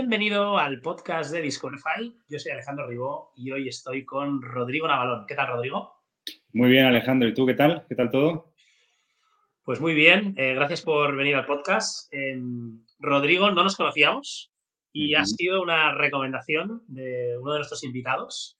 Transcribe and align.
Bienvenido 0.00 0.56
al 0.58 0.80
podcast 0.80 1.32
de 1.32 1.42
Discoverify. 1.42 2.16
Yo 2.28 2.38
soy 2.38 2.52
Alejandro 2.52 2.86
Ribó 2.86 3.32
y 3.34 3.50
hoy 3.50 3.68
estoy 3.68 4.04
con 4.04 4.40
Rodrigo 4.40 4.86
Navalón. 4.86 5.26
¿Qué 5.26 5.34
tal, 5.34 5.48
Rodrigo? 5.48 5.92
Muy 6.52 6.70
bien, 6.70 6.84
Alejandro. 6.84 7.28
¿Y 7.28 7.34
tú 7.34 7.44
qué 7.44 7.54
tal? 7.54 7.84
¿Qué 7.88 7.96
tal 7.96 8.08
todo? 8.08 8.54
Pues 9.64 9.80
muy 9.80 9.94
bien. 9.94 10.36
Eh, 10.38 10.54
gracias 10.54 10.82
por 10.82 11.16
venir 11.16 11.34
al 11.34 11.46
podcast. 11.46 12.06
Em, 12.14 12.84
Rodrigo, 13.00 13.50
no 13.50 13.64
nos 13.64 13.74
conocíamos 13.74 14.52
y 14.92 15.16
ha 15.16 15.24
sido 15.24 15.60
una 15.62 15.92
recomendación 15.92 16.84
de 16.86 17.36
uno 17.36 17.54
de 17.54 17.58
nuestros 17.58 17.82
invitados, 17.82 18.56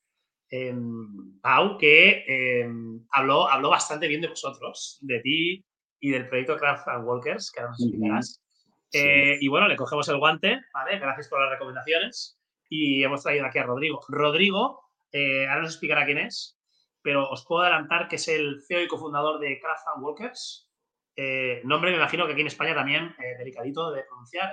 em, 0.51 1.39
Pau, 1.41 1.79
que 1.79 2.25
em, 2.27 3.07
habló, 3.13 3.49
habló 3.49 3.71
bastante 3.71 4.09
bien 4.09 4.23
de 4.23 4.29
vosotros, 4.31 4.99
de 5.03 5.21
ti 5.21 5.65
y 6.01 6.11
del 6.11 6.29
proyecto 6.29 6.57
Craft 6.57 6.89
and 6.89 7.07
Walkers, 7.07 7.53
que 7.53 7.61
ahora 7.61 7.71
nos 7.71 7.81
explicarás. 7.81 8.48
Eh, 8.93 9.39
y 9.41 9.49
bueno, 9.49 9.69
le 9.69 9.77
cogemos 9.77 10.09
el 10.09 10.19
guante, 10.19 10.61
¿vale? 10.73 10.99
Gracias 10.99 11.29
por 11.29 11.41
las 11.41 11.51
recomendaciones. 11.51 12.39
Y 12.69 13.03
hemos 13.03 13.23
traído 13.23 13.47
aquí 13.47 13.59
a 13.59 13.65
Rodrigo. 13.65 14.01
Rodrigo, 14.09 14.83
eh, 15.13 15.47
ahora 15.47 15.63
nos 15.63 15.73
explicará 15.73 16.05
quién 16.05 16.19
es, 16.19 16.59
pero 17.03 17.29
os 17.29 17.45
puedo 17.47 17.63
adelantar 17.63 18.09
que 18.09 18.17
es 18.17 18.29
el 18.29 18.61
CEO 18.67 18.83
y 18.83 18.89
cofundador 18.89 19.41
de 19.41 19.59
Craft 19.61 19.87
and 19.95 20.05
Walkers. 20.05 20.71
Eh, 21.17 21.63
nombre, 21.65 21.91
me 21.91 21.97
imagino 21.97 22.27
que 22.27 22.33
aquí 22.33 22.43
en 22.43 22.47
España 22.47 22.75
también, 22.75 23.15
delicadito 23.39 23.91
de 23.91 24.05
pronunciar. 24.05 24.53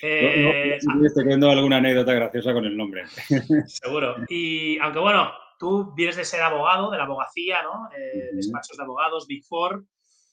Eh, 0.00 0.78
no, 0.82 1.06
estoy 1.06 1.24
viendo 1.26 1.50
alguna 1.50 1.76
anécdota 1.76 2.14
graciosa 2.14 2.52
con 2.52 2.64
el 2.64 2.76
nombre. 2.76 3.04
Seguro. 3.66 4.16
Y 4.28 4.78
aunque 4.78 4.98
bueno, 4.98 5.30
tú 5.58 5.94
vienes 5.94 6.16
de 6.16 6.24
ser 6.24 6.40
abogado, 6.42 6.90
de 6.90 6.98
la 6.98 7.04
abogacía, 7.04 7.62
¿no? 7.62 7.88
Despachos 8.32 8.76
de 8.76 8.82
abogados, 8.82 9.26
Big 9.26 9.44
Four. 9.44 9.84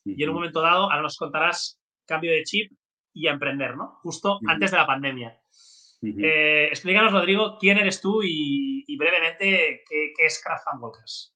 Y 0.05 0.23
en 0.23 0.29
un 0.29 0.35
momento 0.35 0.61
dado, 0.61 0.83
ahora 0.83 1.01
nos 1.01 1.17
contarás 1.17 1.79
cambio 2.05 2.31
de 2.31 2.43
chip 2.43 2.71
y 3.13 3.27
a 3.27 3.31
emprender, 3.31 3.75
¿no? 3.75 3.99
Justo 4.01 4.39
antes 4.47 4.71
de 4.71 4.77
la 4.77 4.87
pandemia. 4.87 5.37
Eh, 6.03 6.67
explícanos, 6.69 7.13
Rodrigo, 7.13 7.57
quién 7.59 7.77
eres 7.77 8.01
tú 8.01 8.21
y, 8.23 8.97
brevemente 8.97 9.83
qué, 9.87 10.13
es 10.17 10.41
Craft 10.43 10.67
and 10.71 10.81
Walkers. 10.81 11.35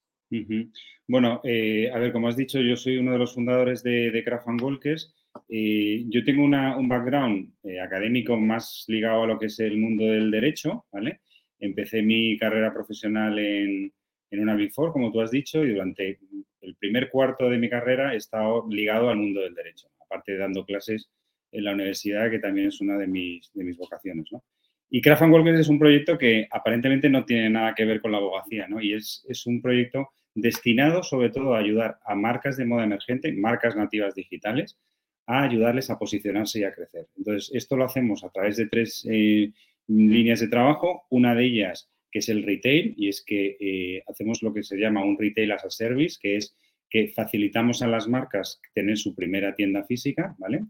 Bueno, 1.07 1.41
eh, 1.43 1.91
a 1.93 1.99
ver, 1.99 2.11
como 2.11 2.27
has 2.27 2.35
dicho, 2.35 2.59
yo 2.59 2.75
soy 2.75 2.97
uno 2.97 3.11
de 3.11 3.19
los 3.19 3.33
fundadores 3.35 3.83
de, 3.83 4.11
de 4.11 4.23
Craft 4.23 4.47
and 4.47 4.61
Walkers. 4.61 5.13
Eh, 5.49 6.05
yo 6.07 6.23
tengo 6.23 6.43
un 6.43 6.89
background 6.89 7.53
académico 7.81 8.37
más 8.37 8.85
ligado 8.87 9.23
a 9.23 9.27
lo 9.27 9.37
que 9.37 9.47
es 9.47 9.59
el 9.59 9.77
mundo 9.77 10.05
del 10.05 10.31
derecho, 10.31 10.85
¿vale? 10.91 11.21
Empecé 11.59 12.01
mi 12.01 12.37
carrera 12.37 12.73
profesional 12.73 13.37
en, 13.37 13.93
en 14.31 14.39
una 14.39 14.55
Big 14.55 14.73
Four, 14.73 14.91
como 14.91 15.11
tú 15.11 15.21
has 15.21 15.31
dicho, 15.31 15.63
y 15.63 15.73
durante 15.73 16.19
el 16.61 16.75
primer 16.77 17.09
cuarto 17.09 17.49
de 17.49 17.57
mi 17.57 17.69
carrera 17.69 18.13
he 18.13 18.17
estado 18.17 18.65
ligado 18.69 19.09
al 19.09 19.17
mundo 19.17 19.41
del 19.41 19.53
derecho, 19.53 19.89
aparte 19.99 20.33
de 20.33 20.39
dando 20.39 20.65
clases 20.65 21.09
en 21.55 21.63
la 21.63 21.73
universidad, 21.73 22.29
que 22.29 22.39
también 22.39 22.67
es 22.67 22.81
una 22.81 22.97
de 22.97 23.07
mis, 23.07 23.51
de 23.53 23.63
mis 23.63 23.77
vocaciones. 23.77 24.25
¿no? 24.31 24.43
Y 24.89 25.01
Craft 25.01 25.23
and 25.23 25.33
Walkers 25.33 25.59
es 25.59 25.69
un 25.69 25.79
proyecto 25.79 26.17
que 26.17 26.47
aparentemente 26.51 27.09
no 27.09 27.25
tiene 27.25 27.49
nada 27.49 27.73
que 27.73 27.85
ver 27.85 28.01
con 28.01 28.11
la 28.11 28.17
abogacía, 28.17 28.67
¿no? 28.67 28.81
Y 28.81 28.93
es, 28.93 29.25
es, 29.27 29.45
un 29.45 29.61
proyecto 29.61 30.09
destinado 30.35 31.01
sobre 31.01 31.29
todo 31.29 31.55
a 31.55 31.59
ayudar 31.59 31.97
a 32.05 32.15
marcas 32.15 32.57
de 32.57 32.65
moda 32.65 32.83
emergente, 32.83 33.31
marcas 33.33 33.75
nativas 33.75 34.15
digitales, 34.15 34.77
a 35.25 35.43
ayudarles 35.43 35.89
a 35.89 35.97
posicionarse 35.97 36.59
y 36.59 36.63
a 36.63 36.73
crecer. 36.73 37.07
Entonces, 37.17 37.51
esto 37.53 37.75
lo 37.75 37.85
hacemos 37.85 38.23
a 38.23 38.29
través 38.29 38.57
de 38.57 38.67
tres 38.67 39.05
eh, 39.09 39.51
líneas 39.87 40.39
de 40.39 40.47
trabajo. 40.47 41.05
Una 41.09 41.33
de 41.33 41.45
ellas 41.45 41.89
que 42.11 42.19
es 42.19 42.29
el 42.29 42.43
retail, 42.43 42.93
y 42.95 43.09
es 43.09 43.21
que 43.25 43.57
eh, 43.59 44.03
hacemos 44.07 44.41
lo 44.41 44.53
que 44.53 44.63
se 44.63 44.77
llama 44.77 45.03
un 45.03 45.19
retail 45.19 45.51
as 45.51 45.65
a 45.65 45.69
service, 45.69 46.17
que 46.21 46.37
es 46.37 46.55
que 46.89 47.09
facilitamos 47.09 47.81
a 47.81 47.87
las 47.87 48.07
marcas 48.07 48.61
tener 48.73 48.97
su 48.97 49.13
primera 49.13 49.53
tienda 49.53 49.83
física, 49.83 50.33
¿vale? 50.37 50.61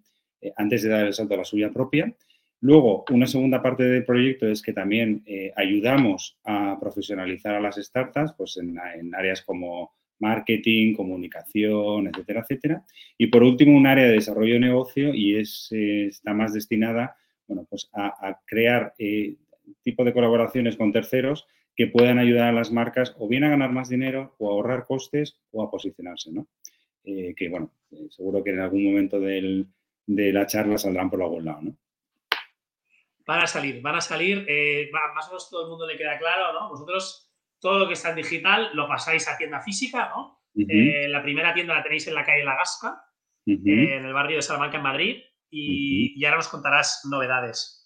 Eh, 0.45 0.53
antes 0.57 0.83
de 0.83 0.89
dar 0.89 1.05
el 1.05 1.13
salto 1.13 1.33
a 1.33 1.37
la 1.37 1.45
suya 1.45 1.71
propia. 1.71 2.13
Luego, 2.61 3.03
una 3.11 3.27
segunda 3.27 3.61
parte 3.61 3.83
del 3.83 4.05
proyecto 4.05 4.47
es 4.47 4.61
que 4.61 4.73
también 4.73 5.23
eh, 5.25 5.51
ayudamos 5.55 6.37
a 6.43 6.77
profesionalizar 6.79 7.55
a 7.55 7.59
las 7.59 7.75
startups 7.75 8.33
pues 8.37 8.57
en, 8.57 8.77
áreas 9.13 9.41
como 9.41 9.93
marketing, 10.19 10.95
comunicación, 10.95 12.07
etcétera, 12.07 12.41
etcétera. 12.41 12.85
Y 13.17 13.27
por 13.27 13.43
último, 13.43 13.75
un 13.75 13.87
área 13.87 14.05
de 14.05 14.13
desarrollo 14.13 14.53
de 14.53 14.59
negocio 14.59 15.13
y 15.13 15.35
es, 15.35 15.67
eh, 15.71 16.07
está 16.07 16.33
más 16.33 16.53
destinada 16.53 17.15
bueno, 17.47 17.67
pues 17.69 17.89
a, 17.93 18.39
crear 18.45 18.95
tipo 19.83 20.03
de 20.03 20.13
colaboraciones 20.13 20.77
con 20.77 20.91
terceros 20.91 21.45
que 21.75 21.87
puedan 21.87 22.17
ayudar 22.17 22.47
a 22.49 22.53
las 22.53 22.71
marcas 22.71 23.15
o 23.19 23.27
bien 23.27 23.43
a 23.43 23.49
ganar 23.49 23.71
más 23.71 23.89
dinero 23.89 24.33
o 24.39 24.49
a 24.49 24.53
ahorrar 24.53 24.85
costes 24.85 25.37
o 25.51 25.61
a 25.61 25.69
posicionarse, 25.69 26.31
¿no? 26.31 26.47
que, 27.03 27.49
bueno, 27.49 27.71
seguro 28.09 28.43
que 28.43 28.49
en 28.49 28.61
algún 28.61 28.83
momento 28.83 29.19
del, 29.19 29.67
de 30.05 30.31
la 30.31 30.45
charla 30.45 30.77
saldrán 30.77 31.09
por 31.09 31.21
algún 31.21 31.45
lado, 31.45 31.61
¿no? 31.61 31.77
Van 33.25 33.41
a 33.41 33.47
salir, 33.47 33.81
van 33.81 33.95
a 33.95 34.01
salir, 34.01 34.45
eh, 34.47 34.89
más 34.91 35.25
o 35.25 35.29
menos 35.29 35.49
todo 35.49 35.63
el 35.63 35.69
mundo 35.69 35.87
le 35.87 35.97
queda 35.97 36.17
claro, 36.19 36.53
¿no? 36.53 36.69
Vosotros 36.69 37.31
todo 37.59 37.79
lo 37.79 37.87
que 37.87 37.93
está 37.93 38.09
en 38.09 38.17
digital 38.17 38.69
lo 38.73 38.87
pasáis 38.87 39.27
a 39.27 39.37
tienda 39.37 39.61
física, 39.61 40.09
¿no? 40.09 40.41
Eh, 40.55 41.07
la 41.07 41.23
primera 41.23 41.53
tienda 41.53 41.73
la 41.73 41.83
tenéis 41.83 42.07
en 42.07 42.13
la 42.13 42.23
calle 42.23 42.43
La 42.43 42.55
Gasca, 42.55 43.03
eh, 43.47 43.57
en 43.65 44.05
el 44.05 44.13
barrio 44.13 44.37
de 44.37 44.41
Salamanca, 44.43 44.77
en 44.77 44.83
Madrid, 44.83 45.23
y, 45.49 46.23
ahora 46.23 46.37
nos 46.37 46.47
contarás 46.47 47.01
novedades. 47.09 47.81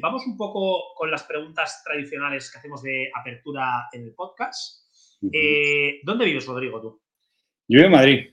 Vamos 0.00 0.26
un 0.26 0.36
poco 0.36 0.94
con 0.96 1.10
las 1.10 1.22
preguntas 1.22 1.82
tradicionales 1.84 2.50
que 2.50 2.58
hacemos 2.58 2.82
de 2.82 3.10
apertura 3.14 3.88
en 3.92 4.02
el 4.02 4.14
podcast. 4.14 4.90
¿Dónde 5.20 6.24
vives, 6.24 6.46
Rodrigo, 6.46 6.80
tú? 6.80 7.00
Yo 7.68 7.78
vivo 7.78 7.86
en 7.86 7.92
Madrid. 7.92 8.30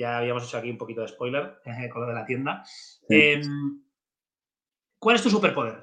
Ya 0.00 0.16
habíamos 0.16 0.44
hecho 0.44 0.56
aquí 0.56 0.70
un 0.70 0.78
poquito 0.78 1.02
de 1.02 1.08
spoiler 1.08 1.56
con 1.92 2.00
lo 2.00 2.08
de 2.08 2.14
la 2.14 2.24
tienda. 2.24 2.64
Em, 3.06 3.82
¿Cuál 4.98 5.16
es 5.16 5.22
tu 5.22 5.28
superpoder? 5.28 5.74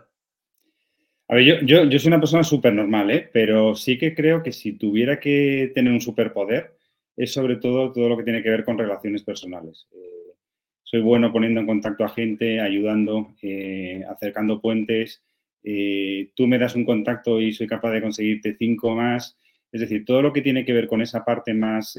A 1.28 1.36
ver, 1.36 1.62
yo, 1.62 1.84
yo, 1.84 2.00
soy 2.00 2.08
una 2.08 2.20
persona 2.20 2.44
súper 2.44 2.74
normal, 2.74 3.12
¿eh? 3.12 3.30
pero 3.32 3.76
sí 3.76 3.96
que 3.96 4.16
creo 4.16 4.42
que 4.42 4.52
si 4.52 4.74
tuviera 4.74 5.20
que 5.20 5.72
tener 5.76 5.94
un 5.94 6.02
superpoder, 6.02 6.78
es 7.16 7.32
sobre 7.32 7.58
todo 7.58 7.92
todo 7.92 8.10
lo 8.10 8.18
que 8.18 8.24
tiene 8.24 8.42
que 8.42 8.50
ver 8.50 8.64
con 8.64 8.80
relaciones 8.80 9.22
personales. 9.22 9.88
Eh, 9.92 10.34
soy 10.82 11.02
bueno 11.02 11.32
poniendo 11.32 11.60
en 11.60 11.68
contacto 11.68 12.04
a 12.04 12.10
gente, 12.10 12.60
ayudando, 12.60 13.36
eh, 13.44 14.04
acercando 14.10 14.62
puentes. 14.62 15.22
Eh, 15.64 16.32
tú 16.36 16.48
me 16.48 16.58
das 16.58 16.76
un 16.76 16.86
contacto 16.86 17.40
y 17.40 17.54
soy 17.54 17.68
capaz 17.68 17.92
de 17.92 18.02
conseguirte 18.02 18.56
cinco 18.58 18.96
más. 18.96 19.38
Es 19.72 19.82
decir, 19.82 20.06
todo 20.06 20.24
lo 20.24 20.34
que 20.34 20.42
tiene 20.42 20.66
que 20.66 20.74
ver 20.74 20.88
con 20.88 21.02
esa 21.02 21.24
parte 21.24 21.54
más 21.54 21.98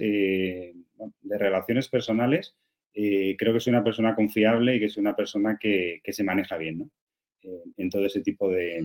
de 1.22 1.38
relaciones 1.38 1.88
personales, 1.88 2.56
eh, 3.00 3.36
creo 3.38 3.53
que 3.53 3.60
soy 3.60 3.72
una 3.72 3.84
persona 3.84 4.14
confiable 4.14 4.75
y 4.75 4.81
que 4.81 4.88
soy 4.88 5.03
una 5.03 5.14
persona 5.14 5.56
que, 5.56 6.00
se 6.09 6.25
maneja 6.25 6.56
bien 6.56 6.78
¿no? 6.78 6.91
Eh, 7.42 7.62
en 7.76 7.91
todo 7.91 8.04
ese 8.04 8.22
tipo 8.22 8.48
de, 8.50 8.78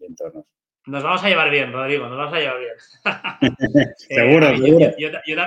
entornos. 0.00 0.46
Nos 0.86 1.04
vamos 1.04 1.22
a 1.22 1.28
llevar 1.28 1.48
bien, 1.48 1.72
Rodrigo, 1.72 2.08
nos 2.08 2.18
vamos 2.18 2.34
a 2.34 2.40
llevar 2.40 2.58
bien. 2.58 2.74
Eh, 4.08 4.16
seguro, 4.16 4.56
seguro. 4.56 5.46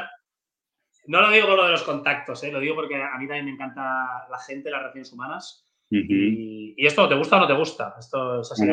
no 1.08 1.22
lo 1.22 1.30
digo 1.30 1.48
por 1.48 1.58
lo 1.58 1.66
de 1.66 1.72
los 1.72 1.84
contactos, 1.84 2.42
lo 2.50 2.60
digo 2.62 2.76
porque 2.76 2.96
a 2.96 3.18
mí 3.18 3.28
también 3.28 3.46
me 3.46 3.52
encanta 3.52 4.28
la 4.30 4.40
gente, 4.48 4.72
las 4.72 4.80
relaciones 4.80 5.12
humanas. 5.12 5.66
y, 5.90 6.74
esto 6.86 7.10
te 7.10 7.16
gusta 7.16 7.36
o 7.36 7.40
no 7.42 7.48
te 7.48 7.54
gusta. 7.54 7.96
Esto 8.00 8.40
es 8.40 8.52
así. 8.52 8.66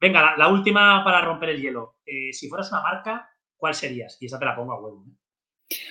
Venga, 0.00 0.36
la, 0.36 0.48
última 0.48 1.02
para 1.02 1.22
romper 1.22 1.50
el 1.50 1.60
hielo. 1.60 1.96
si 2.30 2.48
fueras 2.48 2.70
una 2.70 2.82
marca, 2.82 3.28
¿cuál 3.56 3.74
serías? 3.74 4.16
Y 4.20 4.26
esa 4.26 4.38
te 4.38 4.44
la 4.44 4.54
pongo 4.54 4.74
a 4.74 4.80
huevo. 4.80 5.04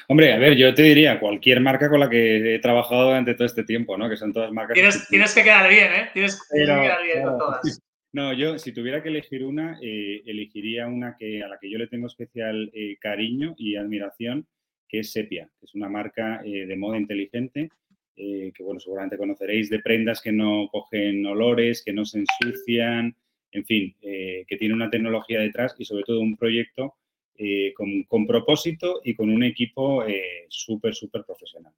Hombre, 0.07 0.33
a 0.33 0.37
ver, 0.37 0.55
yo 0.55 0.73
te 0.73 0.83
diría 0.83 1.19
cualquier 1.19 1.59
marca 1.59 1.89
con 1.89 1.99
la 1.99 2.09
que 2.09 2.55
he 2.55 2.59
trabajado 2.59 3.05
durante 3.05 3.33
todo 3.33 3.45
este 3.45 3.63
tiempo, 3.63 3.97
¿no? 3.97 4.09
Que 4.09 4.17
son 4.17 4.33
todas 4.33 4.51
marcas. 4.51 4.75
Tienes, 5.09 5.33
que 5.33 5.43
quedar 5.43 5.69
bien, 5.69 5.91
¿eh? 5.93 6.09
Tienes, 6.13 6.39
que 6.49 6.65
quedar 6.65 7.03
bien 7.03 7.23
con 7.23 7.37
todas. 7.37 7.81
No, 8.13 8.31
yo 8.31 8.59
si 8.59 8.71
tuviera 8.71 9.01
que 9.01 9.09
elegir 9.09 9.43
una, 9.43 9.79
eh, 9.81 10.21
elegiría 10.27 10.85
una 10.87 11.17
que, 11.17 11.41
a 11.41 11.47
la 11.47 11.57
que 11.59 11.67
yo 11.67 11.79
le 11.79 11.87
tengo 11.87 12.05
especial 12.05 12.69
eh, 12.71 12.95
cariño 12.99 13.55
y 13.57 13.75
admiración, 13.75 14.47
que 14.87 14.99
es 14.99 15.11
Sepia, 15.11 15.49
que 15.59 15.65
es 15.65 15.73
una 15.73 15.89
marca 15.89 16.43
eh, 16.45 16.67
de 16.67 16.75
moda 16.77 16.99
inteligente, 16.99 17.71
que 18.15 18.53
bueno, 18.59 18.79
seguramente 18.79 19.17
conoceréis, 19.17 19.71
de 19.71 19.79
prendas 19.79 20.21
que 20.21 20.31
no 20.31 20.69
cogen 20.71 21.25
olores, 21.25 21.81
que 21.83 21.91
no 21.91 22.05
se 22.05 22.19
ensucian, 22.19 23.15
en 23.51 23.65
fin, 23.65 23.95
que 23.99 24.57
tiene 24.59 24.75
una 24.75 24.91
tecnología 24.91 25.39
detrás 25.39 25.73
y 25.79 25.85
sobre 25.85 26.03
todo 26.03 26.19
un 26.19 26.37
proyecto 26.37 26.93
eh, 27.35 27.73
con, 28.07 28.27
propósito 28.27 29.01
y 29.03 29.15
con 29.15 29.29
un 29.29 29.43
equipo 29.43 30.03
eh, 30.03 30.45
súper, 30.49 30.93
súper 30.93 31.25
profesional. 31.25 31.73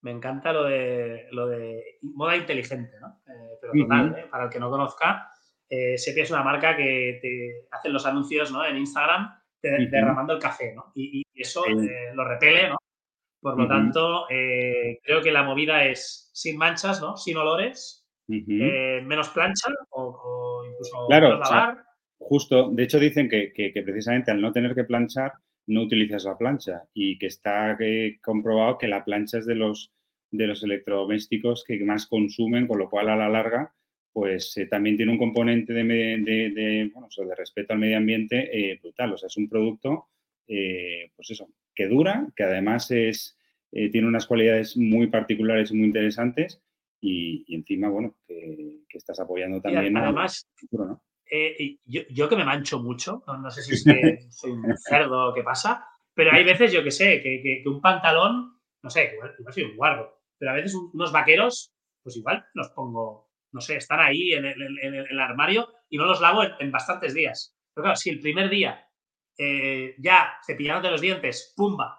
Me 0.00 0.10
encanta 0.10 0.52
lo 0.54 0.64
de, 0.64 1.26
lo 1.32 1.46
de 1.46 1.98
moda 2.02 2.36
inteligente, 2.36 2.92
¿no? 2.98 3.20
Eh, 3.26 3.58
pero 3.60 3.72
total, 3.74 4.28
para 4.30 4.44
el 4.44 4.50
que 4.50 4.60
no 4.60 4.70
conozca, 4.70 5.30
Sepia 5.68 6.22
es 6.22 6.30
una 6.30 6.44
marca 6.44 6.76
que 6.76 7.18
te 7.20 7.66
hacen 7.72 7.92
los 7.92 8.06
anuncios 8.06 8.52
¿no? 8.52 8.64
en 8.64 8.76
Instagram 8.76 9.36
derramando 9.60 10.34
el 10.34 10.38
café, 10.38 10.72
¿no? 10.74 10.92
Y, 10.94 11.22
eso 11.34 11.62
lo 12.14 12.24
repele, 12.24 12.70
¿no? 12.70 12.76
Por 13.40 13.58
lo 13.58 13.68
tanto, 13.68 14.26
creo 14.28 15.20
que 15.22 15.32
la 15.32 15.42
movida 15.42 15.84
es 15.84 16.30
sin 16.32 16.56
manchas, 16.56 17.00
¿no? 17.02 17.16
Sin 17.16 17.36
olores, 17.36 18.08
menos 18.28 19.28
plancha 19.30 19.68
o, 19.90 20.64
incluso 20.70 21.06
claro, 21.08 21.38
lavar. 21.38 21.85
Justo, 22.28 22.70
de 22.70 22.82
hecho 22.82 22.98
dicen 22.98 23.28
que, 23.28 23.72
precisamente 23.84 24.32
al 24.32 24.40
no 24.40 24.52
tener 24.52 24.74
que 24.74 24.82
planchar, 24.82 25.34
no 25.68 25.82
utilizas 25.82 26.24
la 26.24 26.36
plancha 26.36 26.82
y 26.92 27.18
que 27.18 27.26
está 27.26 27.78
comprobado 28.20 28.78
que 28.78 28.88
la 28.88 29.04
plancha 29.04 29.38
es 29.38 29.46
de 29.46 29.54
los 29.54 29.92
de 30.32 30.48
los 30.48 30.62
electrodomésticos 30.64 31.62
que 31.64 31.78
más 31.84 32.06
consumen, 32.06 32.66
con 32.66 32.78
lo 32.78 32.90
cual 32.90 33.10
a 33.10 33.16
la 33.16 33.28
larga 33.28 33.72
pues 34.12 34.56
eh, 34.56 34.66
también 34.66 34.96
tiene 34.96 35.12
un 35.12 35.18
componente 35.18 35.72
de, 35.72 35.84
de, 35.84 36.90
bueno, 36.92 37.06
de 37.16 37.34
respeto 37.34 37.74
al 37.74 37.78
medio 37.78 37.98
ambiente 37.98 38.48
eh, 38.50 38.78
brutal. 38.82 39.12
O 39.12 39.18
sea, 39.18 39.26
es 39.26 39.36
un 39.36 39.46
producto, 39.46 40.08
eh, 40.48 41.10
pues 41.14 41.30
eso, 41.30 41.50
que 41.74 41.86
dura, 41.86 42.26
que 42.34 42.42
además 42.42 42.90
es, 42.90 43.38
tiene 43.70 44.08
unas 44.08 44.26
cualidades 44.26 44.76
muy 44.76 45.08
particulares 45.08 45.70
y 45.70 45.76
muy 45.76 45.86
interesantes 45.88 46.62
y, 46.98 47.44
encima, 47.54 47.90
bueno, 47.90 48.16
que, 48.26 48.80
estás 48.88 49.20
apoyando 49.20 49.60
también. 49.60 49.94
además, 49.94 50.48
yo, 51.84 52.28
que 52.28 52.36
me 52.36 52.44
mancho 52.44 52.78
mucho, 52.80 53.22
no, 53.26 53.50
sé 53.50 53.62
si 53.62 53.74
es 53.74 53.84
que 53.84 54.26
soy 54.30 54.52
un 54.52 54.76
cerdo 54.78 55.30
o 55.30 55.34
qué 55.34 55.42
pasa, 55.42 55.86
pero 56.14 56.32
hay 56.32 56.44
veces, 56.44 56.72
yo 56.72 56.82
que 56.82 56.90
sé, 56.90 57.20
que, 57.22 57.62
un 57.66 57.80
pantalón, 57.80 58.60
no 58.82 58.90
sé, 58.90 59.12
igual, 59.14 59.34
soy 59.52 59.64
un 59.64 59.76
guarro, 59.76 60.22
pero 60.38 60.52
a 60.52 60.54
veces 60.54 60.74
unos 60.74 61.12
vaqueros, 61.12 61.74
pues 62.02 62.16
igual 62.16 62.44
los 62.54 62.70
pongo 62.70 63.26
no 63.56 63.62
sé, 63.62 63.76
están 63.76 64.00
ahí 64.00 64.34
en 64.34 64.44
el, 64.44 65.18
armario 65.18 65.72
y 65.88 65.96
no 65.96 66.04
los 66.04 66.20
lavo 66.20 66.42
en, 66.58 66.70
bastantes 66.70 67.14
días. 67.14 67.56
Pero 67.72 67.84
claro, 67.84 67.96
si 67.96 68.10
el 68.10 68.20
primer 68.20 68.50
día 68.50 68.86
eh, 69.38 69.94
ya 69.98 70.38
cepillándote 70.44 70.90
los 70.90 71.00
dientes, 71.00 71.54
pumba, 71.56 71.98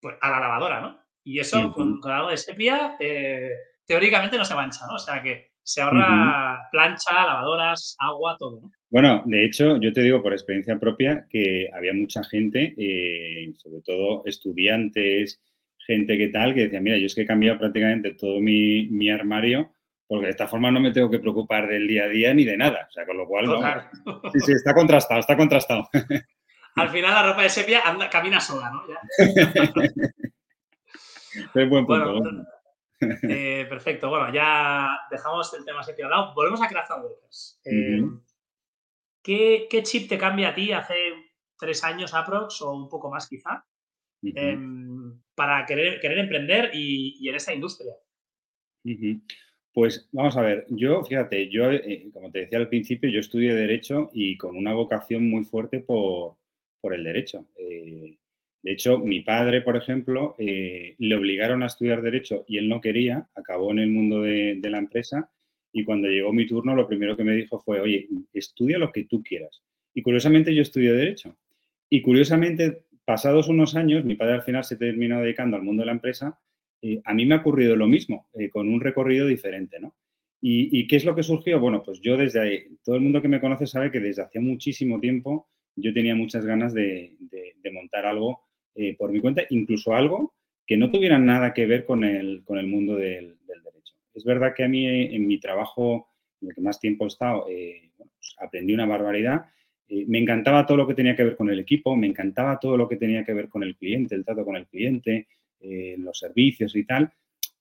pues 0.00 0.16
a 0.20 0.30
la 0.30 0.40
lavadora, 0.40 0.80
¿no? 0.80 1.00
Y 1.22 1.38
eso 1.38 1.72
con, 1.72 2.00
algo 2.04 2.30
de 2.30 2.36
sepia, 2.36 2.96
eh, 2.98 3.52
teóricamente 3.86 4.36
no 4.36 4.44
se 4.44 4.56
mancha, 4.56 4.86
¿no? 4.88 4.94
O 4.94 4.98
sea 4.98 5.22
que 5.22 5.49
se 5.62 5.80
ahorra 5.80 6.68
plancha, 6.72 7.26
lavadoras, 7.26 7.96
agua, 7.98 8.36
todo, 8.38 8.60
¿no? 8.62 8.70
Bueno, 8.90 9.22
de 9.26 9.44
hecho, 9.44 9.76
yo 9.76 9.92
te 9.92 10.02
digo 10.02 10.22
por 10.22 10.32
experiencia 10.32 10.78
propia 10.78 11.26
que 11.30 11.70
había 11.72 11.94
mucha 11.94 12.24
gente, 12.24 12.74
eh, 12.76 13.52
sobre 13.56 13.82
todo 13.82 14.22
estudiantes, 14.26 15.40
gente 15.78 16.18
que 16.18 16.28
tal, 16.28 16.54
que 16.54 16.62
decía, 16.62 16.80
mira, 16.80 16.98
yo 16.98 17.06
es 17.06 17.14
que 17.14 17.22
he 17.22 17.26
cambiado 17.26 17.58
prácticamente 17.58 18.14
todo 18.14 18.40
mi, 18.40 18.88
mi 18.88 19.10
armario 19.10 19.72
porque 20.10 20.26
de 20.26 20.32
esta 20.32 20.46
forma 20.48 20.72
no 20.72 20.80
me 20.80 20.90
tengo 20.90 21.08
que 21.08 21.20
preocupar 21.20 21.68
del 21.68 21.86
día 21.86 22.02
a 22.02 22.08
día 22.08 22.34
ni 22.34 22.44
de 22.44 22.56
nada. 22.56 22.88
O 22.88 22.92
sea, 22.92 23.06
con 23.06 23.16
lo 23.16 23.28
cual, 23.28 23.46
sí, 24.32 24.40
sí, 24.40 24.52
está 24.54 24.74
contrastado, 24.74 25.20
está 25.20 25.36
contrastado. 25.36 25.88
Al 26.74 26.88
final 26.88 27.14
la 27.14 27.22
ropa 27.22 27.42
de 27.42 27.48
sepia 27.48 27.82
anda, 27.84 28.10
camina 28.10 28.40
sola, 28.40 28.72
¿no? 28.72 28.82
es 31.54 31.68
buen 31.68 31.86
punto. 31.86 32.44
Eh, 33.22 33.66
perfecto. 33.68 34.10
Bueno, 34.10 34.32
ya 34.32 34.98
dejamos 35.10 35.52
el 35.54 35.64
tema 35.64 35.82
sepia 35.82 36.06
al 36.06 36.10
lado. 36.10 36.34
Volvemos 36.34 36.60
a 36.60 36.68
Craft 36.68 36.90
Workers. 36.90 37.60
Eh, 37.64 38.02
¿qué, 39.22 39.82
chip 39.82 40.08
te 40.08 40.18
cambia 40.18 40.50
a 40.50 40.54
ti 40.54 40.72
hace 40.72 40.94
tres 41.58 41.82
años 41.84 42.14
aprox 42.14 42.60
o 42.62 42.72
un 42.72 42.88
poco 42.88 43.10
más 43.10 43.28
quizá 43.28 43.64
em, 44.22 45.20
para 45.34 45.64
querer, 45.66 46.00
querer 46.00 46.18
emprender 46.18 46.70
y, 46.74 47.28
en 47.28 47.34
esta 47.34 47.54
industria? 47.54 47.94
Pues 49.72 50.08
vamos 50.10 50.36
a 50.36 50.42
ver, 50.42 50.66
yo, 50.68 51.04
fíjate, 51.04 51.48
yo, 51.48 51.70
eh, 51.70 52.10
como 52.12 52.30
te 52.30 52.40
decía 52.40 52.58
al 52.58 52.68
principio, 52.68 53.08
yo 53.08 53.20
estudié 53.20 53.54
Derecho 53.54 54.10
y 54.12 54.36
con 54.36 54.56
una 54.56 54.74
vocación 54.74 55.30
muy 55.30 55.44
fuerte 55.44 55.78
por, 55.80 56.36
el 56.82 57.04
Derecho. 57.04 57.46
Eh, 57.56 58.18
de 58.62 58.72
hecho, 58.72 58.98
mi 58.98 59.20
padre, 59.20 59.62
por 59.62 59.76
ejemplo, 59.76 60.34
eh, 60.38 60.94
le 60.98 61.16
obligaron 61.16 61.62
a 61.62 61.66
estudiar 61.66 62.02
Derecho 62.02 62.44
y 62.46 62.58
él 62.58 62.68
no 62.68 62.80
quería, 62.80 63.28
acabó 63.34 63.70
en 63.70 63.78
el 63.78 63.90
mundo 63.90 64.22
de, 64.22 64.60
la 64.62 64.78
empresa 64.78 65.30
y 65.72 65.84
cuando 65.84 66.08
llegó 66.08 66.32
mi 66.32 66.46
turno 66.46 66.74
lo 66.74 66.86
primero 66.86 67.16
que 67.16 67.24
me 67.24 67.34
dijo 67.34 67.60
fue, 67.60 67.80
oye, 67.80 68.08
estudia 68.32 68.78
lo 68.78 68.92
que 68.92 69.04
tú 69.04 69.22
quieras. 69.22 69.62
Y 69.94 70.02
curiosamente 70.02 70.54
yo 70.54 70.62
estudié 70.62 70.92
Derecho. 70.92 71.36
Y 71.88 72.02
curiosamente, 72.02 72.84
pasados 73.04 73.48
unos 73.48 73.74
años, 73.74 74.04
mi 74.04 74.14
padre 74.14 74.34
al 74.34 74.42
final 74.42 74.64
se 74.64 74.76
terminó 74.76 75.20
dedicando 75.20 75.56
al 75.56 75.62
mundo 75.62 75.82
de 75.82 75.86
la 75.86 75.92
empresa 75.92 76.38
a 77.04 77.14
mí 77.14 77.26
me 77.26 77.34
ha 77.34 77.38
ocurrido 77.38 77.76
lo 77.76 77.86
mismo, 77.86 78.26
eh, 78.34 78.50
con 78.50 78.68
un 78.68 78.80
recorrido 78.80 79.26
diferente, 79.26 79.78
¿no? 79.80 79.94
¿Y, 80.42 80.86
qué 80.86 80.96
es 80.96 81.04
lo 81.04 81.14
que 81.14 81.22
surgió? 81.22 81.60
Bueno, 81.60 81.82
pues 81.82 82.00
yo 82.00 82.16
desde 82.16 82.40
ahí, 82.40 82.64
todo 82.82 82.96
el 82.96 83.02
mundo 83.02 83.20
que 83.20 83.28
me 83.28 83.42
conoce 83.42 83.66
sabe 83.66 83.90
que 83.90 84.00
desde 84.00 84.22
hacía 84.22 84.40
muchísimo 84.40 84.98
tiempo 84.98 85.50
yo 85.76 85.92
tenía 85.92 86.14
muchas 86.14 86.46
ganas 86.46 86.72
de, 86.72 87.14
montar 87.70 88.06
algo 88.06 88.48
eh, 88.74 88.96
por 88.96 89.10
mi 89.12 89.20
cuenta, 89.20 89.42
incluso 89.50 89.94
algo 89.94 90.34
que 90.66 90.76
no 90.76 90.90
tuviera 90.90 91.18
nada 91.18 91.52
que 91.52 91.66
ver 91.66 91.84
con 91.84 92.04
el, 92.04 92.42
con 92.44 92.58
el 92.58 92.66
mundo 92.66 92.94
del, 92.96 93.36
derecho. 93.46 93.94
Es 94.14 94.24
verdad 94.24 94.54
que 94.54 94.64
a 94.64 94.68
mí 94.68 94.86
en 94.86 95.26
mi 95.26 95.40
trabajo, 95.40 96.08
en 96.40 96.48
el 96.48 96.54
que 96.54 96.60
más 96.60 96.78
tiempo 96.78 97.04
he 97.04 97.08
estado, 97.08 97.46
eh, 97.48 97.90
pues 97.96 98.36
aprendí 98.38 98.72
una 98.74 98.86
barbaridad. 98.86 99.46
me 99.88 100.18
encantaba 100.18 100.66
todo 100.66 100.76
lo 100.76 100.86
que 100.86 100.94
tenía 100.94 101.16
que 101.16 101.24
ver 101.24 101.36
con 101.36 101.50
el 101.50 101.58
equipo, 101.58 101.96
me 101.96 102.06
encantaba 102.06 102.58
todo 102.60 102.76
lo 102.76 102.88
que 102.88 102.96
tenía 102.96 103.24
que 103.24 103.34
ver 103.34 103.48
con 103.48 103.62
el 103.64 103.76
cliente, 103.76 104.14
el 104.14 104.24
trato 104.24 104.44
con 104.44 104.56
el 104.56 104.66
cliente, 104.66 105.26
eh, 105.60 105.96
los 105.98 106.18
servicios 106.18 106.74
y 106.74 106.84
tal. 106.84 107.12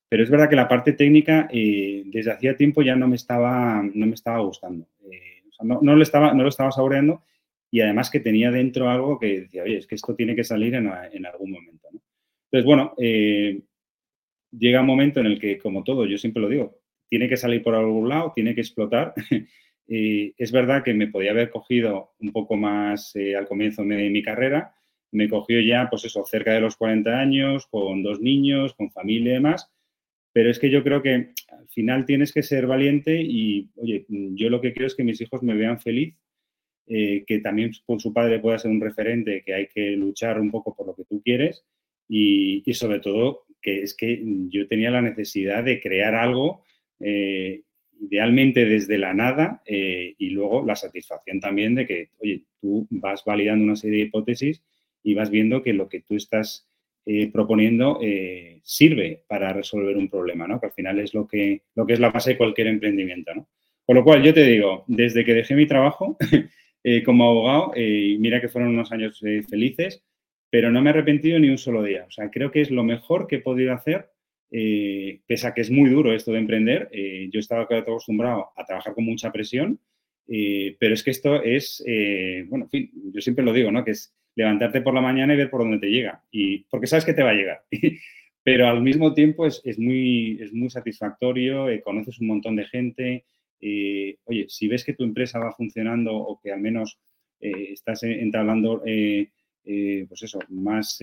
Pero 0.07 0.23
es 0.23 0.29
verdad 0.29 0.49
que 0.49 0.55
la 0.55 0.67
parte 0.67 0.93
técnica 0.93 1.47
eh, 1.51 2.03
desde 2.05 2.31
hacía 2.31 2.55
tiempo 2.55 2.81
ya 2.81 2.95
no 2.95 3.07
me 3.07 3.15
estaba, 3.15 3.83
no 3.83 4.05
me 4.05 4.13
estaba 4.13 4.39
gustando. 4.39 4.87
Eh, 5.11 5.43
no, 5.63 5.95
lo 5.95 6.01
estaba, 6.01 6.33
no 6.33 6.43
lo 6.43 6.49
estaba 6.49 6.71
saboreando 6.71 7.21
y 7.71 7.81
además 7.81 8.09
que 8.09 8.19
tenía 8.19 8.51
dentro 8.51 8.89
algo 8.89 9.19
que 9.19 9.41
decía, 9.41 9.63
oye, 9.63 9.77
es 9.77 9.87
que 9.87 9.95
esto 9.95 10.15
tiene 10.15 10.35
que 10.35 10.43
salir 10.43 10.75
en, 10.75 10.87
algún 10.87 11.51
momento. 11.51 11.87
Entonces, 12.45 12.65
bueno, 12.65 12.93
llega 12.97 14.81
un 14.81 14.87
momento 14.87 15.19
en 15.19 15.27
el 15.27 15.39
que, 15.39 15.57
como 15.57 15.83
todo, 15.83 16.05
yo 16.05 16.17
siempre 16.17 16.41
lo 16.41 16.49
digo, 16.49 16.79
tiene 17.07 17.29
que 17.29 17.37
salir 17.37 17.61
por 17.61 17.75
algún 17.75 18.09
lado, 18.09 18.33
tiene 18.35 18.55
que 18.55 18.61
explotar. 18.61 19.13
es 19.87 20.51
verdad 20.51 20.83
que 20.83 20.93
me 20.93 21.07
podía 21.07 21.31
haber 21.31 21.49
cogido 21.49 22.13
un 22.19 22.31
poco 22.31 22.55
más 22.57 23.13
al 23.15 23.47
comienzo 23.47 23.83
de 23.83 24.09
mi 24.09 24.23
carrera, 24.23 24.73
me 25.11 25.27
cogió 25.27 25.59
ya, 25.59 25.89
pues 25.89 26.05
eso, 26.05 26.23
cerca 26.25 26.53
de 26.53 26.61
los 26.61 26.75
40 26.75 27.19
años, 27.19 27.67
con 27.67 28.03
dos 28.03 28.19
niños, 28.21 28.73
con 28.75 28.91
familia 28.91 29.31
y 29.31 29.35
demás. 29.35 29.71
Pero 30.31 30.51
es 30.51 30.59
que 30.59 30.69
yo 30.69 30.83
creo 30.83 31.01
que 31.01 31.33
al 31.49 31.67
final 31.69 32.05
tienes 32.05 32.31
que 32.31 32.43
ser 32.43 32.67
valiente 32.67 33.19
y, 33.21 33.69
oye, 33.75 34.05
yo 34.07 34.49
lo 34.49 34.61
que 34.61 34.73
quiero 34.73 34.87
es 34.87 34.95
que 34.95 35.03
mis 35.03 35.19
hijos 35.21 35.41
me 35.41 35.55
vean 35.55 35.79
feliz, 35.79 36.15
eh, 36.89 37.23
que 37.25 37.39
también 37.39 37.71
por 37.85 38.01
su 38.01 38.11
padre 38.11 38.39
pueda 38.39 38.59
ser 38.59 38.71
un 38.71 38.81
referente, 38.81 39.43
que 39.45 39.53
hay 39.53 39.67
que 39.67 39.91
luchar 39.91 40.41
un 40.41 40.51
poco 40.51 40.75
por 40.75 40.87
lo 40.87 40.95
que 40.95 41.05
tú 41.05 41.21
quieres 41.23 41.63
y, 42.07 42.63
sobre 42.73 42.99
todo 42.99 43.45
que 43.61 43.83
es 43.83 43.93
que 43.95 44.21
yo 44.49 44.67
tenía 44.67 44.89
la 44.89 45.01
necesidad 45.01 45.63
de 45.63 45.79
crear 45.79 46.15
algo, 46.15 46.63
eh, 46.99 47.61
idealmente 48.01 48.65
desde 48.65 48.97
la 48.97 49.13
nada 49.13 49.61
eh, 49.65 50.15
y 50.17 50.29
luego 50.29 50.65
la 50.65 50.75
satisfacción 50.75 51.39
también 51.39 51.75
de 51.75 51.85
que, 51.85 52.09
oye, 52.19 52.43
tú 52.61 52.87
vas 52.89 53.23
validando 53.25 53.65
una 53.65 53.75
serie 53.75 53.99
de 53.99 54.05
hipótesis 54.05 54.63
y 55.03 55.13
vas 55.13 55.29
viendo 55.29 55.61
que 55.61 55.73
lo 55.73 55.89
que 55.89 56.01
tú 56.01 56.15
estás 56.15 56.69
eh, 57.05 57.31
proponiendo 57.31 57.99
eh, 58.01 58.59
sirve 58.63 59.23
para 59.27 59.51
resolver 59.51 59.97
un 59.97 60.09
problema, 60.09 60.47
¿no? 60.47 60.59
Que 60.59 60.67
al 60.67 60.73
final 60.73 60.99
es 60.99 61.13
lo 61.13 61.27
que, 61.27 61.63
lo 61.73 61.85
que 61.85 61.93
es 61.93 61.99
la 61.99 62.11
base 62.11 62.31
de 62.31 62.37
cualquier 62.37 62.67
emprendimiento, 62.67 63.33
¿no? 63.33 63.47
Con 63.83 63.95
lo 63.95 64.03
cual, 64.03 64.21
yo 64.21 64.33
te 64.33 64.43
digo, 64.43 64.83
desde 64.87 65.25
que 65.25 65.33
dejé 65.33 65.55
mi 65.55 65.65
trabajo 65.65 66.17
eh, 66.83 67.03
como 67.03 67.29
abogado, 67.29 67.73
mira 67.75 68.41
que 68.41 68.49
fueron 68.49 68.71
unos 68.71 68.91
años 68.91 69.19
felices, 69.49 70.03
pero 70.49 70.71
no 70.71 70.81
me 70.81 70.89
he 70.89 70.93
arrepentido 70.93 71.39
ni 71.39 71.49
un 71.49 71.57
solo 71.57 71.83
día. 71.83 72.05
O 72.07 72.11
sea, 72.11 72.29
creo 72.29 72.51
que 72.51 72.61
es 72.61 72.71
lo 72.71 72.83
mejor 72.83 73.27
que 73.27 73.37
he 73.37 73.41
podido 73.41 73.73
hacer, 73.73 74.09
pese 74.49 75.47
a 75.47 75.53
que 75.53 75.61
es 75.61 75.69
muy 75.69 75.89
duro 75.89 76.13
esto 76.13 76.31
de 76.31 76.39
emprender. 76.39 76.89
yo 77.31 77.39
estaba 77.39 77.63
acostumbrado 77.63 78.49
a 78.55 78.65
trabajar 78.65 78.93
con 78.95 79.05
mucha 79.05 79.31
presión, 79.31 79.79
pero 80.27 80.93
es 80.93 81.03
que 81.03 81.11
esto 81.11 81.43
es, 81.43 81.83
bueno, 82.47 82.69
yo 82.71 83.21
siempre 83.21 83.45
lo 83.45 83.53
digo, 83.53 83.71
¿no? 83.71 83.83
Que 83.83 83.91
es 83.91 84.15
levantarte 84.39 84.81
por 84.81 84.93
la 84.93 85.01
mañana 85.01 85.33
y 85.33 85.37
ver 85.37 85.49
por 85.49 85.61
dónde 85.61 85.79
te 85.79 85.91
llega. 85.91 86.23
Y, 86.31 86.59
porque 86.69 86.87
sabes 86.87 87.05
que 87.05 87.13
te 87.13 87.23
va 87.23 87.31
a 87.31 87.33
llegar. 87.33 87.63
Pero 88.43 88.67
al 88.67 88.81
mismo 88.81 89.13
tiempo 89.13 89.45
es, 89.45 89.61
muy, 89.77 90.39
es 90.41 90.53
muy 90.53 90.69
satisfactorio, 90.69 91.69
eh, 91.69 91.81
conoces 91.81 92.19
un 92.19 92.27
montón 92.27 92.55
de 92.55 92.65
gente. 92.65 93.25
Eh, 93.61 94.17
oye, 94.25 94.45
si 94.49 94.67
ves 94.67 94.83
que 94.83 94.93
tu 94.93 95.03
empresa 95.03 95.39
va 95.39 95.51
funcionando 95.51 96.15
o 96.15 96.39
que 96.39 96.51
al 96.51 96.61
menos 96.61 96.99
eh, 97.39 97.73
estás 97.73 98.03
entablando 98.03 98.81
pues 98.81 100.23
eso, 100.23 100.39
más 100.49 100.97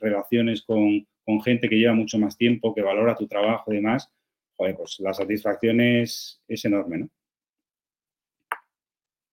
relaciones 0.00 0.62
con, 0.62 1.06
gente 1.44 1.68
que 1.68 1.78
lleva 1.78 1.94
mucho 1.94 2.18
más 2.18 2.36
tiempo, 2.36 2.74
que 2.74 2.82
valora 2.82 3.14
tu 3.14 3.28
trabajo 3.28 3.72
y 3.72 3.76
demás, 3.76 4.12
pues 4.56 4.98
la 4.98 5.14
satisfacción 5.14 5.80
es, 5.80 6.42
es 6.48 6.64
enorme, 6.64 6.98
¿no? 6.98 7.10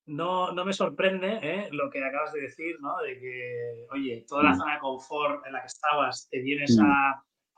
no, 0.07 0.53
no 0.53 0.65
me 0.65 0.73
sorprende 0.73 1.39
¿eh? 1.41 1.67
lo 1.71 1.89
que 1.89 2.03
acabas 2.03 2.33
de 2.33 2.41
decir, 2.41 2.77
¿no? 2.79 2.97
De 2.99 3.19
que, 3.19 3.85
oye, 3.91 4.25
toda 4.27 4.43
la 4.43 4.51
mm. 4.51 4.57
zona 4.57 4.73
de 4.73 4.79
confort 4.79 5.45
en 5.45 5.53
la 5.53 5.61
que 5.61 5.67
estabas, 5.67 6.27
te 6.29 6.39
vienes 6.39 6.77
mm. 6.77 6.85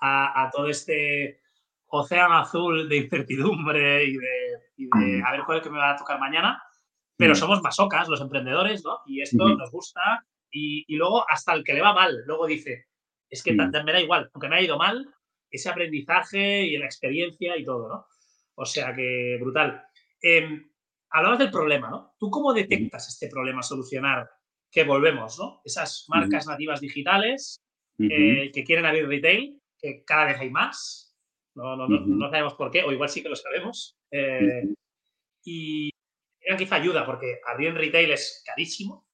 a, 0.01 0.50
todo 0.51 0.68
este 0.68 1.39
océano 1.88 2.38
azul 2.38 2.89
de 2.89 2.98
incertidumbre 2.98 4.04
y 4.04 4.18
de, 4.18 4.68
mm. 4.88 5.25
a 5.25 5.31
ver 5.31 5.41
cuál 5.45 5.57
es 5.57 5.63
que 5.63 5.69
me 5.69 5.77
va 5.77 5.91
a 5.91 5.98
tocar 5.98 6.19
mañana. 6.19 6.62
Pero 7.17 7.36
somos 7.36 7.62
masocas, 7.62 8.07
los 8.07 8.21
emprendedores, 8.21 8.81
¿no? 8.86 9.00
Y 9.05 9.21
esto 9.21 9.50
nos 9.50 9.69
gusta. 9.71 10.25
Y, 10.51 10.95
luego, 10.95 11.29
hasta 11.29 11.53
el 11.53 11.65
que 11.65 11.74
le 11.74 11.81
va 11.81 11.93
mal, 11.93 12.24
luego 12.25 12.48
dice, 12.48 12.86
es 13.29 13.43
que 13.43 13.51
me 13.51 13.69
da 13.69 14.00
igual, 14.00 14.29
aunque 14.33 14.48
me 14.48 14.55
ha 14.55 14.62
ido 14.62 14.77
mal, 14.77 15.05
ese 15.51 15.69
aprendizaje 15.69 16.63
y 16.63 16.77
la 16.77 16.86
experiencia 16.86 17.57
y 17.57 17.65
todo, 17.65 17.89
¿no? 17.89 18.05
O 18.55 18.65
sea 18.65 18.93
que 18.93 19.38
brutal. 19.39 19.83
Em, 20.21 20.69
hablabas 21.09 21.39
del 21.39 21.51
problema, 21.51 21.89
¿no? 21.89 22.15
¿Tú 22.17 22.29
cómo 22.29 22.53
detectas 22.53 23.07
este 23.07 23.27
problema 23.27 23.63
solucionar? 23.63 24.29
Que 24.71 24.83
volvemos, 24.83 25.39
¿no? 25.39 25.62
Esas 25.63 26.05
marcas 26.09 26.45
nativas 26.48 26.79
digitales 26.79 27.62
eh, 27.98 28.51
que 28.53 28.63
quieren 28.63 28.86
abrir 28.86 29.07
retail, 29.07 29.59
que 29.77 30.03
cada 30.05 30.25
vez 30.25 30.39
hay 30.39 30.50
más. 30.51 31.09
No, 31.56 31.75
no, 31.75 31.88
no, 31.88 32.29
sabemos 32.29 32.53
por 32.53 32.72
qué, 32.72 32.84
o 32.84 32.91
igual 32.91 33.10
sí 33.10 33.22
que 33.22 33.29
lo 33.29 33.36
sabemos. 33.36 33.98
Eh, 34.12 34.68
y 35.44 35.91
quizá 36.58 36.75
ayuda, 36.75 37.06
porque 37.06 37.39
abrir 37.46 37.70
en 37.70 37.75
retail 37.75 38.12
es 38.12 38.44
carísimo. 38.46 39.08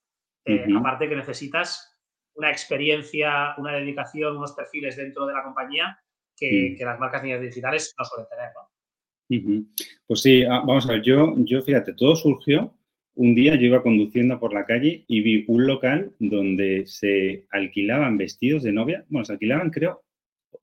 Eh, 0.46 0.66
aparte 0.78 1.10
que 1.10 1.16
necesitas 1.16 1.98
una 2.36 2.52
experiencia, 2.52 3.56
una 3.58 3.74
dedicación, 3.74 4.38
unos 4.38 4.54
perfiles 4.54 4.96
dentro 4.96 5.26
de 5.26 5.34
la 5.34 5.44
compañía 5.44 5.98
que, 6.36 6.78
las 6.80 7.00
marcas 7.00 7.24
digitales 7.24 7.96
no 7.98 8.06
suelen 8.06 8.28
tener. 8.30 9.74
Pues 10.06 10.22
sí, 10.22 10.44
ah, 10.44 10.62
vamos 10.66 10.88
a 10.88 10.94
ver, 10.94 11.02
yo, 11.02 11.34
yo 11.38 11.62
fíjate, 11.62 11.94
todo 11.94 12.16
surgió 12.16 12.76
un 13.16 13.34
día 13.34 13.56
yo 13.56 13.68
iba 13.68 13.82
conduciendo 13.82 14.40
por 14.40 14.54
la 14.54 14.66
calle 14.66 15.06
y 15.08 15.22
vi 15.22 15.46
un 15.48 15.66
local 15.66 16.14
donde 16.20 16.86
se 16.86 17.48
alquilaban 17.50 18.18
vestidos 18.18 18.64
de 18.64 18.74
novia, 18.74 19.06
bueno, 19.10 19.26
se 19.26 19.34
alquilaban 19.34 19.72
creo 19.72 20.04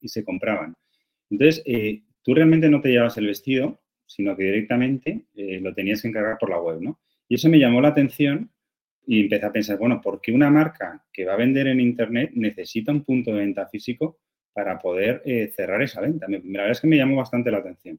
y 0.00 0.08
se 0.08 0.24
compraban. 0.24 0.74
Entonces, 1.32 1.62
eh, 1.64 2.02
tú 2.22 2.34
realmente 2.34 2.68
no 2.68 2.82
te 2.82 2.90
llevabas 2.90 3.16
el 3.16 3.26
vestido, 3.26 3.80
sino 4.06 4.36
que 4.36 4.44
directamente 4.44 5.24
eh, 5.34 5.60
lo 5.60 5.72
tenías 5.72 6.02
que 6.02 6.08
encargar 6.08 6.36
por 6.38 6.50
la 6.50 6.60
web, 6.60 6.82
¿no? 6.82 7.00
Y 7.26 7.36
eso 7.36 7.48
me 7.48 7.58
llamó 7.58 7.80
la 7.80 7.88
atención 7.88 8.50
y 9.06 9.22
empecé 9.22 9.46
a 9.46 9.52
pensar, 9.52 9.78
bueno, 9.78 10.00
¿por 10.02 10.20
qué 10.20 10.30
una 10.30 10.50
marca 10.50 11.02
que 11.10 11.24
va 11.24 11.32
a 11.32 11.38
vender 11.38 11.68
en 11.68 11.80
Internet 11.80 12.32
necesita 12.34 12.92
un 12.92 13.02
punto 13.02 13.32
de 13.32 13.38
venta 13.38 13.66
físico 13.66 14.18
para 14.52 14.78
poder 14.78 15.22
eh, 15.24 15.50
cerrar 15.56 15.80
esa 15.80 16.02
venta? 16.02 16.26
la 16.28 16.38
verdad 16.38 16.70
es 16.70 16.82
que 16.82 16.86
me 16.86 16.98
llamó 16.98 17.16
bastante 17.16 17.50
la 17.50 17.58
atención. 17.58 17.98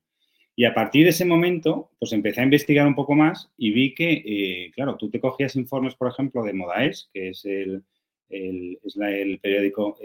Y 0.56 0.66
a 0.66 0.76
partir 0.76 1.06
de 1.06 1.10
ese 1.10 1.26
momento, 1.26 1.90
pues 1.98 2.14
empecé 2.14 2.42
a 2.42 2.44
investigar 2.44 2.86
un 2.86 2.94
poco 2.94 3.16
más 3.16 3.52
y 3.58 3.72
vi 3.72 3.96
que, 3.96 4.72
claro, 4.76 4.96
tú 4.98 5.10
te 5.10 5.20
cogías 5.20 5.56
informes, 5.56 5.96
por 5.96 6.12
ejemplo, 6.12 6.44
de 6.44 6.54
Modaes, 6.54 7.10
que 7.12 7.30
es 7.30 7.44
el, 7.46 7.84
es 8.30 8.96
el 8.96 9.40
periódico 9.40 9.98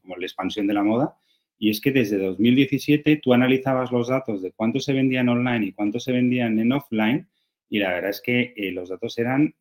como 0.00 0.16
la 0.16 0.26
expansión 0.26 0.68
de 0.68 0.74
la 0.74 0.84
moda, 0.84 1.16
y 1.58 1.70
es 1.70 1.80
que 1.80 1.92
desde 1.92 2.18
2017 2.18 3.16
tú 3.16 3.32
analizabas 3.32 3.92
los 3.92 4.08
datos 4.08 4.42
de 4.42 4.52
cuánto 4.52 4.80
se 4.80 4.92
vendían 4.92 5.28
online 5.28 5.66
y 5.66 5.72
cuánto 5.72 6.00
se 6.00 6.12
vendían 6.12 6.58
en 6.58 6.72
offline, 6.72 7.28
y 7.68 7.78
la 7.78 7.90
verdad 7.90 8.10
es 8.10 8.20
que 8.20 8.52
eh, 8.56 8.72
los 8.72 8.88
datos 8.90 9.16
eran 9.18 9.54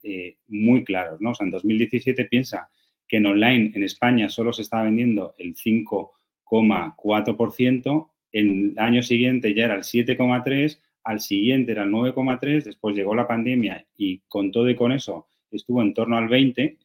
muy 0.48 0.84
claros, 0.84 1.22
¿no? 1.22 1.32
O 1.32 1.36
sea, 1.36 1.46
en 1.46 1.52
2017 1.52 2.26
piensa 2.26 2.70
que 3.08 3.18
en 3.18 3.26
online 3.26 3.72
en 3.76 3.84
España 3.84 4.30
solo 4.30 4.54
se 4.54 4.62
estaba 4.62 4.84
vendiendo 4.84 5.34
el 5.38 5.56
5,4%, 5.56 8.10
el 8.32 8.74
año 8.78 9.02
siguiente 9.02 9.54
ya 9.54 9.66
era 9.66 9.76
el 9.76 9.84
7,3, 9.84 10.80
al 11.04 11.20
siguiente 11.20 11.72
era 11.72 11.84
el 11.84 11.92
9,3, 11.92 12.64
después 12.64 12.96
llegó 12.96 13.14
la 13.16 13.28
pandemia 13.28 13.86
y 13.96 14.20
con 14.28 14.52
todo 14.52 14.70
y 14.70 14.76
con 14.76 14.92
eso 14.92 15.28
estuvo 15.52 15.82
en 15.82 15.94
torno 15.94 16.18
al 16.18 16.28
20, 16.28 16.64
eh, 16.64 16.78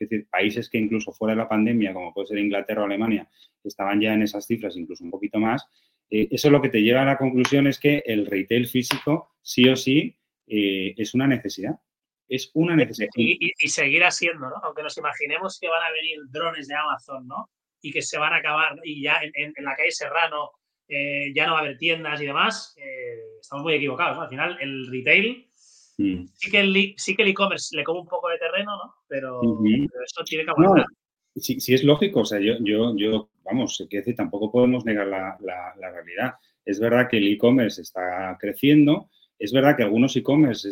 es 0.00 0.08
decir, 0.08 0.28
países 0.28 0.68
que 0.68 0.78
incluso 0.78 1.12
fuera 1.12 1.34
de 1.34 1.38
la 1.38 1.48
pandemia, 1.48 1.92
como 1.92 2.12
puede 2.12 2.28
ser 2.28 2.38
Inglaterra 2.38 2.82
o 2.82 2.84
Alemania, 2.86 3.28
estaban 3.62 4.00
ya 4.00 4.14
en 4.14 4.22
esas 4.22 4.46
cifras, 4.46 4.76
incluso 4.76 5.04
un 5.04 5.10
poquito 5.10 5.38
más. 5.38 5.66
Eh, 6.10 6.28
eso 6.30 6.50
lo 6.50 6.60
que 6.60 6.70
te 6.70 6.82
lleva 6.82 7.02
a 7.02 7.04
la 7.04 7.18
conclusión 7.18 7.66
es 7.66 7.78
que 7.78 8.02
el 8.06 8.26
retail 8.26 8.66
físico, 8.66 9.36
sí 9.42 9.68
o 9.68 9.76
sí, 9.76 10.16
eh, 10.46 10.94
es 10.96 11.14
una 11.14 11.26
necesidad. 11.26 11.78
Es 12.28 12.50
una 12.54 12.76
necesidad. 12.76 13.08
Y, 13.14 13.52
seguirá 13.68 14.10
siendo, 14.10 14.48
¿no? 14.48 14.56
Aunque 14.62 14.82
nos 14.82 14.96
imaginemos 14.96 15.58
que 15.60 15.68
van 15.68 15.82
a 15.82 15.92
venir 15.92 16.18
drones 16.30 16.68
de 16.68 16.74
Amazon, 16.74 17.26
¿no? 17.26 17.50
Y 17.82 17.92
que 17.92 18.02
se 18.02 18.18
van 18.18 18.32
a 18.32 18.36
acabar, 18.36 18.78
y 18.84 19.02
ya 19.02 19.20
en 19.22 19.64
la 19.64 19.74
calle 19.74 19.90
Serrano 19.90 20.52
eh, 20.92 21.32
ya 21.32 21.46
no 21.46 21.52
va 21.52 21.60
a 21.60 21.62
haber 21.62 21.78
tiendas 21.78 22.20
y 22.20 22.26
demás, 22.26 22.74
eh, 22.76 23.38
estamos 23.40 23.62
muy 23.62 23.74
equivocados. 23.74 24.18
Al 24.18 24.28
final, 24.28 24.58
el 24.60 24.90
retail, 24.90 25.48
mm. 26.02 26.28
sí 26.34 26.50
que 26.50 26.60
el 27.22 27.28
e-commerce 27.28 27.76
le 27.76 27.84
come 27.84 28.00
un 28.00 28.06
poco 28.06 28.28
de 28.28 28.38
terreno, 28.38 28.76
¿no? 28.76 28.94
Pero, 29.08 29.40
eso 29.42 30.24
tiene 30.24 30.44
que 30.44 30.50
aguantar. 30.50 30.86
sí, 31.36 31.60
sí, 31.60 31.74
es 31.74 31.84
lógico. 31.84 32.20
O 32.20 32.24
sea, 32.24 32.40
yo, 32.40 32.54
yo, 32.60 32.96
yo 32.96 33.30
vamos, 33.44 33.84
que 33.88 33.98
decir, 33.98 34.16
tampoco 34.16 34.50
podemos 34.50 34.84
negar 34.84 35.06
la, 35.06 35.36
la, 35.40 35.90
realidad. 35.90 36.34
Es 36.64 36.78
verdad 36.78 37.08
que 37.08 37.18
el 37.18 37.28
e-commerce 37.28 37.82
está 37.82 38.36
creciendo. 38.38 39.08
Es 39.38 39.52
verdad 39.52 39.76
que 39.76 39.82
algunos 39.82 40.16
e-commerce, 40.16 40.68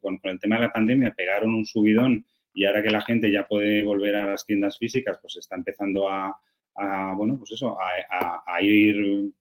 con, 0.00 0.18
con 0.18 0.30
el 0.30 0.40
tema 0.40 0.56
de 0.56 0.62
la 0.62 0.72
pandemia, 0.72 1.14
pegaron 1.16 1.54
un 1.54 1.64
subidón 1.64 2.24
y 2.52 2.64
ahora 2.64 2.82
que 2.82 2.90
la 2.90 3.00
gente 3.00 3.30
ya 3.30 3.46
puede 3.46 3.82
volver 3.82 4.16
a 4.16 4.26
las 4.26 4.44
tiendas 4.44 4.78
físicas, 4.78 5.18
pues 5.20 5.36
está 5.36 5.56
empezando 5.56 6.08
a, 6.08 6.36
a, 6.74 7.14
bueno, 7.16 7.36
pues 7.38 7.52
eso, 7.52 7.76
a, 7.80 8.62
ir 8.62 9.32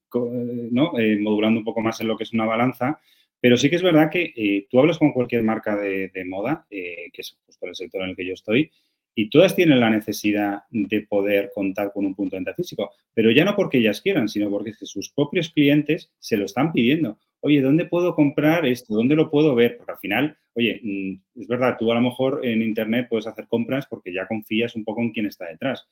¿no? 0.72 0.98
Eh, 0.98 1.18
modulando 1.20 1.60
un 1.60 1.66
poco 1.66 1.82
más 1.82 2.00
en 2.02 2.08
lo 2.08 2.18
que 2.18 2.24
es 2.24 2.34
una 2.34 2.46
balanza. 2.46 3.00
Pero 3.42 3.58
sí 3.58 3.70
que 3.70 3.78
es 3.78 3.84
verdad 3.84 4.10
que 4.12 4.34
eh, 4.36 4.68
tú 4.70 4.80
hablas 4.80 4.98
con 4.98 5.14
cualquier 5.14 5.44
marca 5.44 5.76
de, 5.76 6.12
moda, 6.26 6.66
eh, 6.70 7.10
que 7.14 7.22
es 7.22 7.38
justo 7.46 7.66
el 7.66 7.76
sector 7.76 8.02
en 8.04 8.10
el 8.10 8.16
que 8.16 8.26
yo 8.26 8.34
estoy, 8.34 8.72
y 9.16 9.30
todas 9.30 9.56
tienen 9.56 9.80
la 9.80 9.90
necesidad 9.90 10.64
de 10.70 11.02
poder 11.02 11.52
contar 11.54 11.92
con 11.92 12.06
un 12.06 12.16
punto 12.16 12.36
de 12.36 12.40
venta 12.40 12.54
físico, 12.54 12.92
pero 13.14 13.32
ya 13.32 13.44
no 13.44 13.56
porque 13.56 13.80
ellas 13.80 14.02
quieran, 14.02 14.30
sino 14.30 14.50
porque 14.50 14.74
sus 14.74 15.12
propios 15.12 15.50
clientes 15.50 16.12
se 16.20 16.38
lo 16.38 16.46
están 16.46 16.72
pidiendo. 16.72 17.18
Oye, 17.42 17.62
¿dónde 17.62 17.86
puedo 17.86 18.16
comprar 18.16 18.66
esto? 18.66 18.94
¿Dónde 18.94 19.16
lo 19.16 19.30
puedo 19.30 19.56
ver? 19.56 19.78
Porque 19.78 19.92
al 19.92 19.98
final, 19.98 20.38
oye, 20.54 20.80
mm, 20.84 21.42
es 21.42 21.48
verdad, 21.48 21.76
tú 21.78 21.92
a 21.92 21.96
lo 21.96 22.02
mejor 22.02 22.46
en 22.46 22.62
Internet 22.62 23.08
puedes 23.10 23.28
hacer 23.28 23.48
compras 23.48 23.88
porque 23.90 24.14
ya 24.14 24.28
confías 24.28 24.76
un 24.76 24.84
poco 24.84 25.02
en 25.02 25.12
quién 25.12 25.26
está 25.26 25.48
detrás 25.48 25.88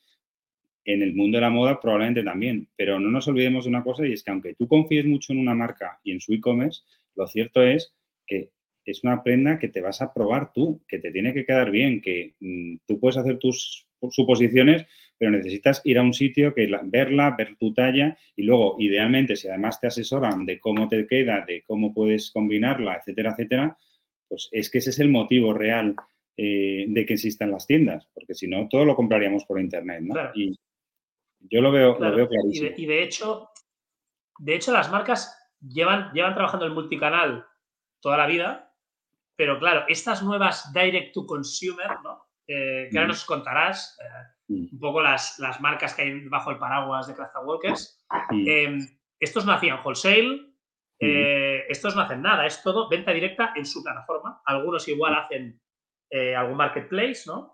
en 0.88 1.01
el 1.01 1.13
mundo 1.13 1.38
de 1.38 1.42
la 1.42 1.50
moda 1.50 1.80
probablemente 1.82 2.24
también, 2.24 2.70
pero 2.77 2.98
no 2.98 3.12
nos 3.12 3.27
olvidemos 3.27 3.66
de 3.66 3.70
una 3.70 3.84
cosa 3.84 4.08
y 4.08 4.13
es 4.13 4.24
que 4.24 4.32
aunque 4.32 4.56
tú 4.56 4.68
confíes 4.68 5.06
mucho 5.06 5.34
en 5.34 5.39
una 5.39 5.54
marca 5.54 6.00
y 6.01 6.13
en 6.13 6.22
su 6.22 6.34
e-commerce, 6.34 6.82
lo 7.17 7.27
cierto 7.27 7.63
es 7.63 7.93
que 8.25 8.51
es 8.86 9.03
una 9.03 9.21
prenda 9.21 9.59
que 9.59 9.67
te 9.67 9.81
vas 9.81 10.01
a 10.01 10.13
probar 10.13 10.53
tú, 10.53 10.81
que 10.88 11.00
te 11.00 11.12
tiene 11.12 11.33
que 11.33 11.45
quedar 11.45 11.71
bien, 11.71 12.01
que 12.01 12.36
mm, 12.39 12.77
tú 12.86 13.00
puedes 13.00 13.17
hacer 13.17 13.38
tus 13.38 13.86
suposiciones, 14.12 14.86
pero 15.17 15.31
necesitas 15.31 15.81
ir 15.83 15.97
a 15.97 16.03
un 16.03 16.13
sitio 16.13 16.53
que 16.53 16.69
verla, 16.83 17.36
ver 17.38 17.55
tu 17.57 17.74
talla 17.74 18.17
y 18.36 18.43
luego, 18.43 18.77
idealmente, 18.79 19.36
si 19.36 19.47
además 19.47 19.81
te 19.81 19.88
asesoran 19.88 20.45
de 20.45 20.59
cómo 20.59 20.88
te 20.88 21.05
queda, 21.07 21.43
de 21.45 21.63
cómo 21.65 21.93
puedes 21.93 22.31
combinarla, 22.31 22.97
etcétera, 22.97 23.31
etcétera, 23.31 23.77
pues 24.27 24.50
es 24.51 24.69
que 24.69 24.77
ese 24.77 24.91
es 24.91 25.00
el 25.00 25.09
motivo 25.09 25.53
real 25.53 25.95
eh, 26.38 26.86
de 26.88 27.05
que 27.05 27.15
existan 27.15 27.51
las 27.51 27.65
tiendas, 27.65 28.07
porque 28.13 28.36
si 28.36 28.47
no, 28.47 28.67
todo 28.69 28.86
lo 28.86 28.95
compraríamos 28.95 29.45
por 29.45 29.59
internet, 29.59 30.01
¿no? 30.01 30.15
Yo 31.39 31.62
lo 31.62 31.71
veo, 31.71 31.97
lo 32.00 32.27
clarísimo. 32.27 32.69
Y 32.77 32.86
de, 32.86 33.03
hecho, 33.03 33.50
de 34.39 34.55
hecho, 34.55 34.71
las 34.71 34.91
marcas 34.91 35.37
llevan, 35.62 36.12
llevan 36.14 36.34
trabajando 36.34 36.66
en 36.66 36.74
multicanal 36.74 37.46
toda 38.02 38.18
la 38.18 38.28
vida, 38.28 38.74
pero 39.36 39.60
claro, 39.60 39.86
estas 39.88 40.24
nuevas 40.24 40.72
direct 40.74 41.14
to 41.14 41.26
consumer, 41.26 42.00
¿no? 42.04 42.26
que 42.46 42.90
ahora 42.94 43.06
mm. 43.06 43.10
nos 43.10 43.26
contarás 43.26 43.98
eh, 44.00 44.54
mm. 44.54 44.68
un 44.74 44.80
poco 44.80 45.02
las, 45.02 45.38
las, 45.40 45.60
marcas 45.60 45.94
que 45.94 46.04
hay 46.04 46.28
bajo 46.30 46.52
el 46.52 46.58
paraguas 46.58 47.08
de 47.08 47.16
Craft 47.16 47.36
Walkers. 47.44 48.06
Mm. 48.32 48.48
Em, 48.48 48.88
estos 49.20 49.46
no 49.46 49.52
hacían 49.52 49.80
wholesale, 49.84 50.54
eh, 51.00 51.66
estos 51.70 51.96
no 51.96 52.02
hacen 52.02 52.22
nada, 52.22 52.46
es 52.46 52.62
todo 52.64 52.90
venta 52.90 53.12
directa 53.12 53.54
en 53.56 53.66
su 53.66 53.84
plataforma. 53.84 54.42
Algunos 54.46 54.88
igual 54.88 55.16
hacen 55.16 55.62
eh, 56.10 56.36
algún 56.36 56.58
marketplace, 56.58 57.24
¿no? 57.26 57.54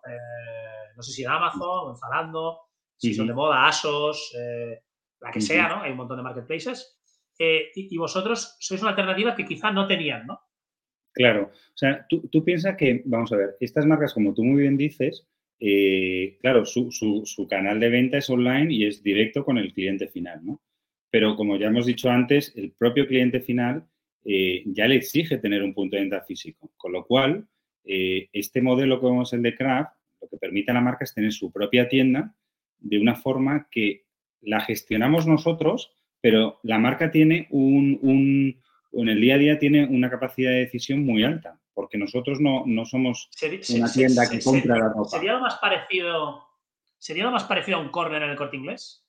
no 0.96 1.02
sé 1.02 1.12
si 1.12 1.24
en 1.24 1.32
Amazon 1.32 1.88
o 1.88 1.90
en 1.90 1.98
Zalando, 1.98 2.60
si 2.98 3.14
son 3.14 3.28
de 3.28 3.34
moda, 3.34 3.68
ASOS, 3.68 4.34
eh, 4.40 4.82
la 5.20 5.32
que 5.32 5.42
sea, 5.42 5.68
¿no? 5.68 5.82
Hay 5.82 5.92
un 5.92 5.98
montón 5.98 6.18
de 6.18 6.24
marketplaces. 6.24 7.02
Eh, 7.40 7.72
y, 7.76 7.98
vosotros 7.98 8.56
sois 8.60 8.82
una 8.82 8.92
alternativa 8.92 9.36
que 9.36 9.46
quizá 9.46 9.72
no 9.72 9.88
tenían, 9.88 10.28
¿no? 10.28 10.40
Claro. 11.14 11.52
O 11.52 11.78
sea, 11.78 12.06
tú, 12.08 12.44
piensas 12.44 12.76
que, 12.76 13.02
vamos 13.06 13.32
a 13.32 13.38
ver, 13.38 13.56
estas 13.60 13.86
marcas, 13.86 14.14
como 14.14 14.34
tú 14.34 14.44
muy 14.44 14.62
bien 14.62 14.78
dices, 14.78 15.28
eh, 15.60 16.38
claro, 16.42 16.66
su, 16.66 16.92
su, 16.92 17.48
canal 17.48 17.80
de 17.80 17.90
venta 17.90 18.18
es 18.18 18.30
online 18.30 18.74
y 18.74 18.86
es 18.86 19.02
directo 19.04 19.46
con 19.46 19.58
el 19.58 19.74
cliente 19.74 20.08
final, 20.08 20.44
¿no? 20.44 20.62
Pero 21.10 21.36
como 21.36 21.58
ya 21.58 21.68
hemos 21.68 21.86
dicho 21.86 22.10
antes, 22.10 22.54
el 22.56 22.72
propio 22.72 23.08
cliente 23.08 23.40
final 23.40 23.86
ya 24.26 24.88
le 24.88 24.96
exige 24.96 25.38
tener 25.38 25.62
un 25.62 25.74
punto 25.74 25.96
de 25.96 26.04
venta 26.04 26.22
físico. 26.22 26.72
Con 26.78 26.94
lo 26.94 27.06
cual, 27.06 27.46
este 27.84 28.62
modelo 28.62 29.00
como 29.00 29.24
es 29.24 29.34
el 29.34 29.44
de 29.44 29.54
Craft, 29.54 29.92
lo 30.22 30.30
que 30.30 30.38
permite 30.38 30.72
a 30.72 30.76
la 30.76 30.82
marca 30.82 31.04
es 31.04 31.14
tener 31.14 31.34
su 31.34 31.52
propia 31.52 31.88
tienda 31.88 32.34
de 32.80 33.00
una 33.00 33.16
forma 33.16 33.68
que 33.70 34.06
la 34.42 34.62
gestionamos 34.62 35.28
nosotros, 35.28 35.96
pero 36.24 36.62
la 36.64 36.80
marca 36.80 37.12
tiene 37.12 37.48
un, 37.50 38.58
en 38.94 39.10
el 39.10 39.20
día 39.20 39.36
a 39.36 39.38
día 39.38 39.60
tiene 39.60 39.86
una 39.86 40.10
capacidad 40.10 40.52
de 40.52 40.60
decisión 40.60 41.04
muy 41.04 41.22
alta, 41.22 41.60
porque 41.74 41.98
nosotros 41.98 42.40
no, 42.40 42.64
somos 42.86 43.30
una 43.76 43.92
tienda 43.92 44.30
que 44.30 44.42
compra 44.42 44.78
la 44.78 44.88
ropa. 44.88 45.10
¿Sería 45.10 45.34
lo 45.34 45.42
más 45.42 45.58
parecido, 45.58 46.48
sería 46.98 47.26
lo 47.26 47.32
más 47.32 47.44
parecido 47.44 47.78
a 47.78 47.82
un 47.82 47.90
corner 47.90 48.24
en 48.24 48.30
el 48.30 48.38
corte 48.38 48.56
inglés? 48.56 49.06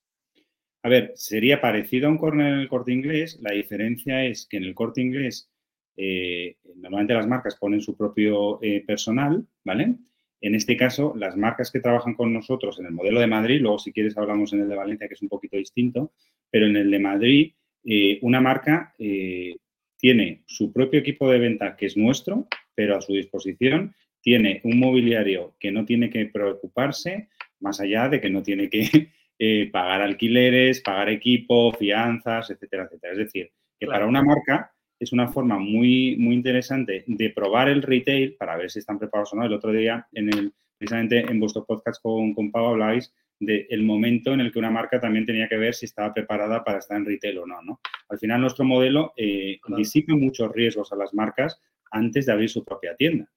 A 0.82 0.88
ver, 0.88 1.12
sería 1.14 1.60
parecido 1.60 2.08
a 2.08 2.10
un 2.10 2.18
corner 2.18 2.52
en 2.52 2.58
el 2.58 2.68
corte 2.68 2.90
inglés. 2.90 3.38
La 3.40 3.52
diferencia 3.52 4.24
es 4.24 4.48
que 4.50 4.56
en 4.56 4.64
el 4.64 4.74
corte 4.74 5.00
inglés 5.00 5.48
eh, 5.96 6.56
normalmente 6.74 7.14
las 7.14 7.28
marcas 7.28 7.54
ponen 7.54 7.80
su 7.80 7.96
propio 7.96 8.58
eh, 8.60 8.82
personal, 8.84 9.46
¿vale? 9.62 9.94
En 10.40 10.56
este 10.56 10.76
caso, 10.76 11.14
las 11.16 11.36
marcas 11.36 11.70
que 11.70 11.78
trabajan 11.78 12.14
con 12.14 12.32
nosotros 12.32 12.80
en 12.80 12.86
el 12.86 12.92
modelo 12.92 13.20
de 13.20 13.28
Madrid, 13.28 13.60
luego 13.60 13.78
si 13.78 13.92
quieres 13.92 14.18
hablamos 14.18 14.52
en 14.52 14.62
el 14.62 14.68
de 14.68 14.74
Valencia, 14.74 15.06
que 15.06 15.14
es 15.14 15.22
un 15.22 15.28
poquito 15.28 15.56
distinto, 15.56 16.12
pero 16.54 16.68
en 16.68 16.76
el 16.76 16.88
de 16.88 17.00
Madrid, 17.00 17.52
eh, 17.84 18.20
una 18.22 18.40
marca 18.40 18.94
eh, 18.96 19.56
tiene 19.98 20.44
su 20.46 20.72
propio 20.72 21.00
equipo 21.00 21.28
de 21.28 21.40
venta, 21.40 21.74
que 21.74 21.86
es 21.86 21.96
nuestro, 21.96 22.46
pero 22.76 22.96
a 22.96 23.00
su 23.00 23.12
disposición 23.12 23.92
tiene 24.20 24.60
un 24.62 24.78
mobiliario 24.78 25.56
que 25.58 25.72
no 25.72 25.84
tiene 25.84 26.10
que 26.10 26.26
preocuparse, 26.26 27.28
más 27.58 27.80
allá 27.80 28.08
de 28.08 28.20
que 28.20 28.30
no 28.30 28.44
tiene 28.44 28.70
que 28.70 28.86
eh, 29.40 29.68
pagar 29.72 30.00
alquileres, 30.02 30.80
pagar 30.80 31.08
equipo, 31.08 31.72
fianzas, 31.72 32.48
etcétera, 32.50 32.84
etcétera. 32.84 33.14
Es 33.14 33.18
decir, 33.18 33.50
que 33.76 33.88
para 33.88 34.06
una 34.06 34.22
marca 34.22 34.72
es 35.00 35.10
una 35.10 35.26
forma 35.26 35.58
muy, 35.58 36.14
muy 36.20 36.36
interesante 36.36 37.02
de 37.08 37.30
probar 37.30 37.68
el 37.68 37.82
retail 37.82 38.36
para 38.36 38.56
ver 38.56 38.70
si 38.70 38.78
están 38.78 39.00
preparados 39.00 39.32
o 39.32 39.36
no. 39.36 39.44
El 39.44 39.54
otro 39.54 39.72
día, 39.72 40.06
en 40.12 40.28
el, 40.28 40.52
precisamente 40.78 41.18
en 41.18 41.40
vuestro 41.40 41.64
podcast 41.64 42.00
con, 42.00 42.32
con 42.32 42.52
Pau 42.52 42.66
habláis 42.66 43.12
del 43.40 43.82
momento 43.82 44.32
en 44.32 44.40
el 44.40 44.52
que 44.52 44.58
una 44.58 44.70
marca 44.70 45.00
también 45.00 45.26
tenía 45.26 45.48
que 45.48 45.56
ver 45.56 45.74
si 45.74 45.86
estaba 45.86 46.14
preparada 46.14 46.64
para 46.64 46.78
estar 46.78 46.96
en 46.96 47.04
retail 47.04 47.38
o 47.38 47.46
no. 47.46 47.62
¿no? 47.62 47.80
Al 48.08 48.18
final, 48.18 48.40
nuestro 48.40 48.64
modelo 48.64 49.12
eh, 49.16 49.58
disipa 49.76 50.14
muchos 50.14 50.50
riesgos 50.52 50.92
a 50.92 50.96
las 50.96 51.14
marcas 51.14 51.60
antes 51.90 52.26
de 52.26 52.32
abrir 52.32 52.50
su 52.50 52.64
propia 52.64 52.94
tienda. 52.96 53.30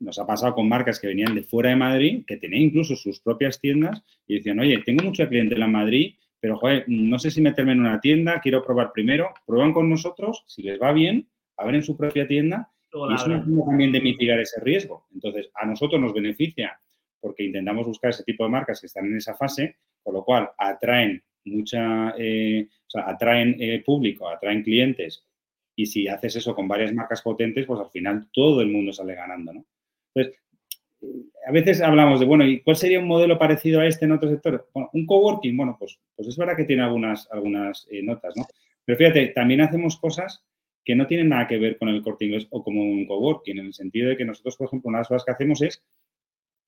Nos 0.00 0.18
ha 0.18 0.26
pasado 0.26 0.54
con 0.54 0.68
marcas 0.68 1.00
que 1.00 1.08
venían 1.08 1.34
de 1.34 1.42
fuera 1.42 1.70
de 1.70 1.76
Madrid, 1.76 2.24
que 2.26 2.36
tenían 2.36 2.62
incluso 2.62 2.94
sus 2.94 3.20
propias 3.20 3.60
tiendas 3.60 4.02
y 4.26 4.36
decían, 4.36 4.60
oye, 4.60 4.78
tengo 4.84 5.02
mucha 5.02 5.28
clientela 5.28 5.66
en 5.66 5.72
Madrid, 5.72 6.14
pero 6.40 6.56
joder, 6.56 6.84
no 6.86 7.18
sé 7.18 7.30
si 7.30 7.40
meterme 7.40 7.72
en 7.72 7.80
una 7.80 8.00
tienda, 8.00 8.40
quiero 8.40 8.64
probar 8.64 8.92
primero, 8.92 9.30
prueban 9.44 9.72
con 9.72 9.90
nosotros, 9.90 10.44
si 10.46 10.62
les 10.62 10.80
va 10.80 10.92
bien, 10.92 11.28
abren 11.56 11.82
su 11.82 11.96
propia 11.96 12.28
tienda 12.28 12.70
y 12.92 13.14
es 13.14 13.26
una 13.26 13.42
forma 13.42 13.64
también 13.66 13.92
de 13.92 14.00
mitigar 14.00 14.38
ese 14.38 14.60
riesgo. 14.60 15.06
Entonces, 15.12 15.50
a 15.54 15.66
nosotros 15.66 16.00
nos 16.00 16.14
beneficia 16.14 16.80
porque 17.20 17.44
intentamos 17.44 17.86
buscar 17.86 18.10
ese 18.10 18.24
tipo 18.24 18.44
de 18.44 18.50
marcas 18.50 18.80
que 18.80 18.86
están 18.86 19.06
en 19.06 19.16
esa 19.16 19.34
fase, 19.34 19.76
con 20.02 20.14
lo 20.14 20.24
cual 20.24 20.50
atraen 20.56 21.22
mucha, 21.44 22.14
eh, 22.18 22.68
o 22.68 22.90
sea, 22.90 23.08
atraen 23.08 23.56
eh, 23.58 23.82
público, 23.84 24.28
atraen 24.28 24.62
clientes 24.62 25.24
y 25.74 25.86
si 25.86 26.08
haces 26.08 26.36
eso 26.36 26.54
con 26.54 26.66
varias 26.66 26.92
marcas 26.92 27.22
potentes, 27.22 27.64
pues 27.66 27.80
al 27.80 27.90
final 27.90 28.28
todo 28.32 28.60
el 28.60 28.68
mundo 28.68 28.92
sale 28.92 29.14
ganando, 29.14 29.52
¿no? 29.52 29.64
Entonces, 30.14 30.40
a 31.46 31.52
veces 31.52 31.80
hablamos 31.80 32.20
de, 32.20 32.26
bueno, 32.26 32.44
¿y 32.44 32.60
cuál 32.60 32.76
sería 32.76 32.98
un 32.98 33.06
modelo 33.06 33.38
parecido 33.38 33.80
a 33.80 33.86
este 33.86 34.04
en 34.04 34.12
otros 34.12 34.32
sectores? 34.32 34.62
Bueno, 34.74 34.90
un 34.92 35.06
coworking, 35.06 35.56
bueno, 35.56 35.76
pues, 35.78 35.98
pues 36.16 36.28
es 36.28 36.36
verdad 36.36 36.56
que 36.56 36.64
tiene 36.64 36.82
algunas, 36.82 37.30
algunas 37.30 37.86
eh, 37.90 38.02
notas, 38.02 38.36
¿no? 38.36 38.46
Pero 38.84 38.98
fíjate, 38.98 39.28
también 39.28 39.60
hacemos 39.60 39.98
cosas 39.98 40.44
que 40.84 40.96
no 40.96 41.06
tienen 41.06 41.28
nada 41.28 41.46
que 41.46 41.58
ver 41.58 41.78
con 41.78 41.88
el 41.90 42.02
corte 42.02 42.24
inglés 42.24 42.46
o 42.50 42.62
como 42.64 42.82
un 42.82 43.06
coworking, 43.06 43.58
en 43.58 43.66
el 43.66 43.74
sentido 43.74 44.08
de 44.08 44.16
que 44.16 44.24
nosotros, 44.24 44.56
por 44.56 44.66
ejemplo, 44.66 44.88
una 44.88 44.98
de 44.98 45.00
las 45.02 45.08
cosas 45.08 45.24
que 45.24 45.32
hacemos 45.32 45.62
es 45.62 45.84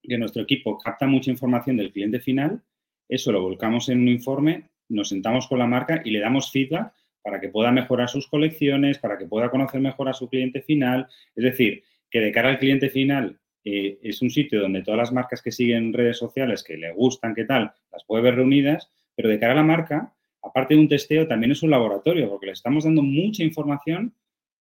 que 0.03 0.19
nuestro 0.19 0.43
equipo 0.43 0.79
capta 0.79 1.07
mucha 1.07 1.31
información 1.31 1.77
del 1.77 1.93
cliente 1.93 2.21
final, 2.21 2.63
eso 3.09 3.33
lo 3.33 3.43
volcamos 3.43 3.89
en 3.89 4.01
un 4.01 4.09
informe, 4.09 4.71
nos 4.89 5.09
sentamos 5.09 5.47
con 5.47 5.59
la 5.59 5.67
marca 5.67 6.03
y 6.05 6.11
le 6.11 6.21
damos 6.21 6.51
feedback 6.51 6.93
para 7.23 7.41
que 7.41 7.49
pueda 7.49 7.71
mejorar 7.71 8.09
sus 8.09 8.29
colecciones, 8.29 8.99
para 8.99 9.19
que 9.19 9.27
pueda 9.27 9.51
conocer 9.51 9.81
mejor 9.81 10.09
a 10.09 10.13
su 10.13 10.29
cliente 10.29 10.63
final. 10.63 11.07
Es 11.35 11.45
decir, 11.45 11.83
que 12.11 12.21
de 12.21 12.33
cara 12.33 12.49
al 12.49 12.59
cliente 12.59 12.89
final 12.89 13.39
eh, 13.65 13.99
es 14.03 14.23
un 14.23 14.31
sitio 14.31 14.61
donde 14.61 14.83
todas 14.83 14.99
las 14.99 15.13
marcas 15.13 15.43
que 15.43 15.53
siguen 15.53 15.93
redes 15.93 16.19
sociales, 16.19 16.65
que 16.65 16.77
le 16.77 16.93
gustan, 16.93 17.35
qué 17.35 17.45
tal, 17.45 17.73
las 17.93 18.05
puede 18.05 18.23
ver 18.23 18.37
reunidas, 18.37 18.91
pero 19.15 19.29
de 19.29 19.39
cara 19.39 19.53
a 19.53 19.57
la 19.57 19.63
marca, 19.63 20.15
aparte 20.43 20.75
de 20.75 20.81
un 20.81 20.89
testeo, 20.89 21.27
también 21.27 21.53
es 21.53 21.63
un 21.63 21.71
laboratorio, 21.71 22.29
porque 22.29 22.47
le 22.47 22.53
estamos 22.53 22.85
dando 22.85 23.03
mucha 23.03 23.43
información 23.43 24.15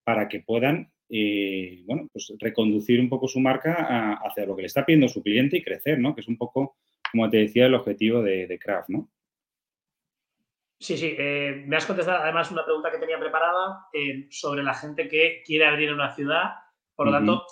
para 0.03 0.27
que 0.27 0.41
puedan, 0.41 0.91
eh, 1.09 1.83
bueno, 1.85 2.07
pues 2.11 2.33
reconducir 2.39 2.99
un 2.99 3.09
poco 3.09 3.27
su 3.27 3.39
marca 3.39 4.19
hacia 4.23 4.45
lo 4.45 4.55
que 4.55 4.63
le 4.63 4.67
está 4.67 4.85
pidiendo 4.85 5.07
su 5.07 5.23
cliente 5.23 5.57
y 5.57 5.63
crecer, 5.63 5.99
¿no? 5.99 6.13
Que 6.13 6.21
es 6.21 6.27
un 6.27 6.37
poco, 6.37 6.77
como 7.11 7.29
te 7.29 7.37
decía, 7.37 7.65
el 7.65 7.75
objetivo 7.75 8.21
de, 8.21 8.47
de 8.47 8.59
Craft, 8.59 8.89
¿no? 8.89 9.09
Sí, 10.79 10.97
sí. 10.97 11.13
Eh, 11.17 11.63
me 11.67 11.75
has 11.75 11.85
contestado 11.85 12.23
además 12.23 12.51
una 12.51 12.63
pregunta 12.63 12.89
que 12.89 12.99
tenía 12.99 13.19
preparada 13.19 13.87
sobre 14.29 14.63
la 14.63 14.73
gente 14.73 15.09
que 15.09 15.43
quiere 15.45 15.65
abrir 15.65 15.93
una 15.93 16.15
ciudad. 16.15 16.51
Por 16.95 17.07
lo 17.07 17.11
tanto, 17.11 17.45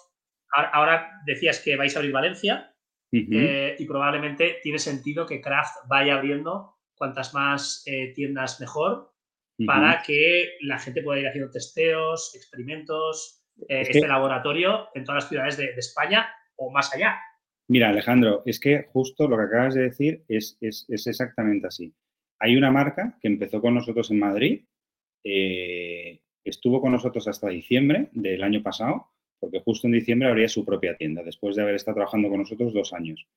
ahora 0.52 1.12
decías 1.26 1.60
que 1.60 1.76
vais 1.76 1.96
a 1.96 2.00
abrir 2.00 2.14
Valencia 2.14 2.74
eh, 3.12 3.76
y 3.78 3.86
probablemente 3.86 4.60
tiene 4.64 4.80
sentido 4.80 5.26
que 5.26 5.42
Craft 5.42 5.88
vaya 5.88 6.16
abriendo 6.16 6.78
cuantas 6.96 7.34
más 7.34 7.84
eh, 7.86 8.14
tiendas 8.16 8.60
mejor 8.62 9.14
para 9.66 10.04
que 10.04 10.58
la 10.62 10.78
gente 10.78 11.02
pueda 11.02 11.20
ir 11.20 11.28
haciendo 11.28 11.50
testeos, 11.50 12.34
experimentos, 12.36 13.37
eh, 13.68 13.82
este 13.82 14.08
laboratorio 14.08 14.90
en 14.94 15.04
todas 15.04 15.24
las 15.24 15.30
ciudades 15.30 15.58
de, 15.58 15.66
España 15.78 16.28
o 16.56 16.72
más 16.72 16.94
allá. 16.94 17.20
Mira, 17.68 17.90
Alejandro, 17.90 18.44
es 18.46 18.60
que 18.60 18.88
justo 18.92 19.28
lo 19.28 19.38
que 19.38 19.44
acabas 19.44 19.74
de 19.74 19.84
decir 19.84 20.24
es, 20.28 20.58
es, 20.62 20.88
exactamente 20.90 21.68
así. 21.68 21.94
Hay 22.40 22.56
una 22.56 22.72
marca 22.72 23.18
que 23.22 23.28
empezó 23.28 23.62
con 23.62 23.74
nosotros 23.74 24.10
en 24.12 24.20
Madrid, 24.20 24.66
estuvo 26.44 26.80
con 26.80 26.94
nosotros 26.94 27.28
hasta 27.28 27.50
diciembre 27.50 28.10
del 28.14 28.44
año 28.44 28.64
pasado 28.64 29.12
porque 29.40 29.60
justo 29.60 29.88
en 29.88 29.94
diciembre 29.94 30.30
abría 30.30 30.50
su 30.50 30.66
propia 30.66 30.96
tienda, 30.96 31.24
después 31.24 31.56
de 31.56 31.62
haber 31.62 31.76
estado 31.76 31.96
trabajando 31.96 32.30
con 32.30 32.40
nosotros 32.40 32.74
dos 32.74 32.94
años. 32.94 33.28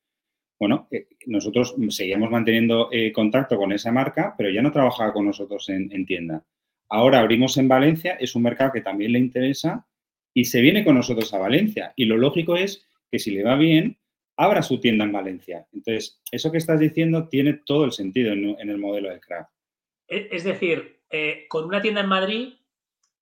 Bueno, 0.59 0.89
eh, 0.91 1.09
nosotros 1.27 1.75
seguíamos 1.89 2.31
manteniendo 2.31 2.89
eh, 2.93 3.13
contacto 3.13 3.57
con 3.57 3.73
esa 3.73 3.93
marca, 3.93 4.35
pero 4.37 4.51
ya 4.51 4.63
no 4.63 4.73
trabajaba 4.73 5.13
con 5.13 5.27
nosotros 5.27 5.69
en, 5.69 6.07
tienda. 6.07 6.45
Ahora 6.89 7.21
abrimos 7.21 7.57
en 7.57 7.69
Valencia, 7.69 8.15
es 8.15 8.35
un 8.35 8.43
mercado 8.43 8.73
que 8.73 8.81
también 8.81 9.13
le 9.13 9.19
interesa 9.19 9.87
y 10.35 10.45
se 10.45 10.61
viene 10.61 10.85
con 10.85 10.95
nosotros 10.95 11.33
a 11.35 11.39
Valencia. 11.39 11.93
Y 11.97 12.05
lo 12.05 12.17
lógico 12.17 12.57
es 12.57 12.87
que 13.11 13.19
si 13.19 13.31
le 13.33 13.43
va 13.43 13.57
bien, 13.57 13.99
abra 14.37 14.63
su 14.63 14.81
tienda 14.81 15.05
en 15.05 15.13
Valencia. 15.13 15.67
Entonces, 15.73 16.21
eso 16.31 16.51
que 16.51 16.59
estás 16.59 16.81
diciendo 16.81 17.29
tiene 17.29 17.55
todo 17.65 17.85
el 17.85 17.93
sentido 17.93 18.33
en, 18.33 18.57
el 18.59 18.79
modelo 18.79 19.11
de 19.11 19.21
craft. 19.21 19.51
Es 20.07 20.45
decir, 20.45 21.03
eh, 21.11 21.47
con 21.49 21.65
una 21.65 21.81
tienda 21.81 22.01
en 22.01 22.09
Madrid 22.09 22.55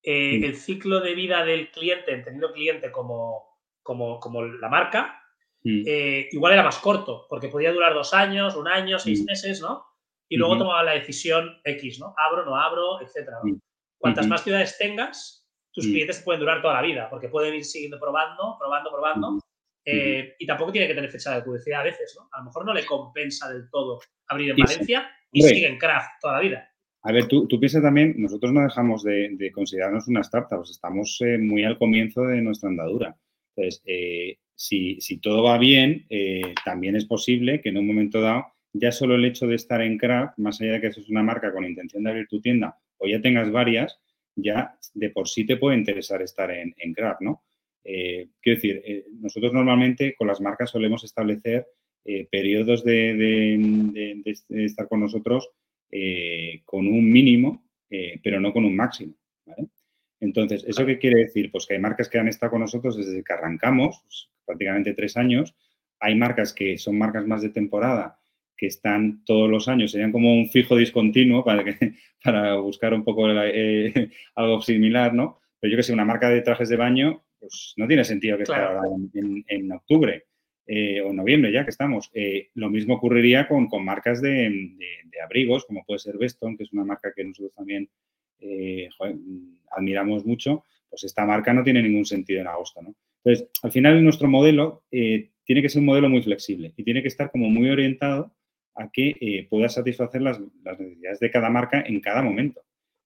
eh, 0.02 0.40
el 0.44 0.56
ciclo 0.56 1.00
de 1.00 1.14
vida 1.14 1.44
del 1.44 1.70
cliente, 1.70 2.12
entendido 2.12 2.52
cliente 2.52 2.92
como, 2.92 3.58
como, 3.82 4.20
como 4.20 4.44
la 4.44 4.68
marca, 4.68 5.22
eh, 5.64 6.28
igual 6.30 6.52
era 6.52 6.62
más 6.62 6.78
corto, 6.78 7.26
porque 7.28 7.48
podía 7.48 7.72
durar 7.72 7.92
dos 7.92 8.14
años, 8.14 8.56
un 8.56 8.68
año, 8.68 8.98
seis 8.98 9.24
meses, 9.24 9.60
¿no? 9.60 9.84
Y 10.28 10.36
luego 10.36 10.56
tomaba 10.56 10.82
la 10.82 10.92
decisión 10.92 11.60
X, 11.64 11.98
¿no? 11.98 12.14
Abro, 12.16 12.44
no 12.44 12.56
abro, 12.56 13.02
etcétera. 13.02 13.38
Cuantas 13.98 14.26
más 14.28 14.44
ciudades 14.44 14.78
tengas, 14.78 15.47
tus 15.78 15.86
clientes 15.90 16.22
pueden 16.22 16.40
durar 16.40 16.60
toda 16.60 16.74
la 16.74 16.82
vida, 16.82 17.08
porque 17.08 17.28
pueden 17.28 17.54
ir 17.54 17.64
siguiendo 17.64 17.98
probando, 17.98 18.56
probando, 18.58 18.90
probando. 18.90 19.38
Eh, 19.84 20.34
y 20.38 20.46
tampoco 20.46 20.72
tiene 20.72 20.86
que 20.86 20.94
tener 20.94 21.10
fecha 21.10 21.34
de 21.34 21.42
publicidad 21.42 21.80
a 21.80 21.84
veces, 21.84 22.14
¿no? 22.18 22.28
A 22.32 22.40
lo 22.40 22.46
mejor 22.46 22.66
no 22.66 22.74
le 22.74 22.84
compensa 22.84 23.50
del 23.50 23.70
todo 23.70 24.00
abrir 24.26 24.50
en 24.50 24.56
Valencia 24.56 25.10
y 25.32 25.42
sigue 25.42 25.66
en 25.66 25.78
craft 25.78 26.20
toda 26.20 26.34
la 26.34 26.40
vida. 26.40 26.70
A 27.02 27.12
ver, 27.12 27.26
tú, 27.26 27.46
tú 27.46 27.58
piensas 27.60 27.82
también, 27.82 28.14
nosotros 28.18 28.52
no 28.52 28.62
dejamos 28.62 29.04
de, 29.04 29.50
considerarnos 29.54 30.08
una 30.08 30.20
startup, 30.20 30.62
estamos 30.62 31.18
eh, 31.20 31.38
muy 31.38 31.64
al 31.64 31.78
comienzo 31.78 32.22
de 32.22 32.42
nuestra 32.42 32.68
andadura. 32.68 33.16
Entonces, 33.56 33.82
eh, 33.86 34.38
si, 34.54 34.98
todo 35.22 35.44
va 35.44 35.56
bien, 35.58 36.06
eh, 36.10 36.54
también 36.64 36.96
es 36.96 37.04
posible 37.04 37.60
que 37.60 37.68
en 37.68 37.78
un 37.78 37.86
momento 37.86 38.20
dado, 38.20 38.46
ya 38.72 38.92
solo 38.92 39.14
el 39.14 39.24
hecho 39.24 39.46
de 39.46 39.54
estar 39.54 39.80
en 39.80 39.96
Craft, 39.96 40.38
más 40.38 40.60
allá 40.60 40.72
de 40.72 40.80
que 40.80 40.86
eso 40.88 41.00
es 41.00 41.08
una 41.08 41.22
marca 41.22 41.52
con 41.52 41.64
intención 41.64 42.02
de 42.02 42.10
abrir 42.10 42.28
tu 42.28 42.40
tienda 42.40 42.76
o 42.98 43.06
ya 43.06 43.20
tengas 43.20 43.50
varias, 43.50 44.00
ya 44.40 44.78
de 44.94 45.10
por 45.10 45.28
sí 45.28 45.44
te 45.46 45.56
puede 45.56 45.76
interesar 45.76 46.22
estar 46.22 46.50
en, 46.50 46.74
en 46.78 46.92
Craft, 46.92 47.20
¿no? 47.22 47.42
quiero 47.82 48.56
decir, 48.56 49.06
nosotros 49.18 49.54
normalmente 49.54 50.14
con 50.14 50.26
las 50.26 50.42
marcas 50.42 50.68
solemos 50.68 51.04
establecer 51.04 51.68
periodos 52.30 52.84
de 52.84 54.22
estar 54.50 54.88
con 54.88 55.00
nosotros 55.00 55.50
eh, 55.90 56.60
con 56.66 56.86
un 56.86 57.10
mínimo, 57.10 57.64
eh, 57.88 58.20
pero 58.22 58.40
no 58.40 58.52
con 58.52 58.64
un 58.66 58.76
máximo. 58.76 59.14
Entonces, 60.20 60.64
¿eso 60.66 60.84
qué 60.84 60.98
quiere 60.98 61.20
decir? 61.20 61.50
Pues 61.50 61.66
que 61.66 61.74
hay 61.74 61.80
marcas 61.80 62.10
que 62.10 62.18
han 62.18 62.28
estado 62.28 62.52
con 62.52 62.60
nosotros 62.60 62.96
desde 62.96 63.24
que 63.24 63.32
arrancamos, 63.32 64.02
pues, 64.02 64.28
prácticamente 64.44 64.92
tres 64.92 65.16
años. 65.16 65.54
Hay 66.00 66.14
marcas 66.14 66.52
que 66.52 66.76
son 66.76 66.98
marcas 66.98 67.26
más 67.26 67.40
de 67.40 67.48
temporada, 67.50 68.17
que 68.58 68.66
están 68.66 69.24
todos 69.24 69.48
los 69.48 69.68
años, 69.68 69.92
serían 69.92 70.12
como 70.12 70.34
un 70.34 70.50
fijo 70.50 70.76
discontinuo 70.76 71.44
para, 71.44 71.64
que, 71.64 71.94
para 72.24 72.56
buscar 72.56 72.92
un 72.92 73.04
poco 73.04 73.30
eh, 73.30 74.10
algo 74.34 74.60
similar, 74.60 75.14
¿no? 75.14 75.38
Pero 75.60 75.70
yo 75.70 75.76
que 75.76 75.84
sé, 75.84 75.92
una 75.92 76.04
marca 76.04 76.28
de 76.28 76.42
trajes 76.42 76.68
de 76.68 76.76
baño, 76.76 77.24
pues 77.38 77.72
no 77.76 77.86
tiene 77.86 78.04
sentido 78.04 78.36
que 78.36 78.42
esté 78.42 78.56
ahora 78.56 78.82
en, 79.46 79.72
octubre. 79.72 80.24
Eh, 80.70 81.00
o 81.00 81.14
noviembre 81.14 81.50
ya 81.50 81.64
que 81.64 81.70
estamos. 81.70 82.10
Eh, 82.12 82.50
lo 82.54 82.68
mismo 82.68 82.96
ocurriría 82.96 83.48
con, 83.48 83.68
marcas 83.82 84.20
de, 84.20 84.76
abrigos, 85.24 85.64
como 85.64 85.82
puede 85.84 86.00
ser 86.00 86.18
Beston, 86.18 86.58
que 86.58 86.64
es 86.64 86.72
una 86.74 86.84
marca 86.84 87.12
que 87.16 87.24
nosotros 87.24 87.54
también 87.54 87.88
admiramos 89.70 90.26
mucho, 90.26 90.64
pues 90.90 91.04
esta 91.04 91.24
marca 91.24 91.54
no 91.54 91.64
tiene 91.64 91.82
ningún 91.82 92.04
sentido 92.04 92.42
en 92.42 92.48
agosto. 92.48 92.82
¿no? 92.82 92.94
Entonces, 93.24 93.48
al 93.62 93.72
final 93.72 94.04
nuestro 94.04 94.28
modelo 94.28 94.84
tiene 94.90 95.62
que 95.62 95.70
ser 95.70 95.80
un 95.80 95.86
modelo 95.86 96.10
muy 96.10 96.22
flexible 96.22 96.74
y 96.76 96.84
tiene 96.84 97.00
que 97.00 97.08
estar 97.08 97.30
como 97.30 97.48
muy 97.48 97.70
orientado 97.70 98.34
a 98.78 98.88
que 98.92 99.46
pueda 99.50 99.68
satisfacer 99.68 100.22
las, 100.22 100.40
las, 100.64 100.78
necesidades 100.78 101.20
de 101.20 101.30
cada 101.30 101.50
marca 101.50 101.80
en 101.80 102.00
cada 102.00 102.22
momento. 102.22 102.62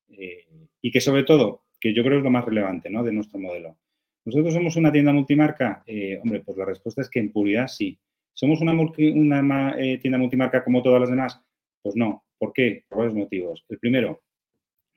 y 0.09 0.91
que 0.91 1.01
sobre 1.01 1.25
todo, 1.25 1.65
que 1.81 1.95
yo 1.95 2.05
creo 2.05 2.19
es 2.19 2.25
lo 2.25 2.31
más 2.31 2.45
relevante 2.45 2.91
¿no? 2.91 3.03
de 3.03 3.13
nuestro 3.13 3.39
modelo, 3.39 3.77
¿Nosotros 4.25 4.55
somos 4.55 4.77
una 4.77 4.93
tienda 4.93 5.13
multimarca? 5.13 5.83
Eh, 5.87 6.19
hombre, 6.23 6.41
pues 6.41 6.57
la 6.57 6.65
respuesta 6.65 7.01
es 7.01 7.11
que 7.11 7.19
en 7.19 7.33
puridad 7.33 7.67
sí. 7.67 7.99
¿Somos 8.33 8.61
una, 8.61 8.73
una 8.73 9.77
eh, 9.79 9.99
tienda 9.99 10.19
multimarca 10.19 10.63
como 10.63 10.83
todas 10.83 11.01
las 11.01 11.11
demás? 11.11 11.41
Pues 11.83 11.97
no. 11.97 12.25
¿Por 12.39 12.53
qué? 12.53 12.85
Por 12.89 12.99
varios 12.99 13.17
motivos. 13.17 13.65
El 13.69 13.79
primero, 13.79 14.23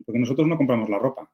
porque 0.06 0.20
nosotros 0.20 0.48
no 0.48 0.58
compramos 0.58 0.90
la 0.90 1.00
ropa. 1.00 1.32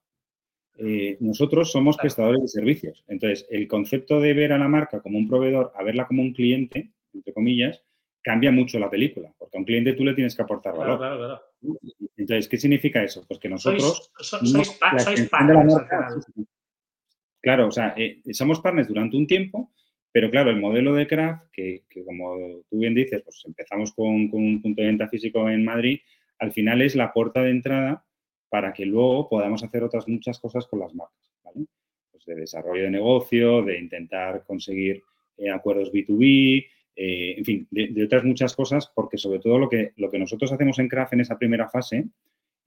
Eh, 0.78 1.18
nosotros 1.20 1.72
somos 1.72 1.98
prestadores 1.98 2.42
de 2.42 2.48
servicios. 2.48 3.04
Entonces, 3.08 3.46
el 3.50 3.68
concepto 3.68 4.22
de 4.22 4.34
ver 4.34 4.54
a 4.54 4.58
la 4.58 4.70
marca 4.70 5.02
como 5.02 5.18
un 5.18 5.28
proveedor 5.28 5.74
a 5.76 5.84
verla 5.84 6.08
como 6.08 6.22
un 6.22 6.34
cliente, 6.34 6.92
entre 7.14 7.34
comillas, 7.34 7.84
cambia 8.22 8.52
mucho 8.52 8.80
la 8.80 8.90
película, 8.90 9.34
porque 9.38 9.58
a 9.58 9.60
un 9.60 9.66
cliente 9.66 9.94
tú 9.94 10.04
le 10.04 10.14
tienes 10.14 10.36
que 10.36 10.42
aportar 10.42 10.76
valor. 10.76 10.98
Claro, 10.98 11.18
claro, 11.18 11.42
Entonces, 12.18 12.48
¿qué 12.48 12.58
significa 12.58 13.04
eso? 13.04 13.26
Pues 13.28 13.40
que 13.40 13.50
nosotros... 13.50 14.12
Sois, 14.20 14.80
partners. 15.30 15.76
Claro, 17.42 17.68
o 17.68 17.72
sea, 17.72 17.96
eh, 17.98 18.22
somos 18.32 18.60
partners 18.60 18.88
durante 18.88 19.18
un 19.18 19.26
tiempo, 19.26 19.72
pero 20.12 20.30
claro, 20.30 20.52
el 20.52 20.60
modelo 20.60 20.94
de 20.94 21.08
Craft, 21.08 21.50
que, 21.52 21.84
como 22.06 22.64
tú 22.70 22.78
bien 22.78 22.94
dices, 22.94 23.22
pues 23.24 23.42
empezamos 23.46 23.94
con, 23.94 24.30
con, 24.30 24.44
un 24.44 24.62
punto 24.62 24.82
de 24.82 24.88
venta 24.88 25.08
físico 25.08 25.50
en 25.50 25.66
Madrid, 25.66 26.00
al 26.38 26.52
final 26.52 26.82
es 26.82 26.96
la 26.96 27.12
puerta 27.14 27.42
de 27.42 27.52
entrada 27.52 28.06
para 28.50 28.74
que 28.74 28.86
luego 28.86 29.30
podamos 29.30 29.64
hacer 29.64 29.84
otras 29.84 30.08
muchas 30.08 30.40
cosas 30.40 30.68
con 30.68 30.80
las 30.80 30.94
marcas, 30.94 31.32
¿vale? 31.44 31.66
Pues 32.12 32.26
de 32.26 32.36
desarrollo 32.36 32.84
de 32.84 32.92
negocio, 32.92 33.64
de 33.64 33.80
intentar 33.80 34.44
conseguir 34.44 35.02
eh, 35.38 35.50
acuerdos 35.50 35.92
B2B, 35.92 36.68
eh, 36.96 37.36
en 37.38 37.46
fin, 37.46 37.68
de, 37.72 38.04
otras 38.04 38.24
muchas 38.24 38.56
cosas, 38.56 38.92
porque 38.94 39.18
sobre 39.18 39.40
todo 39.40 39.58
lo 39.58 39.70
que, 39.70 39.94
lo 39.98 40.10
que 40.10 40.20
nosotros 40.20 40.52
hacemos 40.52 40.80
en 40.80 40.88
Craft 40.88 41.14
en 41.14 41.22
esa 41.22 41.38
primera 41.38 41.70
fase 41.70 42.06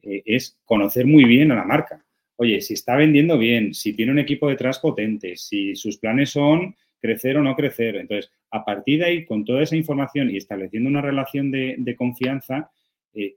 eh, 0.02 0.22
es 0.24 0.58
conocer 0.64 1.06
muy 1.06 1.24
bien 1.24 1.52
a 1.52 1.56
la 1.56 1.64
marca. 1.64 2.04
Oye, 2.36 2.60
si 2.60 2.74
está 2.74 2.96
vendiendo 2.96 3.38
bien, 3.38 3.74
si 3.74 3.92
tiene 3.94 4.12
un 4.12 4.18
equipo 4.18 4.48
detrás 4.48 4.78
potente, 4.78 5.36
si 5.36 5.76
sus 5.76 5.98
planes 5.98 6.30
son 6.30 6.74
crecer 7.00 7.36
o 7.36 7.42
no 7.42 7.54
crecer. 7.54 7.96
Entonces, 7.96 8.32
a 8.50 8.64
partir 8.64 9.00
de 9.00 9.04
ahí, 9.04 9.24
con 9.24 9.44
toda 9.44 9.62
esa 9.62 9.76
información 9.76 10.30
y 10.30 10.38
estableciendo 10.38 10.88
una 10.88 11.02
relación 11.02 11.50
de, 11.50 11.94
confianza, 11.96 12.70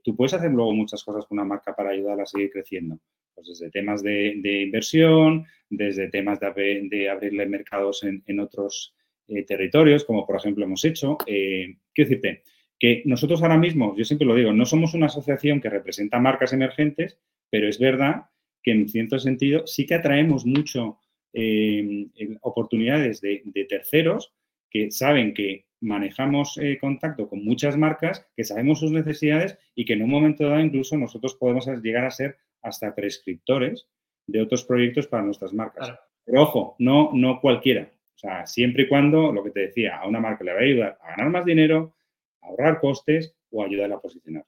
tú 0.02 0.16
puedes 0.16 0.34
hacer 0.34 0.50
luego 0.50 0.72
muchas 0.72 1.04
cosas 1.04 1.26
con 1.26 1.38
una 1.38 1.46
marca 1.46 1.76
para 1.76 1.90
ayudarla 1.90 2.22
a 2.22 2.26
seguir 2.26 2.50
creciendo. 2.50 2.98
Pues 3.34 3.46
desde 3.46 3.70
temas 3.70 4.02
de, 4.02 4.62
inversión, 4.64 5.44
desde 5.68 6.08
temas 6.08 6.40
de, 6.40 6.88
de 6.90 7.10
abrirle 7.10 7.46
mercados 7.46 8.02
en, 8.04 8.22
en 8.26 8.40
otros 8.40 8.94
eh, 9.28 9.44
territorios, 9.44 10.04
como 10.04 10.26
por 10.26 10.36
ejemplo 10.36 10.64
hemos 10.64 10.84
hecho. 10.84 11.18
Eh, 11.26 11.76
quiero 11.94 12.10
decirte 12.10 12.42
que 12.78 13.02
nosotros 13.04 13.42
ahora 13.42 13.58
mismo, 13.58 13.94
yo 13.96 14.04
siempre 14.04 14.26
lo 14.26 14.34
digo, 14.34 14.52
no 14.52 14.64
somos 14.64 14.94
una 14.94 15.06
asociación 15.06 15.60
que 15.60 15.68
representa 15.68 16.18
marcas 16.18 16.52
emergentes, 16.52 17.18
pero 17.50 17.68
es 17.68 17.78
verdad 17.78 18.26
que 18.62 18.72
en 18.72 18.88
cierto 18.88 19.18
sentido 19.18 19.66
sí 19.66 19.86
que 19.86 19.94
atraemos 19.94 20.46
mucho 20.46 20.98
eh, 21.32 22.06
oportunidades 22.40 23.20
de, 23.20 23.42
terceros 23.68 24.32
que 24.70 24.90
saben 24.90 25.34
que 25.34 25.66
manejamos 25.80 26.58
contacto 26.80 27.28
con 27.28 27.44
muchas 27.44 27.76
marcas, 27.76 28.26
que 28.36 28.44
sabemos 28.44 28.80
sus 28.80 28.92
necesidades 28.92 29.58
y 29.74 29.84
que 29.84 29.92
en 29.94 30.02
un 30.02 30.10
momento 30.10 30.48
dado 30.48 30.60
incluso 30.60 30.96
nosotros 30.96 31.36
podemos 31.36 31.66
llegar 31.82 32.04
a 32.04 32.10
ser 32.10 32.36
hasta 32.62 32.94
prescriptores 32.94 33.86
de 34.26 34.42
otros 34.42 34.64
proyectos 34.64 35.06
para 35.06 35.24
nuestras 35.24 35.52
marcas. 35.52 35.92
Pero 36.24 36.42
ojo, 36.42 36.76
no, 36.78 37.10
no 37.14 37.40
cualquiera. 37.40 37.90
O 38.18 38.20
sea, 38.20 38.46
siempre 38.46 38.82
y 38.82 38.88
cuando, 38.88 39.32
lo 39.32 39.44
que 39.44 39.52
te 39.52 39.60
decía, 39.60 39.98
a 39.98 40.08
una 40.08 40.18
marca 40.18 40.42
le 40.42 40.52
va 40.52 40.58
a 40.58 40.62
ayudar 40.62 40.98
a 41.00 41.10
ganar 41.10 41.30
más 41.30 41.44
dinero, 41.44 41.94
a 42.42 42.48
ahorrar 42.48 42.80
costes 42.80 43.32
o 43.52 43.62
ayudar 43.62 43.92
a 43.92 44.00
posicionar. 44.00 44.44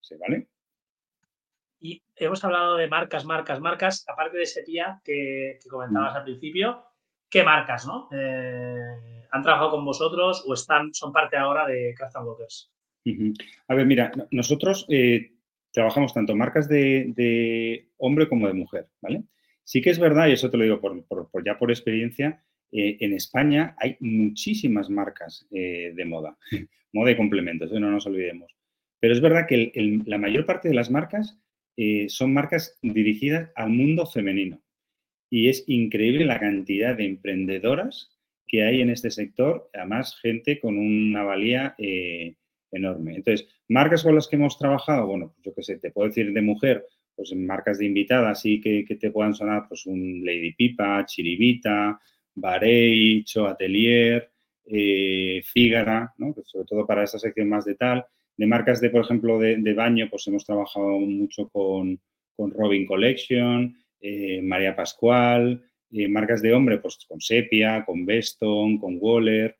¿Se 0.00 0.16
vale? 0.16 0.48
Y 1.80 2.02
hemos 2.16 2.42
hablado 2.44 2.78
de 2.78 2.88
marcas, 2.88 3.26
marcas, 3.26 3.60
marcas. 3.60 4.06
Aparte 4.08 4.38
de 4.38 4.46
Sepia 4.46 5.02
que, 5.04 5.58
que 5.62 5.68
comentabas 5.68 6.14
mm. 6.14 6.16
al 6.16 6.24
principio, 6.24 6.82
¿qué 7.28 7.44
marcas 7.44 7.86
no? 7.86 8.08
Eh, 8.10 9.26
han 9.30 9.42
trabajado 9.42 9.72
con 9.72 9.84
vosotros 9.84 10.42
o 10.46 10.54
están, 10.54 10.94
son 10.94 11.12
parte 11.12 11.36
ahora 11.36 11.66
de 11.66 11.94
Craft 11.94 12.16
Walkers? 12.24 12.72
A 13.68 13.74
ver, 13.74 13.84
mira, 13.84 14.12
nosotros 14.30 14.86
eh, 14.88 15.34
trabajamos 15.72 16.14
tanto 16.14 16.34
marcas 16.34 16.70
de, 16.70 17.90
hombre 17.98 18.30
como 18.30 18.46
de 18.46 18.54
mujer, 18.54 18.88
¿vale? 19.02 19.24
Sí 19.62 19.82
que 19.82 19.90
es 19.90 19.98
verdad, 19.98 20.28
y 20.28 20.32
eso 20.32 20.50
te 20.50 20.56
lo 20.56 20.64
digo 20.64 20.80
por 20.80 21.44
ya 21.44 21.58
por 21.58 21.70
experiencia, 21.70 22.42
eh, 22.72 22.98
en 23.00 23.14
España 23.14 23.74
hay 23.78 23.96
muchísimas 24.00 24.90
marcas 24.90 25.46
eh, 25.50 25.92
de 25.94 26.04
moda, 26.04 26.36
moda 26.92 27.10
y 27.10 27.16
complementos, 27.16 27.72
no 27.72 27.90
nos 27.90 28.06
olvidemos. 28.06 28.54
Pero 29.00 29.14
es 29.14 29.20
verdad 29.20 29.46
que 29.48 29.72
la 30.06 30.18
mayor 30.18 30.46
parte 30.46 30.68
de 30.68 30.74
las 30.74 30.90
marcas 30.90 31.38
eh, 31.76 32.06
son 32.08 32.34
marcas 32.34 32.78
dirigidas 32.82 33.50
al 33.56 33.70
mundo 33.70 34.06
femenino. 34.06 34.62
Y 35.30 35.48
es 35.48 35.64
increíble 35.68 36.24
la 36.24 36.38
cantidad 36.38 36.96
de 36.96 37.06
emprendedoras 37.06 38.10
que 38.46 38.64
hay 38.64 38.80
en 38.80 38.90
este 38.90 39.10
sector, 39.10 39.70
además 39.72 40.18
gente 40.20 40.58
con 40.58 40.76
una 40.76 41.22
valía 41.22 41.76
enorme. 42.72 43.14
Entonces, 43.14 43.48
marcas 43.68 44.02
con 44.02 44.16
las 44.16 44.26
que 44.26 44.36
hemos 44.36 44.58
trabajado, 44.58 45.06
bueno, 45.06 45.32
pues 45.32 45.44
yo 45.44 45.54
qué 45.54 45.62
sé, 45.62 45.78
te 45.78 45.92
puedo 45.92 46.08
decir 46.08 46.32
de 46.32 46.42
mujer, 46.42 46.84
pues 47.14 47.30
en 47.30 47.46
marcas 47.46 47.78
de 47.78 47.86
invitada, 47.86 48.34
sí 48.34 48.60
que, 48.60 48.84
que 48.84 48.96
te 48.96 49.12
puedan 49.12 49.34
sonar, 49.34 49.66
pues 49.68 49.86
un 49.86 50.24
Lady 50.24 50.52
Pipa, 50.52 51.06
Chiribita, 51.06 52.00
Barei, 52.34 53.24
Cho 53.24 53.46
Atelier, 53.46 54.30
eh, 54.72 55.42
Fígara, 55.44 56.14
sobre 56.44 56.66
todo 56.66 56.86
para 56.86 57.02
esa 57.02 57.18
sección 57.18 57.48
más 57.48 57.64
de 57.64 57.74
tal. 57.74 58.06
De 58.36 58.46
marcas 58.46 58.80
de, 58.80 58.90
por 58.90 59.02
ejemplo, 59.02 59.38
de, 59.38 59.74
baño, 59.74 60.08
pues 60.08 60.26
hemos 60.28 60.44
trabajado 60.44 60.98
mucho 61.00 61.48
con, 61.48 62.00
Robin 62.38 62.86
Collection, 62.86 63.76
eh, 64.00 64.40
María 64.42 64.74
Pascual, 64.74 65.62
eh, 65.92 66.08
marcas 66.08 66.40
de 66.40 66.54
hombre, 66.54 66.78
pues 66.78 66.98
con 67.06 67.20
Sepia, 67.20 67.84
con 67.84 68.06
Beston, 68.06 68.78
con 68.78 68.96
Waller, 68.98 69.58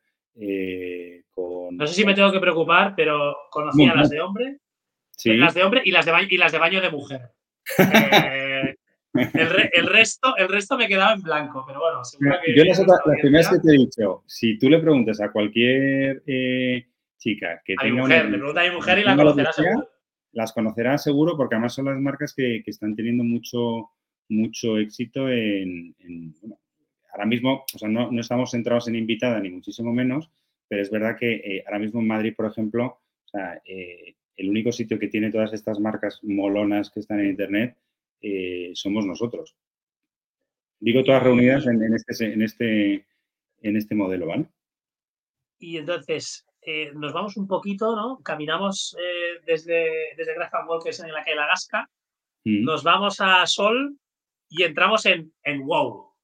con... 1.30 1.76
No 1.76 1.86
sé 1.86 1.92
si 1.92 2.06
me 2.06 2.14
tengo 2.14 2.32
que 2.32 2.40
preocupar, 2.40 2.94
pero 2.96 3.36
conocía 3.50 3.94
las 3.94 4.08
de 4.08 4.20
hombre, 4.22 4.60
sí. 5.10 5.34
las 5.34 5.52
de 5.52 5.62
hombre 5.62 5.82
y 5.84 5.90
las 5.90 6.06
de, 6.06 6.12
baño, 6.12 6.28
y 6.30 6.38
las 6.38 6.52
de 6.52 6.58
baño 6.58 6.80
de 6.80 6.90
mujer. 6.90 7.20
El, 9.12 9.86
resto, 9.88 10.36
el 10.36 10.48
resto 10.48 10.76
me 10.76 10.86
quedaba 10.86 11.14
en 11.14 11.22
blanco, 11.22 11.64
pero 11.66 11.80
bueno, 11.80 12.04
seguro 12.04 12.36
que. 12.44 12.54
Yo 12.54 12.64
las, 12.64 12.80
primeras 13.20 13.48
que 13.48 13.58
te 13.58 13.68
he 13.68 13.78
dicho, 13.78 14.22
si 14.26 14.58
tú 14.58 14.70
le 14.70 14.78
preguntas 14.78 15.20
a 15.20 15.32
cualquier 15.32 16.22
eh, 16.26 16.86
chica 17.18 17.60
que 17.64 17.74
a 17.76 17.82
tenga. 17.82 17.94
Mi 17.94 18.00
mujer, 18.02 18.24
le 18.26 18.38
pregunta 18.38 18.60
a 18.60 18.64
mi 18.64 18.70
mujer 18.76 18.98
y 18.98 19.04
la 19.04 19.16
conocerá 19.16 19.52
seguro. 19.52 19.88
Las 20.32 20.52
conocerá 20.52 20.98
seguro 20.98 21.36
porque 21.36 21.56
además 21.56 21.74
son 21.74 21.86
las 21.86 21.98
marcas 21.98 22.34
que, 22.34 22.62
están 22.64 22.94
teniendo 22.94 23.24
mucho, 23.24 23.90
mucho 24.28 24.78
éxito 24.78 25.28
en. 25.28 25.94
ahora 27.12 27.26
mismo, 27.26 27.64
o 27.74 27.78
sea, 27.78 27.88
no, 27.88 28.10
estamos 28.20 28.52
centrados 28.52 28.86
en 28.86 28.94
invitada 28.94 29.40
ni 29.40 29.50
muchísimo 29.50 29.92
menos, 29.92 30.30
pero 30.68 30.82
es 30.82 30.90
verdad 30.90 31.16
que 31.18 31.32
eh, 31.32 31.64
ahora 31.66 31.80
mismo 31.80 32.00
en 32.00 32.06
Madrid, 32.06 32.34
por 32.36 32.46
ejemplo, 32.46 33.00
o 33.24 33.28
sea, 33.28 33.60
eh, 33.64 34.14
el 34.36 34.48
único 34.48 34.70
sitio 34.70 35.00
que 35.00 35.08
tiene 35.08 35.32
todas 35.32 35.52
estas 35.52 35.80
marcas 35.80 36.20
molonas 36.22 36.90
que 36.90 37.00
están 37.00 37.18
en 37.18 37.30
Internet 37.30 37.76
eh, 38.20 38.70
somos 38.74 39.06
nosotros. 39.06 39.56
Digo 40.78 41.04
todas 41.04 41.22
reunidas 41.22 41.66
en, 41.66 41.94
este, 41.94 42.32
en, 42.32 42.42
este, 42.42 43.06
en 43.62 43.76
este 43.76 43.94
modelo, 43.94 44.26
¿vale? 44.26 44.46
Y 45.58 45.76
entonces, 45.76 46.46
eh, 46.62 46.90
nos 46.94 47.12
vamos 47.12 47.36
un 47.36 47.46
poquito, 47.46 47.94
¿no? 47.94 48.20
Caminamos 48.22 48.96
eh, 48.98 49.40
desde, 49.44 50.14
desde 50.16 50.34
Grafan 50.34 50.66
Walkers 50.66 51.00
en 51.00 51.12
la 51.12 51.22
calle 51.22 51.36
La 51.36 51.46
Gasca, 51.46 51.90
mm. 52.44 52.64
nos 52.64 52.82
vamos 52.82 53.20
a 53.20 53.46
Sol 53.46 53.98
y 54.48 54.62
entramos 54.62 55.04
en, 55.06 55.32
en 55.42 55.66
WoW. 55.66 56.14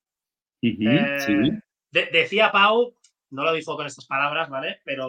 decía 1.91 2.51
Pau, 2.51 2.95
no 3.31 3.45
lo 3.45 3.53
dijo 3.53 3.77
con 3.77 3.87
estas 3.87 4.07
palabras, 4.07 4.49
¿vale? 4.49 4.81
Pero 4.85 5.09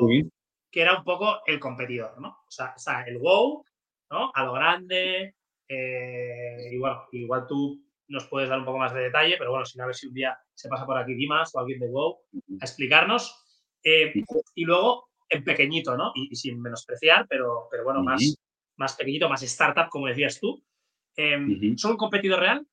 que 0.69 0.81
era 0.81 0.97
un 0.97 1.03
poco 1.05 1.41
el 1.45 1.59
competidor, 1.59 2.19
¿no? 2.19 2.29
O 2.29 2.51
sea, 2.51 2.73
o 2.75 2.79
sea, 2.79 3.03
el 3.03 3.17
WoW, 3.17 3.65
¿no? 4.11 4.31
A 4.33 4.43
lo 4.43 4.53
grande, 4.53 5.35
eh, 5.67 6.69
y 6.71 6.77
bueno, 6.77 7.03
igual 7.11 7.45
tú 7.47 7.83
nos 8.07 8.25
puedes 8.27 8.49
dar 8.49 8.59
un 8.59 8.65
poco 8.65 8.77
más 8.77 8.93
de 8.93 9.01
detalle, 9.01 9.35
pero 9.37 9.51
bueno, 9.51 9.65
sin 9.65 9.81
a 9.81 9.85
ver 9.85 9.95
si 9.95 10.07
un 10.07 10.13
día 10.13 10.37
se 10.53 10.69
pasa 10.69 10.85
por 10.85 10.97
aquí 10.97 11.13
Dimas 11.13 11.53
o 11.53 11.59
alguien 11.59 11.79
de 11.79 11.89
WoW 11.89 12.17
a 12.61 12.65
explicarnos. 12.65 13.43
Eh, 13.83 14.13
y 14.55 14.63
luego 14.63 15.09
en 15.29 15.43
pequeñito, 15.43 15.97
¿no? 15.97 16.13
Y, 16.15 16.33
sin 16.35 16.61
menospreciar, 16.61 17.27
pero, 17.29 17.67
pero 17.69 17.83
bueno, 17.83 18.01
más, 18.01 18.37
más 18.77 18.95
pequeñito, 18.95 19.27
más 19.27 19.43
startup, 19.43 19.89
como 19.89 20.07
decías 20.07 20.39
tú. 20.39 20.63
Em, 21.17 21.77
¿Son 21.77 21.91
un 21.91 21.97
competidor 21.97 22.39
real? 22.39 22.67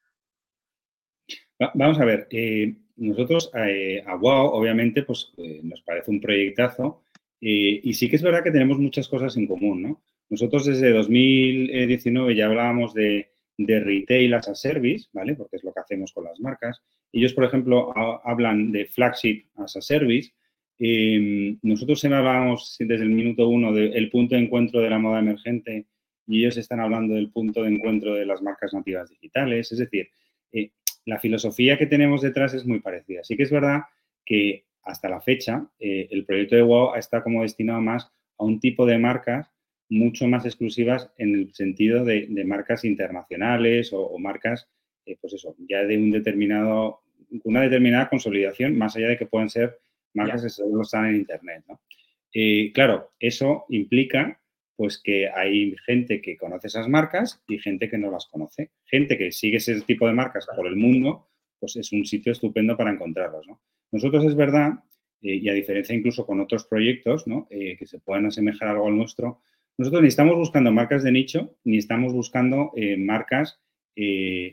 Vamos 1.75 1.99
a 1.99 2.05
ver, 2.05 2.29
eh, 2.31 2.77
nosotros 2.97 3.51
a 3.55 4.17
WoW, 4.17 4.53
obviamente, 4.53 5.03
pues 5.03 5.33
nos 5.63 5.83
parece 5.83 6.11
un 6.11 6.21
proyectazo 6.21 7.03
y 7.41 7.93
sí 7.95 8.09
que 8.09 8.17
es 8.17 8.23
verdad 8.23 8.43
que 8.43 8.51
tenemos 8.51 8.79
muchas 8.79 9.09
cosas 9.09 9.37
en 9.37 9.47
común, 9.47 9.83
¿no? 9.83 10.03
Nosotros 10.31 10.67
desde 10.67 10.93
2019 10.93 12.35
ya 12.35 12.47
hablábamos 12.47 12.95
de, 12.95 13.29
retail 13.57 14.35
as 14.35 14.49
a 14.49 14.55
service, 14.55 15.09
¿vale? 15.13 15.35
Porque 15.35 15.57
es 15.57 15.65
lo 15.65 15.73
que 15.73 15.81
hacemos 15.81 16.13
con 16.13 16.25
las 16.25 16.41
marcas. 16.41 16.83
Ellos, 17.13 17.33
por 17.35 17.45
ejemplo, 17.45 17.93
hablan 18.25 18.73
de 18.73 18.87
flagship 18.87 19.45
as 19.57 19.77
a 19.77 19.81
service. 19.81 20.33
Em, 20.79 21.57
nosotros 21.63 22.01
siempre 22.01 22.19
hablábamos 22.19 22.77
desde 22.81 23.05
el 23.05 23.11
minuto 23.11 23.49
uno 23.49 23.73
del 23.73 24.11
punto 24.11 24.35
de 24.35 24.43
encuentro 24.43 24.81
de 24.81 24.91
la 24.91 24.99
moda 24.99 25.21
emergente 25.21 25.87
y 26.27 26.41
ellos 26.41 26.57
están 26.57 26.81
hablando 26.81 27.15
del 27.15 27.31
punto 27.31 27.63
de 27.63 27.69
encuentro 27.69 28.15
de 28.15 28.27
las 28.27 28.43
marcas 28.43 28.73
nativas 28.75 29.11
digitales. 29.11 29.71
Es 29.71 29.79
decir, 29.79 30.09
eh, 30.53 30.71
la 31.05 31.21
filosofía 31.21 31.79
que 31.79 31.87
tenemos 31.87 32.23
detrás 32.23 32.55
es 32.55 32.67
muy 32.67 32.81
parecida. 32.81 33.23
Sí 33.23 33.37
que 33.37 33.45
es 33.45 33.51
verdad 33.51 33.83
que 34.25 34.65
hasta 34.83 35.09
la 35.09 35.21
fecha 35.21 35.67
eh, 35.79 36.09
el 36.11 36.25
proyecto 36.25 36.57
de 36.57 36.63
WOW 36.63 36.95
está 36.97 37.23
como 37.23 37.43
destinado 37.43 37.81
más 37.81 38.11
a 38.39 38.45
un 38.45 38.61
tipo 38.61 38.87
de 38.87 38.99
marcas 38.99 39.51
mucho 39.89 40.27
más 40.27 40.45
exclusivas 40.45 41.11
en 41.19 41.35
el 41.35 41.55
sentido 41.55 42.05
de, 42.05 42.27
marcas 42.45 42.85
internacionales 42.85 43.91
o, 43.93 44.19
marcas, 44.19 44.69
eh, 45.07 45.17
pues 45.21 45.35
eso, 45.35 45.55
ya 45.69 45.85
de 45.85 45.99
un 45.99 46.11
determinado, 46.11 47.03
una 47.45 47.61
determinada 47.61 48.09
consolidación, 48.09 48.77
más 48.77 48.97
allá 48.97 49.09
de 49.09 49.19
que 49.19 49.27
puedan 49.27 49.51
ser 49.51 49.79
marcas 50.15 50.43
que 50.43 50.49
solo 50.49 50.83
están 50.83 51.07
en 51.07 51.17
Internet. 51.17 51.65
Eh, 52.33 52.73
claro, 52.73 53.13
eso 53.19 53.67
implica 53.69 54.41
pues 54.77 55.01
que 55.01 55.29
hay 55.29 55.77
gente 55.87 56.21
que 56.21 56.37
conoce 56.37 56.67
esas 56.67 56.89
marcas 56.89 57.41
y 57.47 57.59
gente 57.59 57.89
que 57.89 57.99
no 57.99 58.11
las 58.11 58.27
conoce. 58.27 58.73
Gente 58.85 59.17
que 59.17 59.31
sigue 59.31 59.59
ese 59.59 59.81
tipo 59.83 60.07
de 60.07 60.15
marcas 60.15 60.47
por 60.57 60.67
el 60.67 60.77
mundo, 60.77 61.29
pues 61.61 61.77
es 61.77 61.93
un 61.93 62.05
sitio 62.05 62.33
estupendo 62.33 62.77
para 62.77 62.91
encontrarlas. 62.91 63.47
Nosotros 63.93 64.25
es 64.25 64.35
verdad, 64.35 64.73
eh, 65.23 65.37
y 65.37 65.49
a 65.49 65.53
diferencia 65.53 65.95
incluso 65.95 66.27
con 66.27 66.41
otros 66.41 66.65
proyectos 66.65 67.25
eh, 67.51 67.77
que 67.79 67.87
se 67.87 68.01
puedan 68.01 68.27
asemejar 68.27 68.69
algo 68.69 68.89
al 68.89 68.97
nuestro, 68.97 69.43
nosotros 69.79 70.03
ni 70.03 70.09
estamos 70.09 70.37
buscando 70.37 70.73
marcas 70.73 71.03
de 71.03 71.13
nicho, 71.13 71.57
ni 71.65 71.79
estamos 71.79 72.13
buscando 72.13 72.73
eh, 72.77 72.97
marcas 72.97 73.61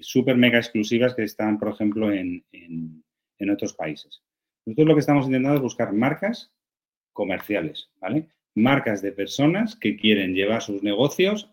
súper 0.01 0.37
mega 0.37 0.59
exclusivas 0.59 1.15
que 1.15 1.23
están, 1.23 1.57
por 1.57 1.69
ejemplo, 1.69 2.11
en, 2.11 2.45
en 2.51 3.49
otros 3.49 3.73
países. 3.73 4.21
Nosotros 4.65 4.87
lo 4.87 4.93
que 4.93 4.99
estamos 4.99 5.25
intentando 5.25 5.55
es 5.55 5.63
buscar 5.63 5.93
marcas 5.93 6.53
comerciales, 7.11 7.89
¿vale? 7.99 8.27
marcas 8.55 9.01
de 9.01 9.11
personas 9.11 9.75
que 9.75 9.95
quieren 9.95 10.33
llevar 10.33 10.61
sus 10.61 10.83
negocios 10.83 11.49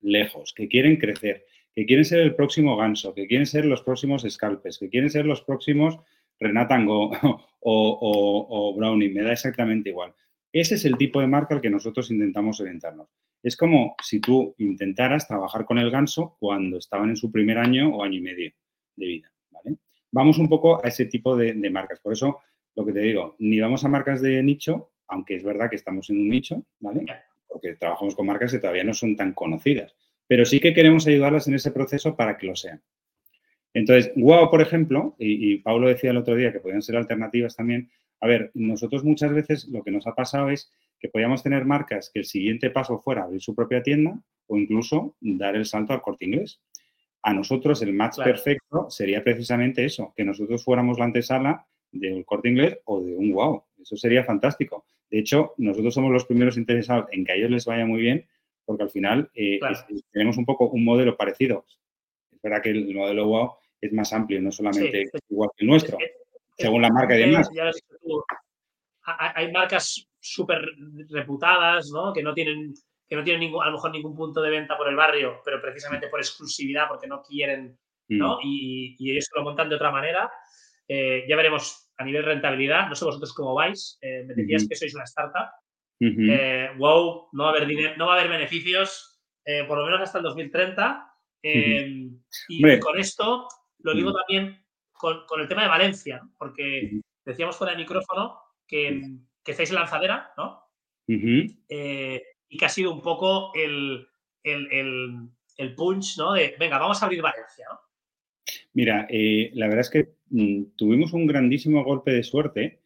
lejos, 0.00 0.52
que 0.54 0.68
quieren 0.68 0.96
crecer, 0.96 1.44
que 1.74 1.86
quieren 1.86 2.04
ser 2.04 2.20
el 2.20 2.34
próximo 2.34 2.76
ganso, 2.76 3.14
que 3.14 3.26
quieren 3.26 3.46
ser 3.46 3.64
los 3.64 3.82
próximos 3.82 4.24
scalpes, 4.28 4.78
que 4.78 4.88
quieren 4.88 5.10
ser 5.10 5.26
los 5.26 5.42
próximos 5.42 5.98
Renatango 6.40 7.10
o, 7.60 7.98
o, 8.00 8.74
Brownie, 8.74 9.10
me 9.10 9.22
da 9.22 9.32
exactamente 9.32 9.90
igual. 9.90 10.14
Ese 10.52 10.76
es 10.76 10.84
el 10.84 10.96
tipo 10.96 11.20
de 11.20 11.26
marca 11.26 11.54
al 11.54 11.60
que 11.60 11.70
nosotros 11.70 12.10
intentamos 12.10 12.60
orientarnos. 12.60 13.08
Es 13.42 13.56
como 13.56 13.94
si 14.02 14.20
tú 14.20 14.54
intentaras 14.58 15.28
trabajar 15.28 15.64
con 15.64 15.78
el 15.78 15.90
ganso 15.90 16.36
cuando 16.40 16.78
estaban 16.78 17.10
en 17.10 17.16
su 17.16 17.30
primer 17.30 17.58
año 17.58 17.94
o 17.94 18.02
año 18.02 18.18
y 18.18 18.22
medio 18.22 18.52
de 18.96 19.06
vida. 19.06 19.32
Vamos 20.10 20.38
un 20.38 20.48
poco 20.48 20.84
a 20.84 20.88
ese 20.88 21.04
tipo 21.04 21.36
de 21.36 21.70
marcas. 21.70 22.00
Por 22.00 22.14
eso, 22.14 22.40
lo 22.74 22.86
que 22.86 22.92
te 22.92 23.00
digo, 23.00 23.36
ni 23.38 23.60
vamos 23.60 23.84
a 23.84 23.88
marcas 23.88 24.22
de 24.22 24.42
nicho, 24.42 24.90
aunque 25.08 25.34
es 25.34 25.42
verdad 25.42 25.68
que 25.68 25.76
estamos 25.76 26.08
en 26.10 26.18
un 26.18 26.28
nicho, 26.28 26.64
¿vale? 26.80 27.04
Porque 27.48 27.74
trabajamos 27.74 28.14
con 28.14 28.26
marcas 28.26 28.52
que 28.52 28.58
todavía 28.58 28.84
no 28.84 28.94
son 28.94 29.16
tan 29.16 29.32
conocidas, 29.32 29.94
pero 30.26 30.44
sí 30.44 30.60
que 30.60 30.74
queremos 30.74 31.06
ayudarlas 31.06 31.48
en 31.48 31.54
ese 31.54 31.72
proceso 31.72 32.14
para 32.14 32.36
que 32.36 32.46
lo 32.46 32.54
sean. 32.54 32.80
Entonces, 33.74 34.12
Wow, 34.16 34.50
por 34.50 34.60
ejemplo, 34.60 35.16
y, 35.18 35.56
Pablo 35.58 35.88
decía 35.88 36.10
el 36.10 36.18
otro 36.18 36.36
día 36.36 36.52
que 36.52 36.60
podían 36.60 36.82
ser 36.82 36.96
alternativas 36.96 37.56
también, 37.56 37.90
a 38.20 38.26
ver, 38.26 38.50
nosotros 38.54 39.04
muchas 39.04 39.32
veces 39.32 39.68
lo 39.68 39.82
que 39.82 39.90
nos 39.90 40.06
ha 40.06 40.14
pasado 40.14 40.50
es 40.50 40.70
que 40.98 41.08
podíamos 41.08 41.42
tener 41.42 41.64
marcas 41.64 42.10
que 42.12 42.20
el 42.20 42.24
siguiente 42.24 42.70
paso 42.70 42.98
fuera 42.98 43.22
abrir 43.22 43.40
su 43.40 43.54
propia 43.54 43.82
tienda 43.82 44.20
o 44.46 44.56
incluso 44.56 45.16
dar 45.20 45.54
el 45.54 45.66
salto 45.66 45.92
al 45.92 46.02
corte 46.02 46.24
inglés. 46.24 46.60
A 47.22 47.32
nosotros 47.32 47.82
el 47.82 47.92
match 47.92 48.18
perfecto 48.22 48.90
sería 48.90 49.22
precisamente 49.22 49.84
eso, 49.84 50.12
que 50.16 50.24
nosotros 50.24 50.64
fuéramos 50.64 50.98
la 50.98 51.04
antesala 51.04 51.66
del 51.92 52.24
corte 52.24 52.48
inglés 52.48 52.78
o 52.84 53.00
de 53.00 53.14
un 53.14 53.32
wow. 53.32 53.64
Eso 53.80 53.96
sería 53.96 54.24
fantástico. 54.24 54.84
De 55.10 55.18
hecho, 55.20 55.54
nosotros 55.56 55.94
somos 55.94 56.12
los 56.12 56.24
primeros 56.24 56.56
interesados 56.56 57.06
en 57.12 57.24
que 57.24 57.32
a 57.32 57.34
ellos 57.36 57.50
les 57.50 57.64
vaya 57.64 57.86
muy 57.86 58.00
bien, 58.00 58.26
porque 58.64 58.82
al 58.82 58.90
final 58.90 59.30
eh, 59.34 59.58
tenemos 60.10 60.36
un 60.36 60.44
poco 60.44 60.68
un 60.68 60.84
modelo 60.84 61.16
parecido. 61.16 61.64
Es 62.32 62.42
verdad 62.42 62.62
que 62.62 62.70
el 62.70 62.94
modelo 62.94 63.26
WOW 63.28 63.52
es 63.80 63.92
más 63.92 64.12
amplio, 64.12 64.40
no 64.40 64.52
solamente 64.52 65.10
igual 65.28 65.50
que 65.56 65.64
el 65.64 65.70
nuestro, 65.70 65.98
según 66.58 66.82
la 66.82 66.90
marca 66.90 67.16
y 67.16 67.20
demás. 67.20 67.48
hay 69.04 69.52
marcas 69.52 70.08
súper 70.20 70.60
reputadas, 71.10 71.90
¿no? 71.92 72.12
Que 72.12 72.22
no 72.22 72.34
tienen, 72.34 72.74
que 73.08 73.16
no 73.16 73.24
tienen 73.24 73.40
ningún, 73.40 73.62
a 73.62 73.66
lo 73.66 73.72
mejor 73.72 73.90
ningún 73.92 74.16
punto 74.16 74.42
de 74.42 74.50
venta 74.50 74.76
por 74.76 74.88
el 74.88 74.96
barrio, 74.96 75.40
pero 75.44 75.60
precisamente 75.60 76.08
por 76.08 76.20
exclusividad, 76.20 76.88
porque 76.88 77.06
no 77.06 77.22
quieren, 77.22 77.78
¿no? 78.08 78.36
Mm. 78.36 78.40
Y, 78.42 78.96
y, 78.98 79.12
ellos 79.12 79.28
lo 79.34 79.44
montan 79.44 79.68
de 79.68 79.76
otra 79.76 79.90
manera. 79.90 80.30
Eh, 80.88 81.26
ya 81.28 81.36
veremos 81.36 81.90
a 81.98 82.04
nivel 82.04 82.24
rentabilidad, 82.24 82.88
no 82.88 82.94
sé 82.94 83.04
vosotros 83.04 83.34
cómo 83.34 83.54
vais, 83.54 83.98
eh, 84.00 84.24
me 84.24 84.34
decías 84.34 84.66
que 84.68 84.76
sois 84.76 84.94
una 84.94 85.04
startup, 85.04 85.50
eh, 86.00 86.70
wow, 86.78 87.28
no 87.32 87.44
va 87.44 87.50
a 87.50 87.52
haber 87.52 87.66
dinero, 87.66 87.94
no 87.96 88.06
va 88.06 88.14
a 88.14 88.20
haber 88.20 88.30
beneficios, 88.30 89.20
eh, 89.44 89.64
por 89.64 89.78
lo 89.78 89.84
menos 89.84 90.00
hasta 90.00 90.18
el 90.18 90.24
2030. 90.24 91.04
y 91.42 92.78
con 92.80 92.98
esto 92.98 93.48
lo 93.80 93.94
digo 93.94 94.12
también 94.12 94.64
con, 94.98 95.40
el 95.40 95.48
tema 95.48 95.62
de 95.62 95.68
Valencia, 95.68 96.22
porque 96.36 97.00
decíamos 97.24 97.56
fuera 97.56 97.72
de 97.72 97.78
micrófono 97.78 98.38
que, 98.66 99.00
que 99.42 99.52
estáis 99.52 99.70
en 99.70 99.76
lanzadera, 99.76 100.32
¿no? 100.36 100.64
y 101.06 102.56
que 102.58 102.64
ha 102.64 102.68
sido 102.68 102.92
un 102.92 103.00
poco 103.00 103.52
el, 103.54 104.06
el, 104.42 105.74
punch, 105.74 106.18
¿no? 106.18 106.32
De, 106.32 106.54
venga, 106.58 106.78
vamos 106.78 107.02
a 107.02 107.06
abrir 107.06 107.22
Valencia, 107.22 107.66
¿no? 107.70 107.80
Mira, 108.74 109.06
la 109.10 109.66
verdad 109.66 109.80
es 109.80 109.90
que 109.90 110.18
Mm, 110.30 110.76
tuvimos 110.76 111.12
un 111.14 111.26
grandísimo 111.26 111.84
golpe 111.84 112.10
de 112.12 112.22
suerte 112.22 112.80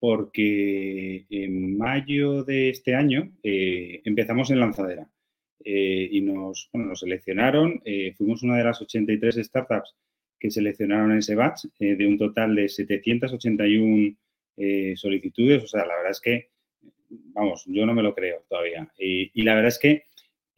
porque 0.00 1.26
en 1.30 1.76
mayo 1.76 2.44
de 2.44 2.70
este 2.70 2.94
año 2.94 3.32
eh, 3.42 4.00
empezamos 4.04 4.50
en 4.50 4.60
lanzadera 4.60 5.08
eh, 5.64 6.08
y 6.10 6.20
nos, 6.20 6.70
nos 6.72 7.00
seleccionaron, 7.00 7.80
eh, 7.84 8.14
fuimos 8.16 8.42
una 8.42 8.56
de 8.56 8.64
las 8.64 8.80
83 8.80 9.36
startups 9.36 9.94
que 10.38 10.50
seleccionaron 10.50 11.16
ese 11.16 11.34
batch 11.34 11.64
de 11.78 12.06
un 12.06 12.18
total 12.18 12.54
de 12.54 12.68
781 12.68 14.16
solicitudes, 14.96 15.64
o 15.64 15.66
sea, 15.66 15.86
la 15.86 15.96
verdad 15.96 16.10
es 16.10 16.20
que, 16.20 16.50
vamos, 17.08 17.64
yo 17.66 17.86
no 17.86 17.94
me 17.94 18.02
lo 18.02 18.14
creo 18.14 18.44
todavía. 18.48 18.88
y 18.98 19.42
la 19.42 19.54
verdad 19.54 19.68
es 19.68 19.78
que 19.78 20.04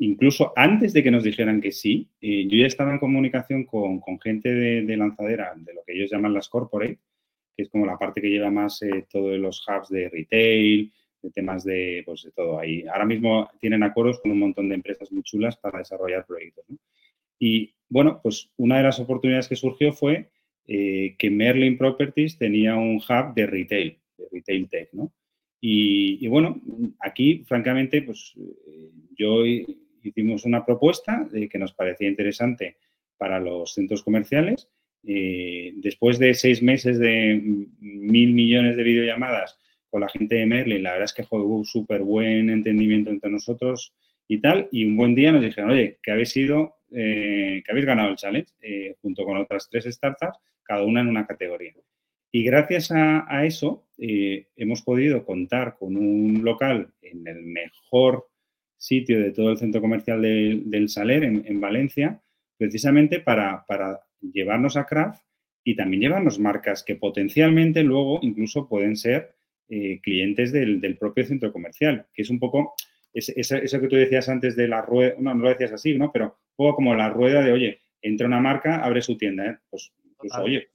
incluso 0.01 0.53
antes 0.57 0.93
de 0.93 1.03
que 1.03 1.11
nos 1.11 1.23
dijeran 1.23 1.61
que 1.61 1.73
sí, 1.73 2.09
eh, 2.21 2.47
yo 2.49 2.57
ya 2.59 2.67
estaba 2.67 2.93
en 2.93 2.99
comunicación 2.99 3.65
con, 3.65 4.03
gente 4.21 4.49
de, 4.53 4.97
lanzadera, 4.97 5.53
de 5.57 5.75
lo 5.75 5.83
que 5.85 5.93
ellos 5.93 6.11
llaman 6.11 6.35
las 6.35 6.49
corporate, 6.49 6.99
que 7.57 7.63
es 7.63 7.69
como 7.69 7.87
la 7.87 7.99
parte 7.99 8.21
que 8.21 8.31
lleva 8.31 8.51
más 8.51 8.81
eh, 8.83 9.07
todos 9.11 9.39
los 9.39 9.63
hubs 9.69 9.91
de 9.91 10.09
retail, 10.09 10.93
de 11.23 11.31
temas 11.31 11.65
de, 11.65 12.03
pues, 12.07 12.23
de 12.23 12.31
todo 12.33 12.59
ahí. 12.59 12.85
Ahora 12.87 13.05
mismo 13.05 13.51
tienen 13.61 13.83
acuerdos 13.83 14.21
con 14.21 14.31
un 14.31 14.39
montón 14.39 14.71
de 14.71 14.77
empresas 14.77 15.13
muy 15.13 15.23
chulas 15.23 15.59
para 15.59 15.81
desarrollar 15.81 16.25
proyectos. 16.25 16.65
Y 17.39 17.75
bueno, 17.91 18.21
pues 18.23 18.51
una 18.57 18.79
de 18.79 18.85
las 18.85 19.01
oportunidades 19.01 19.49
que 19.49 19.57
surgió 19.57 19.93
fue 19.93 20.31
eh, 20.67 21.17
que 21.19 21.31
Merlin 21.31 21.77
Properties 21.77 22.39
tenía 22.39 22.77
un 22.77 22.97
hub 22.97 23.35
de 23.35 23.47
retail, 23.47 23.99
de 24.17 24.25
retail 24.33 24.69
tech, 24.69 24.89
¿no? 24.93 25.13
Y, 25.63 26.27
bueno, 26.29 26.59
aquí, 27.01 27.45
francamente, 27.47 28.01
pues 28.01 28.33
yo 29.15 29.45
hicimos 30.03 30.47
una 30.47 30.65
propuesta 30.65 31.29
que 31.51 31.59
nos 31.59 31.75
parecía 31.75 32.09
interesante 32.09 32.79
para 33.19 33.39
los 33.39 33.75
centros 33.75 34.03
comerciales. 34.03 34.71
Eh, 35.07 35.75
después 35.77 36.19
de 36.19 36.33
seis 36.33 36.63
meses 36.63 36.99
de 36.99 37.43
mil 37.79 38.33
millones 38.33 38.77
de 38.77 38.83
videollamadas 38.83 39.59
con 39.91 40.01
la 40.01 40.09
gente 40.09 40.37
de 40.37 40.47
Merlin, 40.47 40.83
la 40.83 40.93
verdad 40.93 41.05
es 41.05 41.13
que 41.13 41.27
un 41.35 41.65
súper 41.67 42.03
buen 42.03 42.49
entendimiento 42.49 43.11
entre 43.11 43.31
nosotros 43.31 43.93
y 44.31 44.41
tal. 44.41 44.69
Y 44.71 44.85
un 44.85 44.97
buen 44.97 45.17
día 45.17 45.33
nos 45.33 45.43
dijeron, 45.43 45.73
oye, 45.73 45.99
que 46.01 46.13
habéis 46.13 46.31
sido, 46.31 46.77
eh, 46.93 47.63
que 47.65 47.73
habéis 47.73 47.85
ganado 47.85 48.11
el 48.11 48.17
challenge 48.17 48.53
eh, 48.63 48.95
junto 49.03 49.25
con 49.25 49.37
otras 49.37 49.69
tres 49.69 49.87
startups, 49.87 50.39
cada 50.63 50.85
una 50.85 51.01
en 51.01 51.09
una 51.09 51.27
categoría. 51.27 51.75
Y 52.31 52.45
gracias 52.45 52.93
a 52.93 53.45
eso 53.45 53.89
hemos 53.99 54.83
podido 54.83 55.25
contar 55.27 55.77
con 55.77 55.97
un 55.97 56.45
local 56.45 56.93
en 57.03 57.27
el 57.27 57.43
mejor 57.43 58.29
sitio 58.81 59.21
de 59.21 59.33
todo 59.33 59.51
el 59.51 59.59
centro 59.59 59.81
comercial 59.81 60.23
del 60.23 60.89
Saler 60.89 61.25
en, 61.25 61.61
Valencia, 61.61 62.23
precisamente 62.57 63.19
para, 63.21 63.65
llevarnos 64.21 64.77
a 64.77 64.87
Craft 64.87 65.23
y 65.65 65.75
también 65.75 66.03
llevarnos 66.03 66.39
marcas 66.39 66.83
que 66.83 66.95
potencialmente 66.95 67.83
luego 67.83 68.21
incluso 68.23 68.69
pueden 68.69 68.97
ser 68.97 69.35
eh, 69.69 70.01
clientes 70.01 70.53
del, 70.53 70.97
propio 70.99 71.27
centro 71.27 71.53
comercial, 71.53 72.07
que 72.15 72.23
es 72.23 72.31
un 72.31 72.39
poco 72.39 72.75
eso 73.13 73.81
que 73.81 73.89
tú 73.89 73.97
decías 73.97 74.29
antes 74.29 74.57
de 74.57 74.69
la 74.69 74.83
rueda, 74.83 75.15
no, 75.19 75.35
no 75.35 75.45
lo 75.45 75.49
decías 75.49 75.73
así, 75.73 75.97
¿no? 75.97 76.13
Pero 76.13 76.39
poco 76.57 76.77
como 76.77 76.95
la 76.95 77.09
rueda 77.09 77.43
de, 77.43 77.53
oye, 77.53 77.81
entra 78.03 78.27
una 78.27 78.41
marca, 78.41 78.85
abre 78.85 79.03
su 79.03 79.17
tienda, 79.17 79.47
¿eh? 79.47 79.59
Pues, 79.69 79.93
pues 80.17 80.33
oye, 80.39 80.69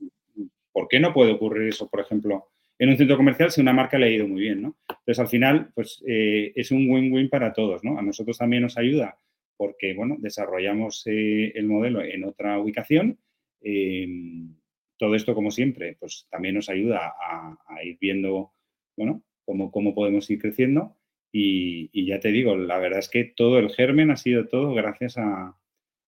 ¿por 0.71 0.87
qué 0.87 0.99
no 0.99 1.13
puede 1.13 1.31
ocurrir 1.31 1.69
eso, 1.69 1.89
por 1.89 2.01
ejemplo, 2.01 2.49
en 2.77 2.89
un 2.89 2.97
centro 2.97 3.17
comercial 3.17 3.51
si 3.51 3.61
una 3.61 3.73
marca 3.73 3.97
le 3.97 4.07
ha 4.07 4.09
ido 4.09 4.27
muy 4.27 4.41
bien, 4.41 4.61
¿no? 4.61 4.75
Entonces, 4.89 5.19
al 5.19 5.27
final, 5.27 5.71
pues 5.73 6.03
eh, 6.07 6.51
es 6.55 6.71
un 6.71 6.89
win-win 6.89 7.29
para 7.29 7.53
todos, 7.53 7.83
¿no? 7.83 7.97
A 7.97 8.01
nosotros 8.01 8.37
también 8.37 8.63
nos 8.63 8.77
ayuda 8.77 9.17
porque, 9.57 9.93
bueno, 9.93 10.17
desarrollamos 10.19 11.03
eh, 11.05 11.53
el 11.55 11.67
modelo 11.67 12.01
en 12.01 12.25
otra 12.25 12.59
ubicación. 12.59 13.17
Em, 13.61 14.55
todo 14.97 15.15
esto, 15.15 15.33
como 15.33 15.51
siempre, 15.51 15.97
pues 15.99 16.27
también 16.29 16.55
nos 16.55 16.69
ayuda 16.69 17.13
a, 17.19 17.83
ir 17.83 17.97
viendo, 17.99 18.53
bueno, 18.97 19.23
cómo, 19.45 19.71
cómo 19.71 19.93
podemos 19.93 20.29
ir 20.29 20.39
creciendo. 20.39 20.95
Y, 21.37 22.05
ya 22.05 22.17
te 22.21 22.29
digo, 22.29 22.55
la 22.55 22.77
verdad 22.77 22.99
es 22.99 23.09
que 23.09 23.33
todo 23.35 23.59
el 23.59 23.69
germen 23.69 24.09
ha 24.09 24.15
sido 24.15 24.47
todo 24.47 24.73
gracias 24.73 25.17
a, 25.17 25.53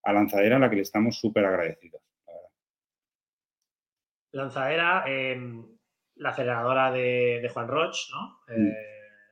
Lanzadera, 0.05 0.55
a 0.55 0.59
la 0.59 0.69
que 0.69 0.77
le 0.77 0.83
estamos 0.83 1.19
súper 1.19 1.43
agradecidos. 1.43 2.01
Lanzadera, 4.31 5.03
em, 5.05 5.67
la 6.15 6.29
aceleradora 6.29 6.93
de, 6.93 7.49
Juan 7.53 7.67
Roch, 7.67 7.97
¿no? 8.09 8.39
Mm. 8.47 8.67
Eh, 8.67 8.73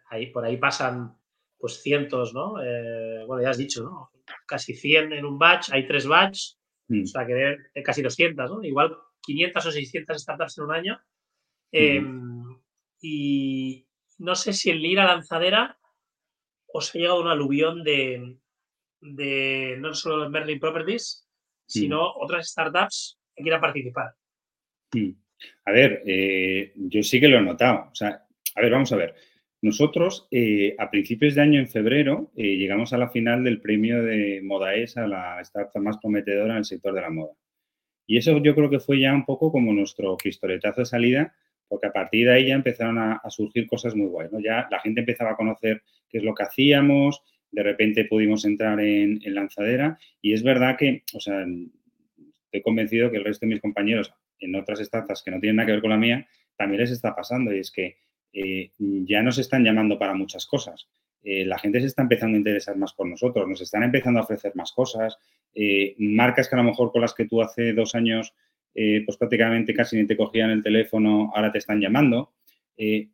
ahí, 0.09 0.27
por 0.27 0.43
ahí 0.43 0.57
pasan 0.57 1.17
pues 1.57 1.81
cientos, 1.81 2.33
¿no? 2.33 2.61
Eh, 2.61 3.23
bueno, 3.25 3.41
ya 3.41 3.51
has 3.51 3.57
dicho, 3.57 3.81
¿no? 3.81 4.11
Casi 4.45 4.73
100 4.73 5.13
en 5.13 5.23
un 5.23 5.39
batch, 5.39 5.71
hay 5.71 5.87
tres 5.87 6.05
batch, 6.05 6.57
mm. 6.89 7.03
o 7.03 7.07
sea 7.07 7.25
que 7.25 7.83
casi 7.83 8.01
200, 8.01 8.51
¿no? 8.51 8.63
Igual 8.65 8.97
500 9.21 9.65
o 9.65 9.71
600 9.71 10.21
startups 10.21 10.57
en 10.57 10.63
un 10.65 10.71
año. 10.73 11.01
Em, 11.71 12.59
y, 13.01 13.87
no 14.17 14.35
sé 14.35 14.51
si 14.51 14.71
en 14.71 14.81
Lira 14.81 15.05
Lanzadera 15.05 15.77
os 16.75 16.93
ha 16.93 16.97
llegado 16.97 17.21
un 17.21 17.27
aluvión 17.27 17.83
de, 17.83 18.37
de 18.99 19.75
no 19.79 19.93
solo 19.93 20.17
los 20.17 20.29
Merlin 20.29 20.59
Properties, 20.59 21.27
sino 21.65 22.11
otras 22.17 22.49
startups 22.49 23.17
que 23.33 23.43
quieran 23.43 23.61
participar. 23.61 24.13
A 25.65 25.71
ver, 25.71 26.03
eh, 26.05 26.73
yo 26.75 27.01
sí 27.01 27.19
que 27.19 27.27
lo 27.27 27.37
he 27.37 27.41
notado. 27.41 27.89
O 27.91 27.95
sea, 27.95 28.25
a 28.55 28.61
ver, 28.61 28.71
vamos 28.71 28.91
a 28.91 28.97
ver. 28.97 29.15
Nosotros, 29.61 30.27
eh, 30.31 30.75
a 30.77 30.91
principios 30.91 31.33
de 31.33 31.41
año, 31.41 31.59
en 31.59 31.67
febrero, 31.67 32.31
eh, 32.35 32.55
llegamos 32.55 32.93
a 32.93 32.97
la 32.97 33.09
final 33.09 33.43
del 33.43 33.61
premio 33.61 34.03
de 34.03 34.41
Modaes 34.43 34.97
a 34.97 35.07
la 35.07 35.41
startup 35.41 35.81
más 35.81 35.97
prometedora 35.97 36.53
en 36.53 36.59
el 36.59 36.65
sector 36.65 36.93
de 36.93 37.01
la 37.01 37.09
moda. 37.09 37.33
Y 38.05 38.17
eso 38.17 38.37
yo 38.43 38.53
creo 38.53 38.69
que 38.69 38.79
fue 38.79 38.99
ya 38.99 39.13
un 39.13 39.25
poco 39.25 39.51
como 39.51 39.73
nuestro 39.73 40.15
pistoletazo 40.17 40.81
de 40.81 40.85
salida, 40.85 41.35
porque 41.67 41.87
a 41.87 41.93
partir 41.93 42.27
de 42.27 42.33
ahí 42.33 42.47
ya 42.47 42.55
empezaron 42.55 42.97
a, 42.97 43.21
surgir 43.29 43.67
cosas 43.67 43.95
muy 43.95 44.07
guay. 44.07 44.29
Ya 44.43 44.67
la 44.69 44.79
gente 44.79 45.01
empezaba 45.01 45.31
a 45.31 45.35
conocer 45.35 45.83
qué 46.09 46.19
es 46.19 46.23
lo 46.23 46.33
que 46.33 46.43
hacíamos, 46.43 47.21
de 47.51 47.63
repente 47.63 48.05
pudimos 48.05 48.45
entrar 48.45 48.79
en, 48.79 49.19
lanzadera 49.33 49.97
y 50.21 50.33
es 50.33 50.43
verdad 50.43 50.77
que, 50.77 51.03
o 51.13 51.19
sea, 51.19 51.45
estoy 52.45 52.61
convencido 52.61 53.09
que 53.09 53.17
el 53.17 53.23
resto 53.23 53.45
de 53.45 53.53
mis 53.53 53.61
compañeros 53.61 54.13
en 54.39 54.55
otras 54.55 54.79
startups 54.79 55.23
que 55.23 55.31
no 55.31 55.39
tienen 55.39 55.57
nada 55.57 55.65
que 55.65 55.71
ver 55.73 55.81
con 55.81 55.91
la 55.91 55.97
mía, 55.97 56.27
también 56.57 56.81
les 56.81 56.91
está 56.91 57.15
pasando 57.15 57.53
y 57.53 57.59
es 57.59 57.71
que 57.71 57.97
eh, 58.33 58.71
ya 58.77 59.21
nos 59.23 59.37
están 59.37 59.63
llamando 59.63 59.97
para 59.97 60.13
muchas 60.13 60.45
cosas. 60.45 60.87
Eh, 61.23 61.43
la 61.45 61.57
gente 61.57 61.79
se 61.79 61.87
está 61.87 62.03
empezando 62.03 62.35
a 62.35 62.37
interesar 62.37 62.77
más 62.77 62.93
por 62.93 63.07
nosotros, 63.07 63.47
nos 63.47 63.61
están 63.61 63.83
empezando 63.83 64.19
a 64.19 64.23
ofrecer 64.23 64.55
más 64.55 64.71
cosas. 64.71 65.17
Eh, 65.53 65.95
marcas 65.97 66.47
que 66.47 66.55
a 66.55 66.59
lo 66.59 66.65
mejor 66.65 66.91
con 66.91 67.01
las 67.01 67.13
que 67.13 67.25
tú 67.25 67.41
hace 67.41 67.73
dos 67.73 67.95
años, 67.95 68.33
pues 69.05 69.17
prácticamente 69.17 69.73
casi 69.73 69.97
ni 69.97 70.05
te 70.05 70.17
cogían 70.17 70.49
el 70.51 70.61
teléfono, 70.61 71.31
ahora 71.33 71.51
te 71.51 71.59
están 71.59 71.79
llamando. 71.79 72.33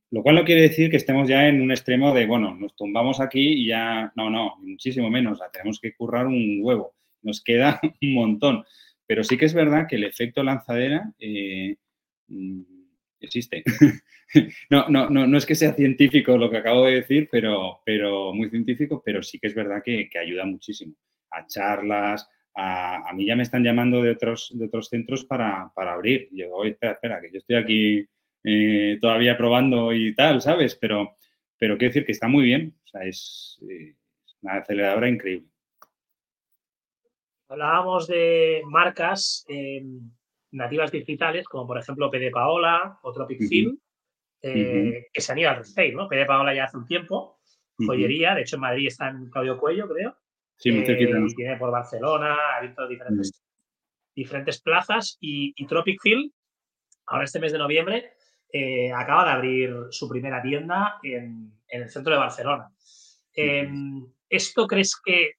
lo 0.10 0.24
cual 0.24 0.36
no 0.36 0.43
quiere 0.43 0.62
decir 0.62 0.89
que 0.89 0.97
estemos 0.97 1.28
ya 1.28 1.47
en 1.47 1.62
un 1.62 1.71
extremo 1.71 2.13
de, 2.13 2.26
bueno, 2.26 2.56
nos 2.56 2.76
tumbamos 2.76 3.19
aquí 3.19 3.62
y 3.62 3.67
ya, 3.67 4.12
no, 4.15 4.30
no, 4.30 4.56
muchísimo 4.62 5.10
menos, 5.10 5.39
tenemos 5.54 5.80
que 5.80 5.93
currar 5.93 6.26
un 6.28 6.60
huevo, 6.62 6.95
nos 7.21 7.43
queda 7.43 7.80
un 8.02 8.13
montón. 8.13 8.65
Pero 9.06 9.24
sí 9.24 9.38
que 9.38 9.45
es 9.45 9.54
verdad 9.54 9.88
que 9.89 9.97
el 9.97 10.06
efecto 10.06 10.41
lanzadera 10.41 11.13
mm, 12.28 12.62
existe. 13.19 13.63
no, 14.69 14.88
no, 14.89 15.10
no, 15.10 15.28
no 15.28 15.38
es 15.38 15.45
que 15.45 15.56
sea 15.56 15.74
científico 15.74 16.38
lo 16.38 16.50
que 16.50 16.58
acabo 16.58 16.86
de 16.86 16.95
decir, 16.95 17.28
pero, 17.32 17.82
pero 17.86 18.34
muy 18.34 18.50
científico, 18.50 19.02
pero 19.06 19.21
sí 19.21 19.39
que 19.39 19.47
es 19.47 19.56
verdad 19.56 19.82
que, 19.84 20.10
ayuda 20.19 20.45
muchísimo 20.45 20.95
a 21.32 21.45
charlas. 21.47 22.28
A, 22.53 23.09
a, 23.09 23.13
mí 23.13 23.25
ya 23.25 23.35
me 23.35 23.43
están 23.43 23.63
llamando 23.63 24.01
de 24.01 24.11
otros, 24.11 24.51
de 24.53 24.65
otros 24.65 24.89
centros 24.89 25.25
para, 25.25 25.71
abrir. 25.75 26.27
Y 26.31 26.39
yo, 26.39 26.51
oye, 26.51 26.71
espera, 26.71 26.93
espera, 26.93 27.21
que 27.21 27.31
yo 27.31 27.37
estoy 27.37 27.55
aquí 27.55 28.07
eh, 28.43 28.97
todavía 28.99 29.37
probando 29.37 29.93
y 29.93 30.13
tal, 30.15 30.41
¿sabes? 30.41 30.75
Pero, 30.75 31.15
pero 31.57 31.77
quiero 31.77 31.91
decir 31.91 32.05
que 32.05 32.11
está 32.11 32.27
muy 32.27 32.43
bien. 32.43 32.75
O 32.83 32.87
sea, 32.87 33.03
es, 33.03 33.59
es 33.67 34.37
una 34.41 34.57
aceleradora 34.57 35.09
increíble. 35.09 35.47
Hablábamos 37.47 38.07
de 38.07 38.61
marcas 38.65 39.45
nativas 40.51 40.91
digitales, 40.91 41.47
como 41.47 41.67
por 41.67 41.77
ejemplo 41.77 42.09
PD 42.09 42.31
Paola 42.31 42.99
o 43.01 43.11
Tropic 43.11 43.47
Film, 43.47 43.77
eh, 44.41 45.07
que 45.11 45.21
se 45.21 45.31
han 45.31 45.37
ido 45.37 45.49
al 45.49 45.57
retail, 45.57 45.95
¿no? 45.95 46.07
PD 46.07 46.25
Paola 46.25 46.53
ya 46.53 46.65
hace 46.65 46.77
un 46.77 46.85
tiempo, 46.85 47.39
joyería, 47.77 48.35
de 48.35 48.41
hecho 48.41 48.55
en 48.55 48.61
Madrid 48.61 48.87
está 48.87 49.09
en 49.09 49.29
Claudio 49.29 49.57
Cuello, 49.57 49.87
creo. 49.87 50.15
Sí, 50.62 50.71
muy 50.71 50.86
cerquita. 50.86 51.17
Eh, 51.17 51.26
y 51.28 51.34
tiene 51.34 51.58
por 51.58 51.71
Barcelona, 51.71 52.36
ha 52.36 52.58
abierto 52.58 52.88
diferentes, 52.88 53.43
diferentes 54.15 54.62
plazas 54.62 55.17
y, 55.19 55.65
Tropic 55.65 56.00
Film, 56.00 56.32
ahora 57.08 57.24
este 57.24 57.39
mes 57.39 57.52
de 57.52 57.58
noviembre, 57.58 58.13
eh, 58.54 58.91
acaba 58.93 59.26
de 59.26 59.32
abrir 59.32 59.76
su 59.89 60.08
primera 60.08 60.39
tienda 60.39 61.00
en, 61.02 61.52
el 61.67 61.89
centro 61.89 62.13
de 62.13 62.19
Barcelona. 62.19 62.69
Em, 63.34 64.06
¿Esto 64.30 64.67
crees 64.67 65.02
que 65.04 65.32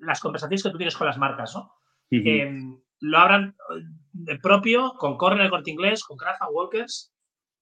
las 0.00 0.18
conversaciones 0.18 0.64
que 0.64 0.70
tú 0.70 0.76
tienes 0.76 0.96
con 0.96 1.06
las 1.06 1.18
marcas, 1.18 1.54
¿no? 1.54 1.72
lo 3.00 3.18
abran 3.18 3.54
de 4.12 4.38
propio 4.40 4.94
con 4.98 5.16
Corner, 5.16 5.44
el 5.44 5.50
Corte 5.50 5.70
Inglés, 5.70 6.02
con 6.02 6.16
Craft 6.16 6.40
Walkers. 6.50 7.12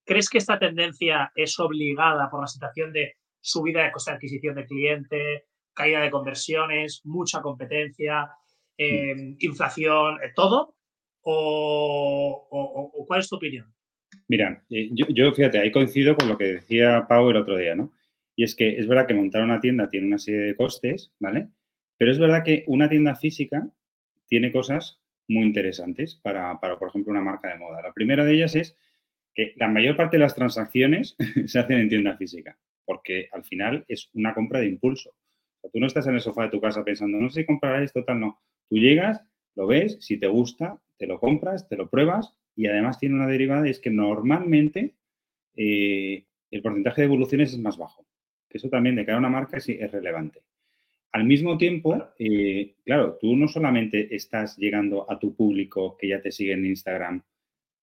¿Crees 0.07 0.31
que 0.31 0.39
esta 0.39 0.59
tendencia 0.59 1.31
es 1.35 1.59
obligada 1.59 2.31
por 2.31 2.41
la 2.41 2.47
situación 2.47 2.91
de 2.91 3.17
subida 3.39 3.83
de 3.83 3.93
coste 3.93 4.13
de 4.13 4.17
adquisición 4.17 4.55
de 4.55 4.65
cliente, 4.65 5.47
caída 5.77 6.01
de 6.01 6.11
conversiones, 6.11 7.03
mucha 7.05 7.41
competencia, 7.43 8.29
em, 8.77 9.37
inflación, 9.39 10.17
eh, 10.23 10.33
todo? 10.35 10.75
O, 11.23 13.05
cuál 13.07 13.21
es 13.21 13.29
tu 13.29 13.37
opinión? 13.37 13.73
Mira, 14.29 14.65
eh, 14.71 14.89
yo, 14.93 15.07
yo, 15.09 15.33
fíjate, 15.33 15.59
ahí 15.59 15.71
coincido 15.71 16.17
con 16.17 16.29
lo 16.29 16.39
que 16.39 16.45
decía 16.45 17.07
Pau 17.09 17.31
el 17.31 17.37
otro 17.37 17.57
día, 17.57 17.75
¿no? 17.75 17.93
Y 18.35 18.45
es 18.45 18.55
que 18.55 18.79
es 18.79 18.87
verdad 18.87 19.07
que 19.07 19.15
montar 19.15 19.43
una 19.43 19.61
tienda 19.61 19.91
tiene 19.91 20.07
una 20.07 20.19
serie 20.19 20.41
de 20.41 20.57
costes, 20.57 21.13
¿vale? 21.19 21.49
Pero 21.99 22.13
es 22.13 22.19
verdad 22.19 22.45
que 22.45 22.65
una 22.67 22.89
tienda 22.89 23.15
física 23.15 23.69
tiene 24.29 24.53
cosas 24.53 25.01
muy 25.29 25.45
interesantes 25.45 26.21
para, 26.23 26.59
por 26.61 26.89
ejemplo, 26.89 27.13
una 27.13 27.23
marca 27.23 27.49
de 27.49 27.59
moda. 27.59 27.83
La 27.83 27.93
primera 27.93 28.25
de 28.25 28.35
ellas 28.35 28.55
es 28.55 28.77
que 29.35 29.53
la 29.57 29.69
mayor 29.69 29.97
parte 29.97 30.17
de 30.17 30.23
las 30.23 30.35
transacciones 30.35 31.17
se 31.47 31.59
hacen 31.59 31.79
en 31.79 31.89
tienda 31.89 32.17
física, 32.17 32.59
porque 32.85 33.29
al 33.33 33.45
final 33.45 33.85
es 33.89 34.11
una 34.15 34.35
compra 34.35 34.61
de 34.61 34.67
impulso. 34.67 35.15
Tú 35.73 35.81
no 35.81 35.87
estás 35.87 36.07
en 36.07 36.15
el 36.15 36.21
sofá 36.21 36.45
de 36.45 36.51
tu 36.51 36.61
casa 36.61 36.85
pensando, 36.85 37.19
no 37.19 37.29
sé 37.31 37.41
si 37.41 37.47
comprar 37.47 37.83
esto, 37.83 38.05
tal, 38.05 38.21
no. 38.21 38.41
Tú 38.69 38.77
llegas, 38.77 39.23
lo 39.55 39.67
ves, 39.67 39.99
si 40.01 40.19
te 40.19 40.27
gusta, 40.27 40.81
te 40.99 41.07
lo 41.07 41.19
compras, 41.21 41.69
te 41.69 41.77
lo 41.77 41.89
pruebas 41.89 42.37
y 42.55 42.67
además 42.67 42.99
tiene 42.99 43.17
una 43.17 43.27
derivada 43.27 43.67
y 43.67 43.71
es 43.71 43.81
que 43.81 43.91
normalmente 43.91 44.95
eh, 45.57 46.25
el 46.51 46.63
porcentaje 46.63 47.03
de 47.03 47.07
evoluciones 47.07 47.53
es 47.53 47.59
más 47.59 47.77
bajo. 47.77 48.07
Que 48.49 48.59
eso 48.59 48.69
también 48.69 48.97
de 48.97 49.05
cada 49.05 49.19
una 49.19 49.29
marca 49.29 49.59
es 49.59 49.67
relevante. 49.93 50.43
Al 51.13 51.25
mismo 51.25 51.57
tiempo, 51.57 52.11
eh, 52.19 52.75
claro, 52.85 53.17
tú 53.19 53.37
no 53.37 53.49
solamente 53.49 54.15
estás 54.15 54.59
llegando 54.59 55.11
a 55.11 55.19
tu 55.19 55.35
público 55.35 55.97
que 55.97 56.09
ya 56.09 56.21
te 56.21 56.31
sigue 56.31 56.53
en 56.53 56.67
Instagram 56.67 57.23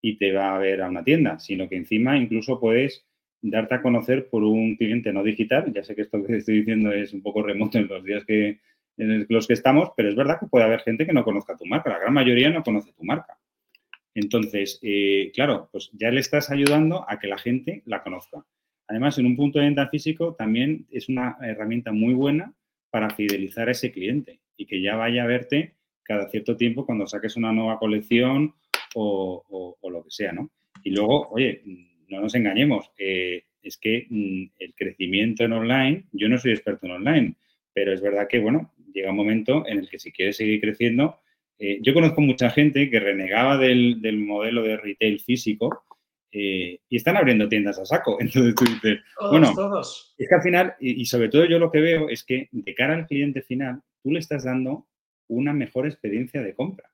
y 0.01 0.17
te 0.17 0.31
va 0.31 0.55
a 0.55 0.59
ver 0.59 0.81
a 0.83 0.89
una 0.89 1.03
tienda, 1.03 1.39
sino 1.39 1.67
que 1.67 1.77
encima 1.77 2.15
incluso 2.15 2.59
puedes 2.59 3.07
darte 3.43 3.75
a 3.75 3.82
conocer 3.82 4.29
por 4.29 4.43
un 4.43 4.75
cliente 4.75 5.13
no 5.13 5.21
digital. 5.21 5.71
Ya 5.73 5.84
sé 5.84 5.95
que 5.95 6.03
esto 6.03 6.23
que 6.23 6.38
estoy 6.38 6.60
diciendo 6.60 6.91
es 6.91 7.13
un 7.13 7.21
poco 7.21 7.43
remoto 7.43 7.77
en 7.77 7.88
los 7.88 8.03
días 8.03 8.23
que, 8.25 8.60
en 8.97 9.25
los 9.29 9.47
que 9.47 9.53
estamos, 9.53 9.89
pero 9.95 10.10
es 10.10 10.15
verdad 10.15 10.39
que 10.39 10.47
puede 10.47 10.65
haber 10.65 10.79
gente 10.79 11.06
que 11.06 11.13
no 11.13 11.23
conozca 11.23 11.58
tu 11.58 11.65
marca. 11.65 11.89
La 11.89 11.99
gran 11.99 12.13
mayoría 12.13 12.49
no 12.49 12.63
conoce 12.63 12.93
tu 12.93 13.03
marca. 13.03 13.38
Entonces, 14.15 14.79
eh, 14.82 15.32
claro, 15.34 15.69
pues 15.71 15.89
ya 15.93 16.10
le 16.10 16.19
estás 16.19 16.51
ayudando 16.51 17.06
a 17.08 17.19
que 17.19 17.27
la 17.27 17.38
gente 17.38 17.84
la 17.86 18.01
conozca. 18.01 18.45
Además, 18.88 19.17
en 19.17 19.25
un 19.25 19.36
punto 19.36 19.60
de 19.60 19.65
venta 19.65 19.88
físico 19.89 20.36
también 20.36 20.88
es 20.91 21.10
una 21.10 21.38
herramienta 21.41 21.91
muy 21.91 22.13
buena 22.13 22.53
para 22.91 23.10
fidelizar 23.10 23.67
a 23.67 23.71
ese 23.71 23.91
cliente 23.91 24.39
y 24.56 24.67
que 24.67 24.82
ya 24.82 24.95
vaya 24.95 25.23
a 25.23 25.27
verte 25.27 25.75
cada 26.03 26.29
cierto 26.29 26.56
tiempo 26.56 26.86
cuando 26.86 27.08
saques 27.08 27.36
una 27.36 27.51
nueva 27.51 27.79
colección 27.79 28.53
o, 28.95 29.77
lo 29.89 30.03
que 30.03 30.12
sea, 30.12 30.32
¿no? 30.32 30.51
Y 30.84 30.91
luego, 30.91 31.29
oye, 31.29 31.63
no 32.13 32.21
nos 32.21 32.36
engañemos, 32.36 32.91
es 32.97 33.78
que 33.78 34.08
mm, 34.10 34.43
el 34.60 34.73
crecimiento 34.76 35.43
en 35.43 35.54
online, 35.54 36.06
yo 36.12 36.30
no 36.30 36.38
soy 36.38 36.52
experto 36.52 36.86
en 36.86 36.93
online, 36.93 37.36
pero 37.73 37.93
es 37.93 38.02
verdad 38.02 38.28
que, 38.30 38.39
bueno, 38.39 38.73
llega 38.93 39.12
un 39.12 39.17
momento 39.17 39.65
en 39.67 39.80
el 39.80 39.89
que 39.89 39.99
si 39.99 40.12
quieres 40.12 40.38
seguir 40.38 40.62
creciendo, 40.62 41.19
eh, 41.60 41.80
yo 41.82 41.93
conozco 41.93 42.21
mucha 42.21 42.49
gente 42.49 42.89
que 42.89 42.99
renegaba 42.99 43.58
del, 43.58 44.02
del 44.02 44.19
modelo 44.19 44.63
de 44.63 44.78
retail 44.78 45.19
físico 45.19 45.84
eh, 46.32 46.80
y 46.89 46.95
están 46.95 47.15
abriendo 47.15 47.47
tiendas 47.47 47.80
a 47.80 47.86
saco. 47.86 48.17
Entonces 48.19 48.56
tú 48.56 48.65
dices, 48.65 48.99
bueno, 49.19 49.54
es 50.17 50.28
que 50.28 50.36
al 50.36 50.41
final, 50.41 50.76
y, 50.80 51.06
sobre 51.06 51.30
todo 51.30 51.45
yo 51.45 51.60
lo 51.60 51.71
que 51.71 51.80
veo 51.80 52.10
es 52.10 52.23
que 52.23 52.49
de 52.52 52.76
cara 52.76 52.95
al 52.95 53.08
cliente 53.08 53.41
final, 53.41 53.82
tú 54.02 54.12
le 54.12 54.19
estás 54.19 54.43
dando 54.43 54.88
una 55.28 55.54
mejor 55.54 55.86
experiencia 55.86 56.41
de 56.41 56.56
compra. 56.56 56.89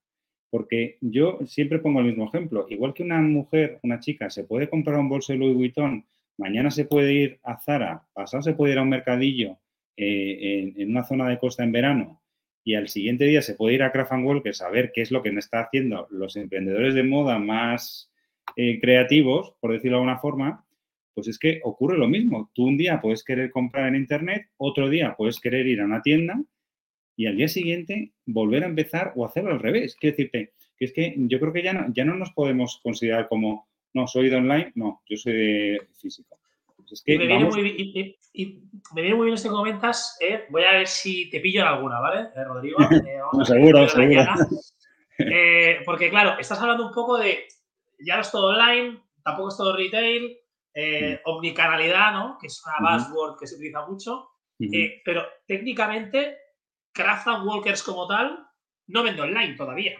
Porque 0.50 0.98
yo 1.02 1.40
siempre 1.46 1.80
pongo 1.80 2.00
el 2.00 2.08
mismo 2.08 2.28
ejemplo. 2.28 2.65
Igual 2.69 2.94
que 2.94 3.04
una 3.04 3.21
mujer, 3.21 3.80
una 3.84 4.00
chica, 4.00 4.30
se 4.30 4.44
puede 4.44 4.69
comprar 4.69 4.98
un 5.00 5.10
bolso 5.10 5.34
de 5.34 5.40
Louis 5.40 5.56
Vuitton, 5.56 6.06
mañana 6.38 6.71
se 6.71 6.86
puede 6.86 7.13
ir 7.13 7.40
a 7.44 7.60
Zara, 7.60 8.04
pasado 8.13 8.42
se 8.42 8.54
puede 8.54 8.73
ir 8.73 8.80
a 8.80 8.84
un 8.84 8.90
mercadillo 8.90 9.58
eh, 9.98 10.73
en, 10.78 10.90
una 10.90 11.04
zona 11.04 11.28
de 11.28 11.38
costa 11.38 11.63
en 11.63 11.73
verano 11.73 12.21
y 12.63 12.76
al 12.76 12.88
siguiente 12.88 13.26
día 13.26 13.42
se 13.42 13.56
puede 13.56 13.76
ir 13.76 13.84
a 13.84 13.92
Craft 13.92 14.13
Walker 14.23 14.54
a 14.62 14.69
ver 14.69 14.92
qué 14.94 15.02
es 15.02 15.12
lo 15.12 15.21
que 15.21 15.32
me 15.32 15.40
está 15.40 15.62
haciendo 15.62 16.08
los 16.10 16.36
emprendedores 16.36 16.94
de 16.94 17.04
moda 17.04 17.38
más 17.38 18.12
eh, 18.56 18.80
creativos, 18.80 19.54
por 19.60 19.71
decirlo 19.71 19.98
de 19.98 20.04
alguna 20.04 20.19
forma, 20.19 20.65
pues 21.13 21.28
es 21.28 21.38
que 21.38 21.60
ocurre 21.63 21.98
lo 21.98 22.08
mismo. 22.08 22.50
Tú 22.54 22.65
un 22.65 22.78
día 22.78 23.02
puedes 23.02 23.23
querer 23.23 23.52
comprar 23.52 23.88
en 23.88 23.96
Internet, 23.96 24.48
otro 24.58 24.90
día 24.90 25.15
puedes 25.17 25.40
querer 25.40 25.67
ir 25.67 25.82
a 25.82 25.86
una 25.86 26.02
tienda 26.02 26.42
y 27.20 27.28
al 27.28 27.36
día 27.36 27.50
siguiente 27.50 28.13
volver 28.26 28.63
a 28.63 28.67
empezar 28.67 29.12
o 29.13 29.26
hacerlo 29.26 29.52
al 29.52 29.60
revés. 29.60 29.98
Quiero 30.00 30.15
decirte 30.15 30.54
que 30.78 30.86
es 30.86 30.94
que 30.94 31.13
yo 31.17 31.38
creo 31.42 31.52
que 31.52 31.62
ya 31.62 31.74
no, 31.74 31.94
ya 31.94 32.06
no 32.06 32.15
nos 32.15 32.32
podemos 32.32 32.80
considerar 32.82 33.28
como, 33.28 33.67
no, 33.94 34.08
soy 34.08 34.30
de 34.30 34.38
online, 34.38 34.72
no, 34.76 35.02
yo 35.06 35.17
soy 35.17 35.34
de 35.34 35.88
físico. 36.00 36.40
Pues 36.78 37.04
me, 37.06 37.17
viene 37.17 37.44
muy 37.44 37.62
bien, 37.62 38.15
y, 38.32 38.62
me, 38.96 39.02
viene 39.02 39.17
muy 39.17 39.26
bien 39.26 39.36
esto 39.36 39.50
que 39.50 39.56
comentas. 39.56 40.17
Eh, 40.22 40.46
voy 40.50 40.63
a 40.63 40.72
ver 40.72 40.88
si 40.88 41.30
te 41.30 41.42
pillo 41.42 41.60
en 41.60 41.67
alguna, 41.67 42.00
¿vale, 42.00 42.30
eh, 42.34 42.44
Rodrigo? 42.46 42.78
seguro, 43.44 43.86
seguro. 43.90 44.24
porque 45.86 46.10
claro, 46.10 46.40
estás 46.40 46.62
hablando 46.62 46.88
un 46.88 46.94
poco 46.94 47.17
de 47.17 47.48
ya 48.00 48.15
no 48.15 48.22
es 48.22 48.32
todo 48.32 48.52
online, 48.52 48.98
tampoco 49.26 49.50
es 49.50 49.58
todo 49.58 49.76
retail. 49.76 50.38
eh, 50.74 51.20
omnicanalidad, 51.26 52.13
¿no? 52.13 52.38
Que 52.40 52.48
es 52.48 52.63
una 52.65 52.98
buzzword 52.98 53.38
que 53.38 53.46
se 53.46 53.56
utiliza 53.56 53.86
mucho. 53.86 54.30
Eh, 54.60 55.02
pero 55.04 55.26
técnicamente, 55.46 56.38
Craft 57.02 57.27
Walkers 57.45 57.81
como 57.83 58.08
tal 58.08 58.45
no 58.87 59.04
vende 59.04 59.21
online 59.21 59.56
todavía. 59.56 59.97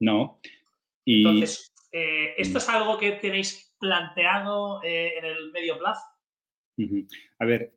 No. 0.00 0.40
Entonces, 1.04 1.72
eh, 1.92 2.34
¿esto 2.36 2.58
es 2.58 2.68
algo 2.68 2.98
que 2.98 3.12
tenéis 3.12 3.74
planteado 3.78 4.82
en 4.82 5.24
el 5.24 5.52
medio 5.52 5.78
plazo? 5.78 6.02
A 7.38 7.44
ver, 7.44 7.72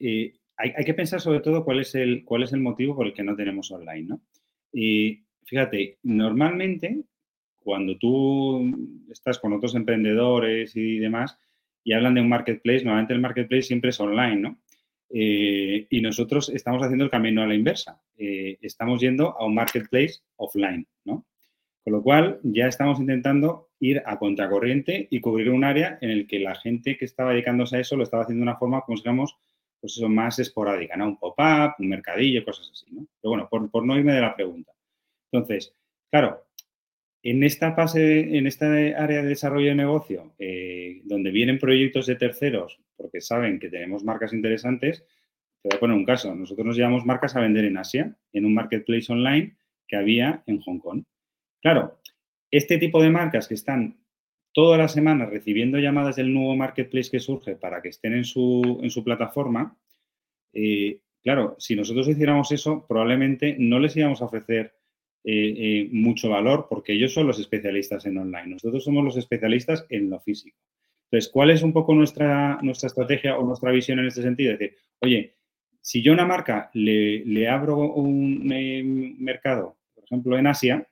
hay, 0.58 0.86
que 0.86 0.94
pensar 0.94 1.22
sobre 1.22 1.42
todo 1.42 1.64
cuál 1.64 1.80
es, 1.80 1.94
el, 1.96 2.26
cuál 2.26 2.44
es 2.44 2.54
el 2.54 2.60
motivo 2.60 2.96
por 2.96 3.08
el 3.08 3.14
que 3.14 3.24
no 3.24 3.36
tenemos 3.36 3.72
online, 3.72 4.08
¿no? 4.08 4.22
Y 4.74 5.24
fíjate, 5.46 6.00
normalmente 6.04 7.04
cuando 7.60 7.98
tú 7.98 8.74
estás 9.12 9.40
con 9.40 9.54
otros 9.54 9.76
emprendedores 9.76 10.76
y 10.76 10.98
demás 10.98 11.40
y 11.84 11.94
hablan 11.94 12.16
de 12.16 12.22
un 12.22 12.30
marketplace, 12.30 12.84
normalmente 12.84 13.14
el 13.14 13.22
marketplace 13.22 13.64
siempre 13.64 13.92
es 13.92 14.00
online, 14.00 14.38
¿no? 14.38 14.60
Eh, 15.12 15.88
y 15.90 16.02
nosotros 16.02 16.50
estamos 16.50 16.84
haciendo 16.84 17.06
el 17.06 17.12
camino 17.12 17.42
a 17.42 17.48
la 17.48 17.56
inversa. 17.56 18.02
Eh, 18.18 18.58
estamos 18.62 19.02
yendo 19.02 19.36
a 19.38 19.46
un 19.46 19.56
marketplace 19.56 20.20
offline, 20.36 20.88
¿no? 21.06 21.26
Con 21.84 21.94
lo 21.94 22.04
cual, 22.04 22.40
ya 22.44 22.68
estamos 22.68 23.00
intentando 23.00 23.70
ir 23.80 24.04
a 24.06 24.20
contracorriente 24.20 25.08
y 25.10 25.22
cubrir 25.22 25.50
un 25.50 25.64
área 25.64 25.98
en 26.02 26.12
el 26.12 26.28
que 26.28 26.40
la 26.40 26.54
gente 26.56 26.98
que 26.98 27.06
estaba 27.06 27.32
dedicándose 27.32 27.78
a 27.78 27.80
eso 27.80 27.96
lo 27.96 28.04
estaba 28.04 28.24
haciendo 28.24 28.42
de 28.44 28.52
una 28.52 28.58
forma, 28.58 28.82
como 28.82 28.98
digamos, 28.98 29.38
pues 29.80 29.94
eso, 29.98 30.10
más 30.10 30.38
esporádica, 30.40 30.98
¿no? 30.98 31.08
Un 31.08 31.18
pop-up, 31.18 31.76
un 31.80 31.90
mercadillo, 31.90 32.44
cosas 32.44 32.70
así, 32.72 32.86
¿no? 32.92 33.08
Pero 33.22 33.32
bueno, 33.32 33.48
por, 33.50 33.72
por 33.72 33.86
no 33.86 33.98
irme 33.98 34.14
de 34.14 34.22
la 34.22 34.36
pregunta. 34.36 34.74
Entonces, 35.32 35.74
claro, 36.12 36.44
en 37.22 37.44
esta 37.44 37.74
fase, 37.74 38.38
en 38.38 38.48
esta 38.48 38.68
área 38.68 39.22
de 39.22 39.30
desarrollo 39.30 39.70
de 39.70 39.76
negocio, 39.76 40.34
eh, 40.40 41.02
donde 41.04 41.32
vienen 41.32 41.60
proyectos 41.60 42.06
de 42.06 42.16
terceros, 42.16 42.80
porque 42.96 43.22
saben 43.22 43.60
que 43.60 43.70
tenemos 43.70 44.04
marcas 44.04 44.34
interesantes, 44.34 45.04
te 45.62 45.70
voy 45.70 45.76
a 45.76 45.80
poner 45.80 45.98
un 45.98 46.06
caso. 46.06 46.34
Nosotros 46.34 46.66
nos 46.66 46.78
llevamos 46.78 47.06
marcas 47.06 47.36
a 47.36 47.42
vender 47.42 47.66
en 47.66 47.78
Asia, 47.78 48.16
en 48.32 48.46
un 48.46 48.54
marketplace 48.54 49.12
online 49.12 49.58
que 49.88 49.98
había 49.98 50.44
en 50.46 50.60
Hong 50.62 50.80
Kong. 50.80 51.04
Claro, 51.62 52.00
este 52.52 52.78
tipo 52.78 53.02
de 53.02 53.10
marcas 53.10 53.48
que 53.48 53.56
están 53.56 54.00
toda 54.54 54.78
la 54.78 54.88
semana 54.88 55.26
recibiendo 55.26 55.78
llamadas 55.78 56.16
del 56.16 56.34
nuevo 56.34 56.56
marketplace 56.56 57.12
que 57.12 57.20
surge 57.20 57.56
para 57.56 57.82
que 57.82 57.90
estén 57.90 58.14
en 58.14 58.24
su, 58.24 58.80
en 58.82 58.90
su 58.90 59.04
plataforma, 59.04 59.78
eh, 60.54 61.02
claro, 61.22 61.56
si 61.60 61.76
nosotros 61.76 62.08
hiciéramos 62.08 62.52
eso, 62.52 62.86
probablemente 62.88 63.56
no 63.60 63.80
les 63.80 63.96
íbamos 63.98 64.22
a 64.22 64.26
ofrecer 64.26 64.79
eh, 65.26 65.54
eh, 65.58 65.90
mucho 65.92 66.30
valor 66.30 66.68
porque 66.70 66.94
ellos 66.94 67.14
son 67.14 67.28
los 67.28 67.40
especialistas 67.40 68.06
en 68.06 68.18
online. 68.18 68.48
Nosotros 68.48 68.84
somos 68.84 69.04
los 69.04 69.18
especialistas 69.18 69.86
en 69.90 70.10
lo 70.10 70.20
físico. 70.22 70.58
Entonces, 71.12 71.30
¿cuál 71.30 71.50
es 71.50 71.62
un 71.62 71.74
poco 71.74 71.94
nuestra, 71.94 72.58
nuestra 72.62 72.88
estrategia 72.88 73.38
o 73.38 73.46
nuestra 73.46 73.72
visión 73.72 74.00
en 74.00 74.08
este 74.08 74.22
sentido? 74.22 74.54
Es 74.54 74.60
decir, 74.60 74.78
oye, 75.00 75.36
si 75.82 76.02
yo 76.02 76.14
a 76.14 76.16
una 76.16 76.26
marca 76.26 76.70
le, 76.74 77.48
abro 77.50 77.78
un 77.94 78.50
eh, 78.52 78.82
mercado, 78.84 79.78
por 79.94 80.06
ejemplo, 80.06 80.38
en 80.38 80.48
Asia, 80.48 80.88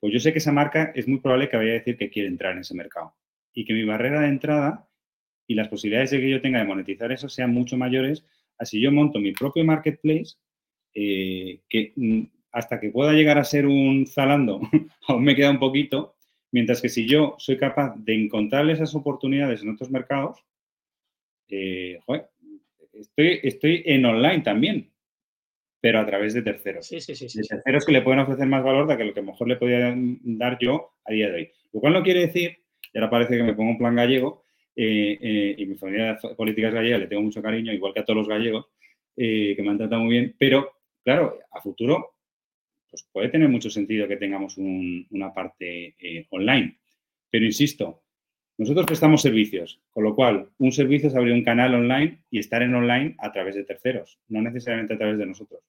pues 0.00 0.14
yo 0.14 0.18
sé 0.18 0.32
que 0.32 0.38
esa 0.38 0.52
marca 0.52 0.90
es 0.94 1.06
muy 1.06 1.18
probable 1.20 1.50
que 1.50 1.56
vaya 1.58 1.72
a 1.72 1.74
decir 1.74 1.98
que 1.98 2.10
quiere 2.10 2.28
entrar 2.28 2.52
en 2.52 2.60
ese 2.60 2.74
mercado 2.74 3.14
y 3.52 3.66
que 3.66 3.74
mi 3.74 3.84
barrera 3.84 4.22
de 4.22 4.28
entrada 4.28 4.88
y 5.46 5.54
las 5.54 5.68
posibilidades 5.68 6.10
de 6.10 6.20
que 6.20 6.30
yo 6.30 6.40
tenga 6.40 6.58
de 6.58 6.64
monetizar 6.64 7.12
eso 7.12 7.28
sean 7.28 7.52
mucho 7.52 7.76
mayores 7.76 8.24
así 8.58 8.80
yo 8.80 8.90
monto 8.90 9.18
mi 9.18 9.32
propio 9.32 9.64
marketplace 9.64 10.36
que 10.92 11.92
mm, 11.94 12.22
hasta 12.52 12.78
que 12.78 12.90
pueda 12.90 13.12
llegar 13.12 13.38
a 13.38 13.44
ser 13.44 13.66
un 13.66 14.06
Zalando, 14.06 14.60
aún 15.08 15.24
me 15.24 15.34
queda 15.34 15.50
un 15.50 15.58
poquito, 15.58 16.14
mientras 16.52 16.80
que 16.82 16.90
si 16.90 17.06
yo 17.06 17.34
soy 17.38 17.56
capaz 17.56 17.94
de 17.96 18.14
encontrarle 18.14 18.74
esas 18.74 18.94
oportunidades 18.94 19.62
en 19.62 19.70
otros 19.70 19.90
mercados, 19.90 20.44
eh, 21.48 21.98
estoy, 22.92 23.40
estoy 23.42 23.82
en 23.86 24.04
online 24.04 24.42
también, 24.42 24.90
pero 25.80 25.98
a 25.98 26.06
través 26.06 26.34
de 26.34 26.42
terceros. 26.42 26.86
Sí, 26.86 27.00
sí, 27.00 27.14
sí, 27.14 27.26
de 27.26 27.46
terceros 27.48 27.86
que 27.86 27.92
le 27.92 28.02
pueden 28.02 28.20
ofrecer 28.20 28.46
más 28.46 28.62
valor 28.62 28.86
de 28.86 28.96
que 28.96 29.04
lo 29.04 29.14
que 29.14 29.22
mejor 29.22 29.48
le 29.48 29.56
podía 29.56 29.94
dar 30.22 30.58
yo 30.60 30.92
a 31.04 31.12
día 31.12 31.30
de 31.30 31.34
hoy. 31.34 31.50
Lo 31.72 31.80
cual 31.80 31.94
no 31.94 32.02
quiere 32.02 32.20
decir, 32.20 32.58
y 32.92 32.98
ahora 32.98 33.10
parece 33.10 33.36
que 33.36 33.42
me 33.42 33.54
pongo 33.54 33.70
un 33.70 33.78
plan 33.78 33.96
gallego, 33.96 34.44
eh, 34.76 35.18
eh, 35.20 35.54
y 35.56 35.66
mi 35.66 35.74
familia 35.74 36.18
de 36.22 36.34
políticas 36.34 36.72
gallegas 36.72 37.00
le 37.00 37.06
tengo 37.06 37.22
mucho 37.22 37.42
cariño, 37.42 37.72
igual 37.72 37.94
que 37.94 38.00
a 38.00 38.04
todos 38.04 38.18
los 38.18 38.28
gallegos, 38.28 38.66
que 39.14 39.58
me 39.62 39.70
han 39.70 39.78
tratado 39.78 40.02
muy 40.02 40.12
bien, 40.14 40.34
pero 40.38 40.72
claro, 41.04 41.38
a 41.50 41.60
futuro 41.60 42.12
pues 42.92 43.08
puede 43.10 43.30
tener 43.30 43.48
mucho 43.48 43.70
sentido 43.70 44.06
que 44.06 44.18
tengamos 44.18 44.58
una 44.58 45.32
parte 45.32 45.96
eh, 45.98 46.26
online. 46.28 46.78
Pero 47.30 47.46
insisto, 47.46 48.02
nosotros 48.58 48.84
prestamos 48.84 49.22
servicios, 49.22 49.80
con 49.90 50.04
lo 50.04 50.14
cual 50.14 50.50
un 50.58 50.72
servicio 50.72 51.08
es 51.08 51.16
abrir 51.16 51.32
un 51.32 51.42
canal 51.42 51.74
online 51.74 52.22
y 52.30 52.38
estar 52.38 52.60
en 52.60 52.74
online 52.74 53.16
a 53.18 53.32
través 53.32 53.54
de 53.54 53.64
terceros, 53.64 54.18
no 54.28 54.42
necesariamente 54.42 54.92
a 54.92 54.98
través 54.98 55.16
de 55.16 55.24
nosotros. 55.24 55.62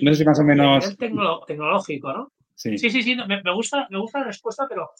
no 0.00 0.12
sé 0.12 0.18
si 0.18 0.24
más 0.24 0.38
o 0.38 0.44
menos... 0.44 0.96
tecnológico, 0.96 2.12
¿no? 2.12 2.32
Sí, 2.54 2.78
sí, 2.78 3.02
sí, 3.02 3.16
me, 3.16 3.52
gusta, 3.52 3.88
me 3.90 3.98
gusta 3.98 4.20
la 4.20 4.26
respuesta, 4.26 4.66
pero 4.68 4.90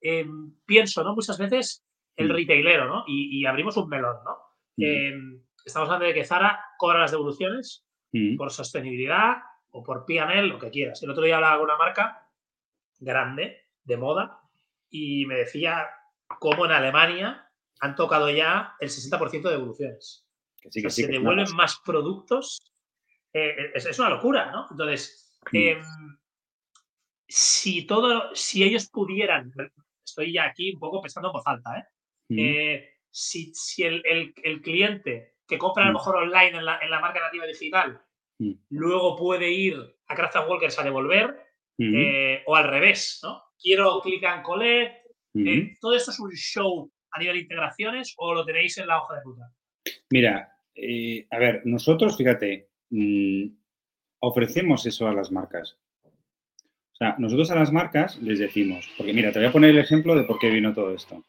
em, 0.00 0.52
pienso, 0.66 1.04
¿no? 1.04 1.14
Muchas 1.14 1.38
veces 1.38 1.84
el 2.16 2.28
mm. 2.28 2.32
retailero, 2.32 2.88
¿no? 2.88 3.04
Y, 3.06 3.46
abrimos 3.46 3.76
un 3.76 3.88
melón, 3.88 4.16
¿no? 4.24 4.36
Mm. 4.78 4.84
Em, 4.84 5.42
estamos 5.64 5.88
hablando 5.88 6.06
de 6.06 6.14
que 6.14 6.24
Zara 6.24 6.58
cobra 6.76 6.98
las 6.98 7.12
devoluciones 7.12 7.86
mm. 8.10 8.36
por 8.36 8.50
sostenibilidad, 8.50 9.36
o 9.72 9.82
por 9.82 10.04
P&L, 10.06 10.48
lo 10.48 10.58
que 10.58 10.70
quieras. 10.70 11.02
El 11.02 11.10
otro 11.10 11.24
día 11.24 11.36
hablaba 11.36 11.56
con 11.56 11.64
una 11.64 11.76
marca 11.76 12.28
grande 12.98 13.68
de 13.82 13.96
moda 13.96 14.40
y 14.88 15.26
me 15.26 15.36
decía 15.36 15.88
cómo 16.26 16.66
en 16.66 16.72
Alemania 16.72 17.50
han 17.80 17.96
tocado 17.96 18.30
ya 18.30 18.76
el 18.80 18.88
60% 18.88 19.42
de 19.42 19.50
devoluciones. 19.50 20.26
Que 20.60 20.70
sí, 20.70 20.82
que 20.82 20.90
se 20.90 21.06
devuelven 21.06 21.54
más 21.56 21.80
productos. 21.84 22.72
Eh, 23.32 23.72
es, 23.74 23.98
una 23.98 24.10
locura, 24.10 24.52
¿no? 24.52 24.68
Entonces, 24.70 25.38
em, 25.52 25.82
si 27.26 27.86
todo, 27.86 28.34
si 28.34 28.62
ellos 28.62 28.88
pudieran, 28.88 29.52
estoy 30.04 30.34
ya 30.34 30.44
aquí 30.44 30.74
un 30.74 30.78
poco 30.78 31.00
pensando 31.02 31.30
en 31.30 31.32
voz 31.32 31.46
alta, 31.46 31.78
¿eh? 31.78 31.84
Mm. 32.28 32.38
eh 32.38 32.88
si, 33.12 33.52
el, 33.84 34.32
cliente 34.62 35.36
que 35.46 35.58
compra 35.58 35.84
a 35.84 35.88
lo 35.88 35.92
mejor 35.94 36.16
online 36.16 36.58
en 36.58 36.64
la, 36.64 36.78
en 36.78 36.90
la 36.90 37.00
marca 37.00 37.20
nativa 37.20 37.46
digital 37.46 38.02
Mm. 38.42 38.54
Luego 38.70 39.16
puede 39.16 39.50
ir 39.50 39.76
a 40.08 40.14
Craft 40.14 40.48
Walkers 40.48 40.78
a 40.78 40.82
devolver 40.82 41.36
eh, 41.78 42.42
o 42.46 42.56
al 42.56 42.68
revés, 42.68 43.20
¿no? 43.22 43.42
Quiero 43.60 44.00
click 44.00 44.24
and 44.24 44.42
collect. 44.42 45.06
Eh, 45.34 45.76
¿Todo 45.80 45.94
esto 45.94 46.10
es 46.10 46.20
un 46.20 46.32
show 46.32 46.90
a 47.12 47.20
nivel 47.20 47.36
de 47.36 47.42
integraciones 47.42 48.14
o 48.18 48.34
lo 48.34 48.44
tenéis 48.44 48.76
en 48.78 48.86
la 48.86 49.00
hoja 49.00 49.14
de 49.14 49.22
ruta? 49.22 49.52
Mira, 50.10 50.52
eh, 50.74 51.26
a 51.30 51.38
ver, 51.38 51.62
nosotros, 51.64 52.16
fíjate, 52.16 52.68
mm, 52.90 53.46
ofrecemos 54.20 54.84
eso 54.86 55.08
a 55.08 55.14
las 55.14 55.30
marcas. 55.30 55.78
O 56.04 56.94
sea, 56.96 57.16
nosotros 57.18 57.50
a 57.50 57.56
las 57.56 57.72
marcas 57.72 58.20
les 58.20 58.38
decimos, 58.38 58.88
porque 58.96 59.12
mira, 59.12 59.32
te 59.32 59.38
voy 59.38 59.48
a 59.48 59.52
poner 59.52 59.70
el 59.70 59.78
ejemplo 59.78 60.14
de 60.14 60.24
por 60.24 60.38
qué 60.38 60.50
vino 60.50 60.74
todo 60.74 60.94
esto. 60.94 61.24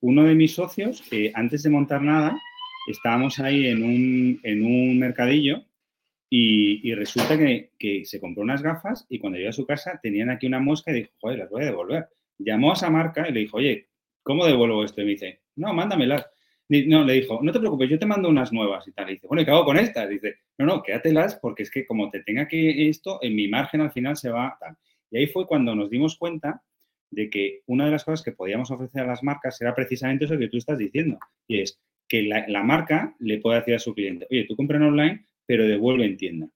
Uno 0.00 0.24
de 0.24 0.34
mis 0.34 0.54
socios, 0.54 1.02
antes 1.34 1.64
de 1.64 1.70
montar 1.70 2.02
nada, 2.02 2.38
estábamos 2.86 3.40
ahí 3.40 3.66
en 3.66 3.82
un, 3.82 4.40
en 4.44 4.64
un 4.64 4.98
mercadillo 4.98 5.67
y, 6.30 6.94
resulta 6.94 7.38
que, 7.38 8.04
se 8.04 8.20
compró 8.20 8.42
unas 8.42 8.62
gafas 8.62 9.06
y 9.08 9.18
cuando 9.18 9.38
llegó 9.38 9.50
a 9.50 9.52
su 9.52 9.66
casa 9.66 9.98
tenían 10.02 10.30
aquí 10.30 10.46
una 10.46 10.60
mosca 10.60 10.90
y 10.90 10.96
dijo, 10.96 11.12
joder, 11.20 11.38
las 11.38 11.50
voy 11.50 11.62
a 11.62 11.66
devolver. 11.66 12.08
Llamó 12.38 12.70
a 12.70 12.74
esa 12.74 12.90
marca 12.90 13.28
y 13.28 13.32
le 13.32 13.40
dijo, 13.40 13.56
oye, 13.56 13.88
¿cómo 14.22 14.44
devuelvo 14.44 14.84
esto? 14.84 15.00
Y 15.00 15.04
me 15.04 15.10
dice, 15.12 15.40
no, 15.56 15.72
mándamelas. 15.72 16.26
No, 16.68 17.02
le 17.02 17.14
dijo, 17.14 17.40
no 17.42 17.50
te 17.50 17.60
preocupes, 17.60 17.88
yo 17.88 17.98
te 17.98 18.04
mando 18.04 18.28
unas 18.28 18.52
nuevas 18.52 18.86
y 18.86 18.92
tal. 18.92 19.08
Y 19.08 19.14
dice, 19.14 19.26
bueno, 19.26 19.40
¿y 19.40 19.44
qué 19.46 19.50
hago 19.52 19.64
con 19.64 19.78
estas? 19.78 20.08
Dice, 20.10 20.36
no, 20.58 20.66
no, 20.66 20.82
quédatelas 20.82 21.38
porque 21.40 21.62
es 21.62 21.70
que 21.70 21.86
como 21.86 22.10
te 22.10 22.22
tenga 22.22 22.46
que 22.46 22.88
esto, 22.90 23.18
en 23.22 23.34
mi 23.34 23.48
margen 23.48 23.80
al 23.80 23.92
final 23.92 24.16
se 24.18 24.30
va 24.30 24.56
tal. 24.60 24.76
Y 25.10 25.18
ahí 25.18 25.26
fue 25.28 25.46
cuando 25.46 25.74
nos 25.74 25.88
dimos 25.88 26.18
cuenta 26.18 26.62
de 27.10 27.30
que 27.30 27.62
una 27.66 27.86
de 27.86 27.92
las 27.92 28.04
cosas 28.04 28.22
que 28.22 28.32
podíamos 28.32 28.70
ofrecer 28.70 29.02
a 29.02 29.06
las 29.06 29.22
marcas 29.22 29.58
era 29.62 29.74
precisamente 29.74 30.26
eso 30.26 30.38
que 30.38 30.48
tú 30.48 30.58
estás 30.58 30.76
diciendo. 30.76 31.18
Y 31.46 31.62
es 31.62 31.80
que 32.06 32.22
la, 32.22 32.62
marca 32.62 33.14
le 33.18 33.38
puede 33.38 33.60
decir 33.60 33.74
a 33.74 33.78
su 33.78 33.94
cliente, 33.94 34.26
oye, 34.30 34.44
tú 34.44 34.56
compras 34.56 34.80
online, 34.80 35.24
pero 35.48 35.66
devuelve 35.66 36.04
en 36.04 36.18
tienda, 36.18 36.48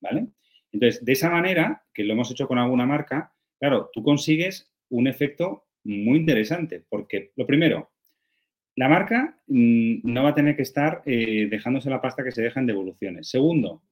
¿vale? 0.00 0.26
Entonces, 0.72 1.04
de 1.04 1.12
esa 1.12 1.30
manera, 1.30 1.84
que 1.94 2.02
lo 2.02 2.14
hemos 2.14 2.32
hecho 2.32 2.48
con 2.48 2.58
alguna 2.58 2.84
marca, 2.84 3.32
claro, 3.60 3.90
tú 3.92 4.02
consigues 4.02 4.72
un 4.88 5.06
efecto 5.06 5.68
muy 5.84 6.18
interesante, 6.18 6.84
porque 6.88 7.30
lo 7.36 7.46
primero, 7.46 7.92
la 8.74 8.88
marca 8.88 9.40
mm, 9.46 10.00
no 10.02 10.24
va 10.24 10.30
a 10.30 10.34
tener 10.34 10.56
que 10.56 10.62
estar 10.62 11.00
eh, 11.06 11.46
dejándose 11.48 11.90
la 11.90 12.00
pasta 12.00 12.24
que 12.24 12.32
se 12.32 12.42
deja 12.42 12.58
en 12.58 12.66
devoluciones. 12.66 13.28
Segundo, 13.28 13.84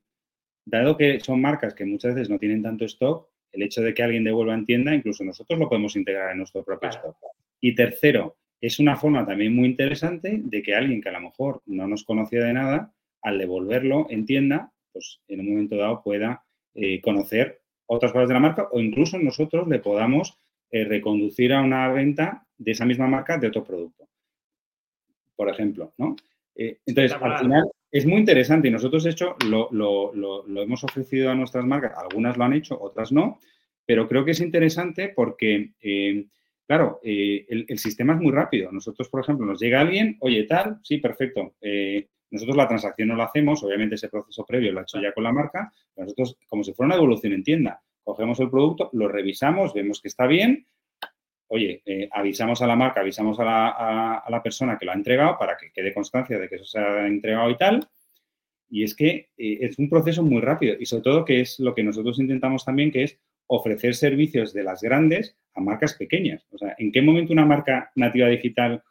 dado 0.64 0.96
que 0.96 1.20
son 1.20 1.40
marcas 1.40 1.74
que 1.74 1.84
muchas 1.84 2.16
veces 2.16 2.28
no 2.28 2.40
tienen 2.40 2.62
tanto 2.62 2.84
stock, 2.84 3.28
el 3.52 3.62
hecho 3.62 3.80
de 3.80 3.94
que 3.94 4.02
alguien 4.02 4.24
devuelva 4.24 4.54
en 4.54 4.66
tienda, 4.66 4.92
incluso 4.92 5.22
nosotros 5.22 5.56
lo 5.56 5.68
podemos 5.68 5.94
integrar 5.94 6.32
en 6.32 6.38
nuestro 6.38 6.64
propio 6.64 6.90
stock. 6.90 7.16
Y 7.60 7.76
tercero, 7.76 8.36
es 8.60 8.80
una 8.80 8.96
forma 8.96 9.24
también 9.24 9.54
muy 9.54 9.68
interesante 9.68 10.40
de 10.42 10.62
que 10.62 10.74
alguien 10.74 11.00
que 11.00 11.10
a 11.10 11.12
lo 11.12 11.20
mejor 11.20 11.62
no 11.66 11.86
nos 11.86 12.02
conocía 12.02 12.44
de 12.44 12.52
nada, 12.52 12.92
al 13.22 13.38
devolverlo 13.38 14.06
en 14.10 14.26
tienda, 14.26 14.72
pues 14.92 15.20
en 15.28 15.40
un 15.40 15.50
momento 15.50 15.76
dado 15.76 16.02
pueda 16.02 16.44
eh, 16.74 17.00
conocer 17.00 17.60
otras 17.86 18.12
cosas 18.12 18.28
de 18.28 18.34
la 18.34 18.40
marca 18.40 18.68
o 18.70 18.80
incluso 18.80 19.18
nosotros 19.18 19.66
le 19.68 19.78
podamos 19.78 20.38
eh, 20.70 20.84
reconducir 20.84 21.52
a 21.52 21.62
una 21.62 21.88
venta 21.92 22.46
de 22.56 22.72
esa 22.72 22.84
misma 22.84 23.06
marca 23.06 23.38
de 23.38 23.48
otro 23.48 23.64
producto. 23.64 24.08
por 25.36 25.48
ejemplo, 25.48 25.94
¿no? 25.98 26.16
Eh, 26.58 26.80
entonces, 26.84 27.16
al 27.20 27.38
final 27.38 27.70
es 27.90 28.04
muy 28.04 28.18
interesante 28.18 28.66
y 28.66 28.70
nosotros, 28.72 29.04
de 29.04 29.10
hecho, 29.10 29.36
lo, 29.48 29.70
lo, 29.72 30.62
hemos 30.62 30.82
ofrecido 30.82 31.30
a 31.30 31.34
nuestras 31.34 31.64
marcas, 31.64 31.92
algunas 31.96 32.36
lo 32.36 32.44
han 32.44 32.52
hecho, 32.52 32.78
otras 32.78 33.12
no, 33.12 33.38
pero 33.86 34.08
creo 34.08 34.24
que 34.24 34.32
es 34.32 34.40
interesante 34.40 35.12
porque, 35.14 35.70
eh, 35.80 36.26
claro, 36.66 37.00
eh, 37.04 37.46
el, 37.48 37.78
sistema 37.78 38.14
es 38.14 38.20
muy 38.20 38.32
rápido. 38.32 38.72
Nosotros, 38.72 39.08
por 39.08 39.20
ejemplo, 39.20 39.46
nos 39.46 39.60
llega 39.60 39.80
alguien, 39.80 40.16
oye, 40.20 40.42
tal, 40.44 40.80
sí, 40.82 40.98
perfecto. 40.98 41.54
Nosotros 42.30 42.56
la 42.56 42.68
transacción 42.68 43.08
no 43.08 43.16
la 43.16 43.24
hacemos, 43.24 43.62
obviamente 43.62 43.94
ese 43.94 44.08
proceso 44.08 44.44
previo 44.44 44.72
lo 44.72 44.80
ha 44.80 44.82
hecho 44.82 45.00
ya 45.00 45.12
con 45.12 45.24
la 45.24 45.32
marca, 45.32 45.72
nosotros, 45.96 46.36
como 46.46 46.62
si 46.62 46.72
fuera 46.74 46.88
una 46.88 46.96
evolución 46.96 47.32
en 47.32 47.42
tienda, 47.42 47.82
cogemos 48.02 48.38
el 48.40 48.50
producto, 48.50 48.90
lo 48.92 49.08
revisamos, 49.08 49.74
vemos 49.74 50.00
que 50.00 50.08
está 50.08 50.26
bien, 50.26 50.66
oye, 51.48 51.82
eh, 51.84 52.08
avisamos 52.12 52.62
a 52.62 52.66
la 52.66 52.76
marca, 52.76 53.00
avisamos 53.00 53.38
a 53.40 54.24
la, 54.28 54.42
persona 54.42 54.78
que 54.78 54.84
lo 54.84 54.92
ha 54.92 54.94
entregado 54.94 55.36
para 55.38 55.56
que 55.56 55.70
quede 55.72 55.92
constancia 55.92 56.38
de 56.38 56.48
que 56.48 56.56
eso 56.56 56.64
se 56.64 56.78
ha 56.78 57.06
entregado 57.06 57.50
y 57.50 57.56
tal. 57.56 57.88
Y 58.70 58.84
es 58.84 58.94
que 58.94 59.30
eh, 59.36 59.58
es 59.62 59.78
un 59.78 59.88
proceso 59.88 60.22
muy 60.22 60.40
rápido 60.40 60.76
y 60.78 60.86
sobre 60.86 61.02
todo 61.02 61.24
que 61.24 61.40
es 61.40 61.58
lo 61.58 61.74
que 61.74 61.82
nosotros 61.82 62.18
intentamos 62.18 62.64
también, 62.64 62.90
que 62.90 63.04
es 63.04 63.18
ofrecer 63.46 63.94
servicios 63.94 64.52
de 64.52 64.62
las 64.62 64.82
grandes 64.82 65.36
a 65.54 65.60
marcas 65.60 65.94
pequeñas. 65.94 66.46
O 66.50 66.58
sea, 66.58 66.74
¿en 66.78 66.92
qué 66.92 67.00
momento 67.00 67.32
una 67.32 67.46
marca 67.46 67.90
nativa 67.94 68.28
digital 68.28 68.82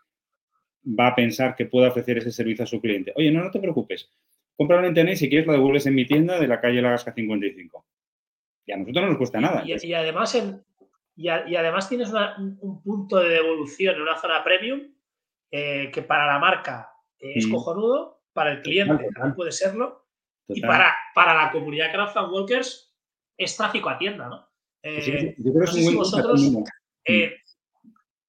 va 0.87 1.07
a 1.07 1.15
pensar 1.15 1.55
que 1.55 1.65
puede 1.65 1.87
ofrecer 1.87 2.17
ese 2.17 2.31
servicio 2.31 2.63
a 2.63 2.67
su 2.67 2.79
cliente? 2.79 3.13
Oye, 3.15 3.31
no, 3.31 3.43
no 3.43 3.51
te 3.51 3.59
preocupes. 3.59 4.09
Cómpralo 4.55 4.83
en 4.83 4.89
internet 4.89 5.15
y 5.15 5.17
si 5.17 5.29
quieres 5.29 5.47
lo 5.47 5.53
devuelves 5.53 5.85
en 5.85 5.95
mi 5.95 6.05
tienda 6.05 6.39
de 6.39 6.47
la 6.47 6.59
calle 6.59 6.81
La 6.81 6.91
Gasca 6.91 7.13
55. 7.13 7.85
Y 8.65 8.71
a 8.71 8.77
nosotros 8.77 9.03
no 9.03 9.09
nos 9.09 9.17
cuesta 9.17 9.39
nada. 9.39 9.63
Y, 9.65 9.93
además, 9.93 10.35
en, 10.35 10.63
y, 11.15 11.29
además 11.29 11.87
tienes 11.87 12.11
un, 12.11 12.81
punto 12.83 13.17
de 13.17 13.29
devolución 13.29 13.95
en 13.95 14.01
una 14.01 14.17
zona 14.17 14.43
premium 14.43 14.93
eh, 15.51 15.89
que 15.93 16.01
para 16.01 16.25
la 16.25 16.39
marca 16.39 16.91
es 17.19 17.47
cojonudo, 17.47 18.21
para 18.33 18.51
el 18.51 18.61
cliente 18.61 19.07
también 19.13 19.35
puede 19.35 19.51
serlo, 19.51 20.05
y 20.47 20.61
para, 20.61 20.95
para 21.13 21.33
la 21.33 21.51
comunidad 21.51 21.91
Craft 21.91 22.15
Walkers 22.31 22.95
es 23.37 23.55
tráfico 23.55 23.89
a 23.89 23.97
tienda, 23.97 24.27
¿no? 24.29 24.47
Eh, 24.83 25.35
yo 25.37 25.53
creo 25.53 25.73
que 25.73 25.95
vosotros, 25.95 26.53
eh, 27.05 27.37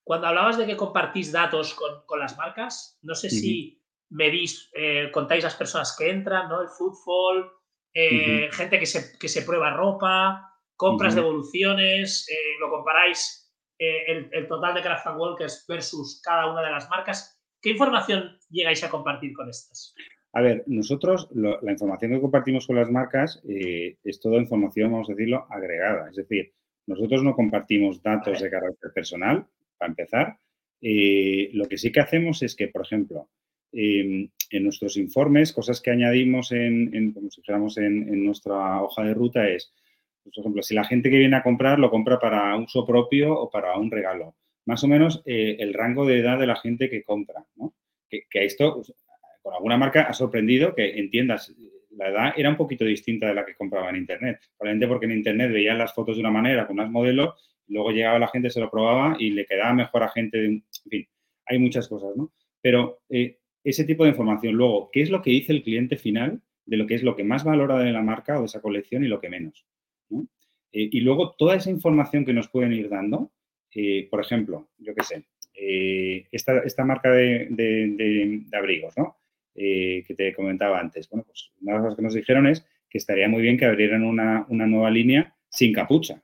cuando 0.08 0.26
hablabas 0.26 0.56
de 0.56 0.64
que 0.64 0.74
compartís 0.74 1.30
datos 1.30 1.74
con, 1.74 2.06
con 2.06 2.18
las 2.18 2.34
marcas, 2.38 2.98
no 3.02 3.14
sé 3.14 3.28
si 3.28 3.78
medís, 4.08 4.70
contáis 5.12 5.44
las 5.44 5.54
personas 5.54 5.94
que 5.98 6.08
entran, 6.08 6.48
¿no? 6.48 6.62
El 6.62 6.68
footfall, 6.68 7.52
eh, 8.00 8.48
gente 8.52 8.78
que 8.78 8.86
se, 8.86 9.18
que 9.18 9.28
se, 9.28 9.42
prueba 9.42 9.74
ropa, 9.74 10.52
compras, 10.76 11.14
devoluciones, 11.14 12.28
eh, 12.30 12.56
lo 12.60 12.70
comparáis 12.70 13.52
eh, 13.78 14.28
el, 14.30 14.46
total 14.46 14.74
de 14.74 14.82
Craft 14.82 15.06
Walkers 15.16 15.64
versus 15.68 16.22
cada 16.24 16.50
una 16.50 16.62
de 16.62 16.70
las 16.70 16.88
marcas. 16.88 17.38
¿Qué 17.60 17.70
información 17.70 18.38
llegáis 18.50 18.84
a 18.84 18.90
compartir 18.90 19.32
con 19.32 19.48
estas? 19.48 19.94
A 20.32 20.42
ver, 20.42 20.62
nosotros 20.66 21.28
la 21.32 21.72
información 21.72 22.12
que 22.12 22.20
compartimos 22.20 22.66
con 22.66 22.76
las 22.76 22.90
marcas 22.90 23.42
es 23.44 24.20
toda 24.20 24.36
información, 24.36 24.92
vamos 24.92 25.08
a 25.10 25.14
decirlo, 25.14 25.46
agregada. 25.50 26.10
Es 26.10 26.16
decir, 26.16 26.54
nosotros 26.86 27.22
no 27.24 27.34
compartimos 27.34 28.00
datos 28.02 28.40
de 28.40 28.50
carácter 28.50 28.92
personal, 28.94 29.46
para 29.78 29.90
empezar. 29.90 30.38
lo 30.80 31.68
que 31.68 31.78
sí 31.78 31.92
que 31.92 32.00
hacemos 32.00 32.42
es 32.42 32.54
que, 32.54 32.68
por 32.68 32.82
ejemplo, 32.84 33.28
Em, 33.72 34.30
en 34.50 34.64
nuestros 34.64 34.96
informes, 34.96 35.52
cosas 35.52 35.82
que 35.82 35.90
añadimos 35.90 36.52
en, 36.52 37.12
como 37.12 37.30
si 37.30 37.42
fuéramos 37.42 37.76
en, 37.76 38.24
nuestra 38.24 38.82
hoja 38.82 39.04
de 39.04 39.12
ruta 39.12 39.46
es, 39.46 39.74
pues, 40.22 40.34
por 40.34 40.42
ejemplo, 40.42 40.62
si 40.62 40.74
la 40.74 40.84
gente 40.84 41.10
que 41.10 41.18
viene 41.18 41.36
a 41.36 41.42
comprar 41.42 41.78
lo 41.78 41.90
compra 41.90 42.18
para 42.18 42.56
uso 42.56 42.86
propio 42.86 43.38
o 43.38 43.50
para 43.50 43.76
un 43.76 43.90
regalo. 43.90 44.36
Más 44.64 44.82
o 44.84 44.88
menos 44.88 45.22
eh, 45.26 45.56
el 45.58 45.74
rango 45.74 46.06
de 46.06 46.18
edad 46.18 46.38
de 46.38 46.46
la 46.46 46.56
gente 46.56 46.88
que 46.88 47.02
compra, 47.02 47.44
¿no? 47.56 47.74
Que, 48.08 48.22
que 48.30 48.46
esto, 48.46 48.76
pues, 48.76 48.94
con 49.42 49.54
alguna 49.54 49.76
marca, 49.76 50.02
ha 50.02 50.14
sorprendido 50.14 50.74
que 50.74 50.98
entiendas, 50.98 51.54
la 51.90 52.08
edad 52.08 52.32
era 52.36 52.48
un 52.48 52.56
poquito 52.56 52.84
distinta 52.84 53.26
de 53.26 53.34
la 53.34 53.44
que 53.44 53.54
compraba 53.54 53.90
en 53.90 53.96
Internet. 53.96 54.40
Probablemente 54.56 54.88
porque 54.88 55.06
en 55.06 55.12
Internet 55.12 55.52
veían 55.52 55.78
las 55.78 55.94
fotos 55.94 56.16
de 56.16 56.20
una 56.20 56.30
manera, 56.30 56.66
con 56.66 56.76
más 56.76 56.90
modelos, 56.90 57.34
luego 57.68 57.90
llegaba 57.90 58.18
la 58.18 58.28
gente, 58.28 58.50
se 58.50 58.60
lo 58.60 58.70
probaba 58.70 59.16
y 59.18 59.30
le 59.30 59.46
quedaba 59.46 59.72
mejor 59.74 60.02
a 60.02 60.08
gente. 60.08 60.38
De, 60.38 60.46
en 60.46 60.64
fin, 60.88 61.08
hay 61.46 61.58
muchas 61.58 61.88
cosas, 61.88 62.16
¿no? 62.16 62.32
Pero 62.60 63.00
eh, 63.08 63.38
ese 63.64 63.84
tipo 63.84 64.04
de 64.04 64.10
información. 64.10 64.54
Luego, 64.54 64.90
¿qué 64.92 65.02
es 65.02 65.10
lo 65.10 65.22
que 65.22 65.30
dice 65.30 65.52
el 65.52 65.62
cliente 65.62 65.96
final 65.96 66.42
de 66.66 66.76
lo 66.76 66.86
que 66.86 66.94
es 66.94 67.02
lo 67.02 67.16
que 67.16 67.24
más 67.24 67.44
valora 67.44 67.78
de 67.78 67.92
la 67.92 68.02
marca 68.02 68.36
o 68.36 68.40
de 68.40 68.46
esa 68.46 68.60
colección 68.60 69.04
y 69.04 69.08
lo 69.08 69.20
que 69.20 69.28
menos? 69.28 69.66
Eh, 70.72 70.88
y 70.92 71.00
luego, 71.00 71.34
toda 71.36 71.56
esa 71.56 71.70
información 71.70 72.24
que 72.24 72.32
nos 72.32 72.48
pueden 72.48 72.72
ir 72.72 72.88
dando, 72.88 73.32
eh, 73.74 74.08
por 74.10 74.20
ejemplo, 74.20 74.68
yo 74.78 74.94
qué 74.94 75.04
sé, 75.04 75.24
eh, 75.54 76.26
esta, 76.30 76.84
marca 76.84 77.10
de, 77.10 78.46
abrigos, 78.52 78.96
¿no? 78.96 79.16
que 79.54 80.14
te 80.16 80.32
comentaba 80.34 80.78
antes. 80.78 81.08
Bueno, 81.10 81.24
pues 81.24 81.50
una 81.60 81.72
de 81.72 81.78
las 81.78 81.82
cosas 81.82 81.96
que 81.96 82.02
nos 82.02 82.14
dijeron 82.14 82.46
es 82.46 82.64
que 82.88 82.98
estaría 82.98 83.28
muy 83.28 83.42
bien 83.42 83.58
que 83.58 83.64
abrieran 83.64 84.04
una, 84.04 84.46
nueva 84.48 84.88
línea 84.88 85.34
sin 85.48 85.72
capucha, 85.72 86.22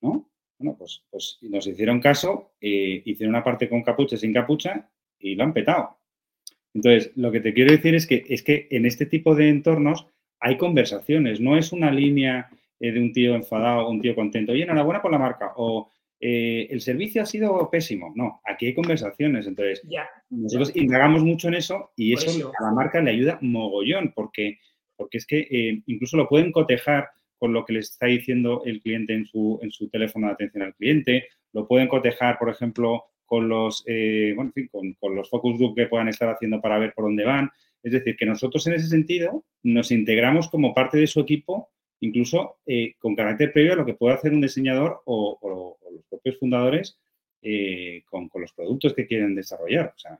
¿no? 0.00 0.29
Bueno, 0.60 0.76
pues, 0.78 1.02
pues 1.10 1.38
nos 1.40 1.66
hicieron 1.66 2.00
caso, 2.00 2.52
hicieron 2.60 3.34
una 3.34 3.42
parte 3.42 3.66
con 3.66 3.82
capucha, 3.82 4.18
sin 4.18 4.32
capucha 4.32 4.88
y 5.18 5.34
lo 5.34 5.44
han 5.44 5.54
petado. 5.54 5.98
Entonces, 6.74 7.12
lo 7.16 7.32
que 7.32 7.40
te 7.40 7.54
quiero 7.54 7.72
decir 7.72 7.94
es 7.94 8.06
que, 8.06 8.24
es 8.28 8.42
que 8.42 8.68
en 8.70 8.84
este 8.84 9.06
tipo 9.06 9.34
de 9.34 9.48
entornos 9.48 10.06
hay 10.38 10.58
conversaciones, 10.58 11.40
no 11.40 11.56
es 11.56 11.72
una 11.72 11.90
línea 11.90 12.50
eh, 12.78 12.92
de 12.92 13.00
un 13.00 13.12
tío 13.12 13.34
enfadado, 13.34 13.88
un 13.88 14.00
tío 14.00 14.14
contento, 14.14 14.52
oye, 14.52 14.62
enhorabuena 14.62 15.02
por 15.02 15.10
la 15.10 15.18
marca, 15.18 15.52
o 15.56 15.90
eh, 16.20 16.68
el 16.70 16.80
servicio 16.80 17.22
ha 17.22 17.26
sido 17.26 17.68
pésimo. 17.70 18.12
No, 18.14 18.40
aquí 18.44 18.66
hay 18.66 18.74
conversaciones. 18.74 19.46
Entonces, 19.46 19.82
nosotros 20.28 20.76
indagamos 20.76 21.22
mucho 21.24 21.48
en 21.48 21.54
eso 21.54 21.92
y 21.96 22.12
eso, 22.12 22.52
a 22.58 22.64
la 22.64 22.72
marca 22.72 23.00
le 23.00 23.10
ayuda 23.10 23.38
mogollón, 23.40 24.12
porque, 24.14 24.58
porque 24.96 25.18
es 25.18 25.26
que 25.26 25.40
eh, 25.50 25.82
incluso 25.86 26.16
lo 26.16 26.28
pueden 26.28 26.52
cotejar 26.52 27.08
con 27.40 27.54
lo 27.54 27.64
que 27.64 27.72
les 27.72 27.90
está 27.90 28.06
diciendo 28.06 28.62
el 28.66 28.82
cliente 28.82 29.14
en 29.14 29.24
su, 29.24 29.58
en 29.62 29.72
su 29.72 29.88
teléfono 29.88 30.26
de 30.26 30.34
atención 30.34 30.62
al 30.62 30.74
cliente, 30.74 31.28
lo 31.54 31.66
pueden 31.66 31.88
cotejar, 31.88 32.38
por 32.38 32.50
ejemplo, 32.50 33.06
con 33.24 33.48
los, 33.48 33.82
eh, 33.86 34.34
bueno, 34.36 34.52
con, 35.00 35.16
los 35.16 35.30
focus 35.30 35.56
group 35.56 35.74
que 35.74 35.86
puedan 35.86 36.08
estar 36.08 36.28
haciendo 36.28 36.60
para 36.60 36.78
ver 36.78 36.92
por 36.92 37.06
dónde 37.06 37.24
van. 37.24 37.50
Es 37.82 37.92
decir, 37.92 38.14
que 38.14 38.26
nosotros 38.26 38.66
en 38.66 38.74
ese 38.74 38.88
sentido 38.88 39.42
nos 39.62 39.90
integramos 39.90 40.50
como 40.50 40.74
parte 40.74 40.98
de 40.98 41.06
su 41.06 41.20
equipo, 41.20 41.70
incluso 42.00 42.58
eh, 42.66 42.94
con 42.98 43.16
carácter 43.16 43.54
previo 43.54 43.72
a 43.72 43.76
lo 43.76 43.86
que 43.86 43.94
puede 43.94 44.14
hacer 44.14 44.34
un 44.34 44.42
diseñador 44.42 45.00
o, 45.06 45.78
los 45.94 46.04
propios 46.10 46.38
fundadores 46.38 46.98
eh, 47.40 48.02
con, 48.10 48.28
los 48.34 48.52
productos 48.52 48.92
que 48.92 49.06
quieren 49.06 49.34
desarrollar. 49.34 49.94
O 49.96 49.98
sea, 49.98 50.18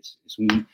es, 0.00 0.38
un, 0.38 0.66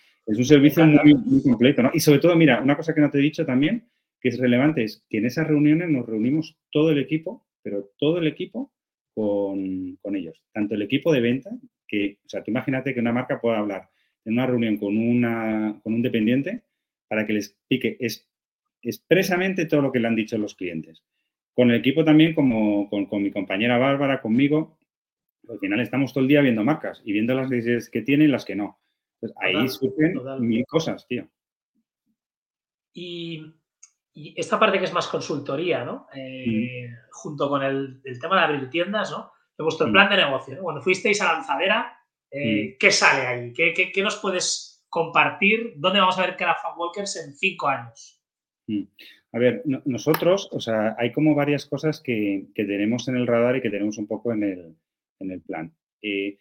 servicio 0.44 0.86
muy, 0.86 1.42
completo. 1.42 1.90
Y 1.92 1.98
sobre 1.98 2.20
todo, 2.20 2.36
mira, 2.36 2.61
una 2.61 2.76
cosa 2.76 2.94
que 2.94 3.00
no 3.00 3.11
te 3.11 3.18
he 3.18 3.22
dicho 3.22 3.44
también, 3.44 3.84
que 4.21 4.29
es 4.29 4.39
relevante, 4.39 4.85
es 4.85 5.05
que 5.09 5.19
en 5.19 5.27
esas 5.27 5.47
reuniones 5.47 5.89
nos 5.89 6.07
reunimos 6.07 6.59
todo 6.71 6.91
el 6.91 6.99
equipo, 6.99 7.47
pero 7.62 7.91
todo 7.99 8.19
el 8.19 8.27
equipo 8.27 8.73
con, 9.14 9.99
ellos. 10.14 10.41
Tanto 10.53 10.75
el 10.75 10.83
equipo 10.83 11.12
de 11.12 11.21
venta, 11.21 11.51
que, 11.87 12.19
o 12.25 12.29
sea, 12.29 12.43
tú 12.43 12.51
imagínate 12.51 12.95
que 12.95 13.01
una 13.01 13.12
marca 13.12 13.41
pueda 13.41 13.59
hablar 13.59 13.91
en 14.25 14.35
una 14.35 14.47
reunión 14.47 14.77
con, 14.77 14.97
una, 14.97 15.81
con 15.83 15.95
un 15.95 16.03
dependiente 16.03 16.62
para 17.09 17.27
que 17.27 17.33
les 17.33 17.49
explique 17.49 17.97
es, 18.01 18.29
expresamente 18.83 19.66
todo 19.66 19.83
lo 19.83 19.93
que 19.93 20.01
le 20.01 20.09
han 20.09 20.16
dicho 20.16 20.39
los 20.39 20.55
clientes. 20.55 21.03
Con 21.55 21.71
el 21.71 21.77
equipo 21.77 22.05
también, 22.05 22.35
como 22.35 22.89
con, 22.89 23.23
mi 23.23 23.33
compañera 23.33 23.79
Bárbara, 23.79 24.21
conmigo, 24.21 24.79
al 25.49 25.59
final 25.59 25.81
estamos 25.81 26.12
todo 26.12 26.23
el 26.23 26.29
día 26.29 26.41
viendo 26.41 26.62
marcas 26.62 27.03
y 27.05 27.12
viendo 27.12 27.35
las 27.35 27.51
que 27.91 28.03
tienen 28.03 28.29
y 28.29 28.31
las 28.31 28.45
que 28.45 28.55
no. 28.55 28.79
ahí 29.37 29.69
surgen 29.69 30.14
mil 30.41 30.64
cosas, 30.66 31.07
tío. 31.09 31.29
Y 32.93 33.55
y 34.19 34.35
esta 34.37 34.59
parte 34.59 34.79
que 34.79 34.85
es 34.85 34.93
más 34.93 35.07
consultoría, 35.07 35.85
¿no? 35.85 36.09
Eh, 36.12 36.91
junto 37.12 37.49
con 37.49 37.62
el, 37.62 38.03
tema 38.21 38.37
de 38.37 38.43
abrir 38.43 38.69
tiendas, 38.69 39.12
¿no? 39.12 39.31
De 39.57 39.62
vuestro 39.62 39.91
plan 39.93 40.11
de 40.11 40.16
negocio, 40.16 40.57
¿no? 40.57 40.62
Cuando 40.62 40.83
fuisteis 40.83 41.21
a 41.23 41.33
Lanzadera, 41.33 41.97
eh, 42.31 42.77
¿qué 42.81 42.91
sale 42.91 43.27
ahí? 43.27 43.53
¿Qué, 43.53 43.73
¿Qué, 43.73 44.03
nos 44.03 44.16
puedes 44.16 44.85
compartir? 44.89 45.75
¿Dónde 45.77 46.01
vamos 46.01 46.19
a 46.19 46.23
ver 46.23 46.37
Craft 46.37 46.64
Walkers 46.77 47.16
en 47.16 47.33
cinco 47.35 47.69
años? 47.69 48.21
A 49.33 49.39
ver, 49.39 49.62
nosotros, 49.85 50.49
o 50.53 50.61
sea, 50.61 50.97
hay 50.99 51.12
como 51.12 51.35
varias 51.37 51.66
cosas 51.66 52.01
que, 52.01 52.49
que, 52.55 52.64
tenemos 52.64 53.07
en 53.07 53.16
el 53.16 53.27
radar 53.27 53.57
y 53.57 53.62
que 53.62 53.71
tenemos 53.71 53.99
un 53.99 54.09
poco 54.09 54.33
en 54.33 54.43
el, 54.43 54.77
en 55.21 55.31
el 55.31 55.43
plan. 55.43 55.73
Eh, 56.03 56.39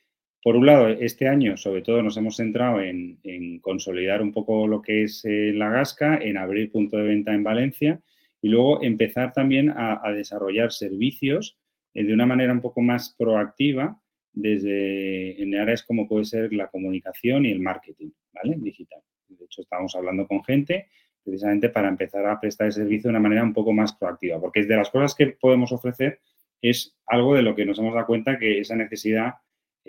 por 0.48 0.56
un 0.56 0.66
lado, 0.66 0.88
este 0.88 1.28
año, 1.28 1.58
sobre 1.58 1.82
todo, 1.82 2.02
nos 2.02 2.16
hemos 2.16 2.38
centrado 2.38 2.80
en, 2.80 3.60
consolidar 3.60 4.22
un 4.22 4.32
poco 4.32 4.66
lo 4.66 4.82
que 4.82 5.04
es 5.04 5.26
eh, 5.26 5.52
la 5.54 5.70
Gasca, 5.70 6.20
en 6.20 6.38
abrir 6.38 6.72
punto 6.72 6.96
de 6.96 7.04
venta 7.04 7.34
en 7.34 7.44
Valencia 7.44 8.00
y 8.42 8.48
luego 8.48 8.82
empezar 8.82 9.34
también 9.34 9.74
a, 9.76 10.02
desarrollar 10.14 10.72
servicios 10.72 11.58
eh, 11.94 12.06
de 12.06 12.14
una 12.14 12.26
manera 12.26 12.54
un 12.54 12.62
poco 12.62 12.80
más 12.80 13.14
proactiva 13.20 14.00
desde 14.32 15.44
en 15.44 15.54
áreas 15.54 15.84
como 15.84 16.08
puede 16.08 16.24
ser 16.24 16.54
la 16.54 16.70
comunicación 16.70 17.46
y 17.46 17.52
el 17.52 17.60
marketing, 17.60 18.12
¿vale? 18.32 18.56
Digital. 18.58 19.02
De 19.28 19.44
hecho, 19.44 19.64
estamos 19.64 19.98
hablando 19.98 20.30
con 20.30 20.46
gente 20.46 20.88
precisamente 21.26 21.68
para 21.68 21.90
empezar 21.90 22.26
a 22.26 22.40
prestar 22.40 22.68
el 22.68 22.72
servicio 22.72 23.10
de 23.10 23.18
una 23.18 23.20
manera 23.20 23.44
un 23.44 23.52
poco 23.52 23.74
más 23.74 23.98
proactiva, 23.98 24.40
porque 24.40 24.64
de 24.64 24.78
las 24.78 24.92
cosas 24.92 25.14
que 25.14 25.28
podemos 25.28 25.74
ofrecer 25.74 26.22
es 26.62 26.96
algo 27.06 27.36
de 27.36 27.42
lo 27.42 27.54
que 27.54 27.66
nos 27.66 27.80
hemos 27.80 27.94
dado 27.94 28.08
cuenta 28.08 28.40
que 28.40 28.60
esa 28.60 28.78
necesidad 28.78 29.34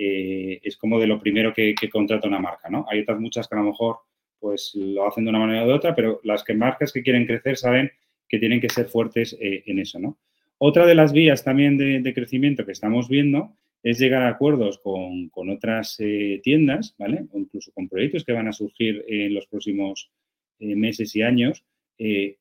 eh, 0.01 0.61
es 0.62 0.76
como 0.76 1.01
de 1.01 1.09
lo 1.09 1.18
primero 1.18 1.53
que, 1.53 1.74
contrata 1.90 2.28
una 2.28 2.38
marca, 2.38 2.70
¿no? 2.70 2.86
Hay 2.88 3.01
otras 3.01 3.18
muchas 3.18 3.49
que 3.49 3.57
a 3.57 3.59
lo 3.59 3.64
mejor 3.64 3.96
pues 4.38 4.70
lo 4.76 5.05
hacen 5.09 5.24
de 5.24 5.30
una 5.30 5.40
manera 5.40 5.66
u 5.66 5.72
otra, 5.72 5.92
pero 5.96 6.20
las 6.22 6.44
que 6.44 6.55
marcas 6.55 6.92
que 6.92 7.03
quieren 7.03 7.26
crecer 7.26 7.57
saben 7.57 7.90
que 8.28 8.38
tienen 8.38 8.61
que 8.61 8.68
ser 8.68 8.86
fuertes 8.86 9.36
eh, 9.40 9.64
en 9.66 9.80
eso, 9.80 9.99
¿no? 9.99 10.16
Otra 10.59 10.86
de 10.86 10.94
las 10.94 11.12
vías 11.12 11.42
también 11.42 11.76
de, 11.76 12.14
crecimiento 12.14 12.64
que 12.64 12.72
estamos 12.72 13.09
viendo 13.09 13.57
es 13.82 13.99
llegar 13.99 14.22
a 14.22 14.28
acuerdos 14.28 14.78
con, 14.78 15.30
otras 15.51 15.96
eh, 15.99 16.40
tiendas, 16.44 16.94
¿vale? 16.96 17.26
O 17.32 17.38
incluso 17.38 17.72
con 17.72 17.88
proyectos 17.88 18.24
que 18.24 18.32
van 18.32 18.46
a 18.46 18.53
surgir 18.53 19.05
en 19.09 19.34
los 19.34 19.49
próximos 19.49 20.12
meses 20.61 21.14
y 21.14 21.22
años, 21.22 21.64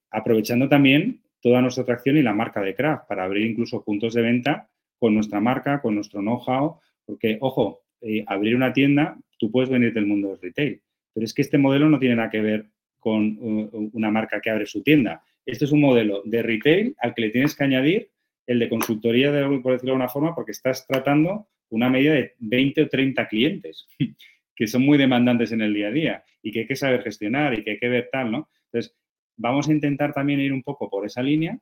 aprovechando 0.09 0.67
también 0.69 1.21
toda 1.41 1.61
nuestra 1.61 1.83
atracción 1.83 2.17
y 2.17 2.23
la 2.23 2.33
marca 2.33 2.61
de 2.61 2.75
Craft 2.75 3.07
para 3.07 3.23
abrir 3.23 3.45
incluso 3.45 3.83
puntos 3.83 4.13
de 4.13 4.21
venta 4.21 4.69
con 4.99 5.13
nuestra 5.13 5.39
marca, 5.39 5.81
con 5.81 5.95
nuestro 5.95 6.21
know-how, 6.21 6.79
porque, 7.07 7.37
ojo, 7.41 7.81
eh, 8.01 8.23
abrir 8.27 8.55
una 8.55 8.73
tienda, 8.73 9.17
tú 9.39 9.49
puedes 9.49 9.69
venir 9.69 9.93
del 9.93 10.05
mundo 10.05 10.29
del 10.29 10.41
retail, 10.41 10.81
pero 11.13 11.25
es 11.25 11.33
que 11.33 11.41
este 11.41 11.57
modelo 11.57 11.89
no 11.89 11.97
tiene 11.97 12.17
nada 12.17 12.29
que 12.29 12.41
ver 12.41 12.67
con 12.99 13.37
uh, 13.39 13.89
una 13.93 14.11
marca 14.11 14.39
que 14.41 14.49
abre 14.49 14.65
su 14.65 14.83
tienda. 14.83 15.23
Este 15.45 15.65
es 15.65 15.71
un 15.71 15.81
modelo 15.81 16.21
de 16.25 16.43
retail 16.43 16.95
al 16.99 17.15
que 17.15 17.21
le 17.21 17.29
tienes 17.29 17.55
que 17.55 17.63
añadir 17.63 18.09
el 18.45 18.59
de 18.59 18.69
consultoría, 18.69 19.31
de, 19.31 19.41
por 19.59 19.71
decirlo 19.71 19.91
de 19.91 19.91
alguna 19.91 20.09
forma, 20.09 20.35
porque 20.35 20.51
estás 20.51 20.85
tratando 20.85 21.47
una 21.69 21.89
media 21.89 22.13
de 22.13 22.35
20 22.39 22.83
o 22.83 22.87
30 22.87 23.27
clientes 23.27 23.87
que 24.55 24.67
son 24.67 24.83
muy 24.83 24.97
demandantes 24.97 25.51
en 25.51 25.61
el 25.61 25.73
día 25.73 25.87
a 25.87 25.91
día 25.91 26.23
y 26.41 26.51
que 26.51 26.59
hay 26.59 26.67
que 26.67 26.75
saber 26.75 27.03
gestionar 27.03 27.57
y 27.57 27.63
que 27.63 27.71
hay 27.71 27.79
que 27.79 27.89
ver 27.89 28.09
tal, 28.11 28.31
¿no? 28.31 28.49
Entonces, 28.65 28.95
vamos 29.37 29.69
a 29.69 29.71
intentar 29.71 30.13
también 30.13 30.39
ir 30.39 30.51
un 30.51 30.63
poco 30.63 30.89
por 30.89 31.05
esa 31.05 31.21
línea 31.21 31.57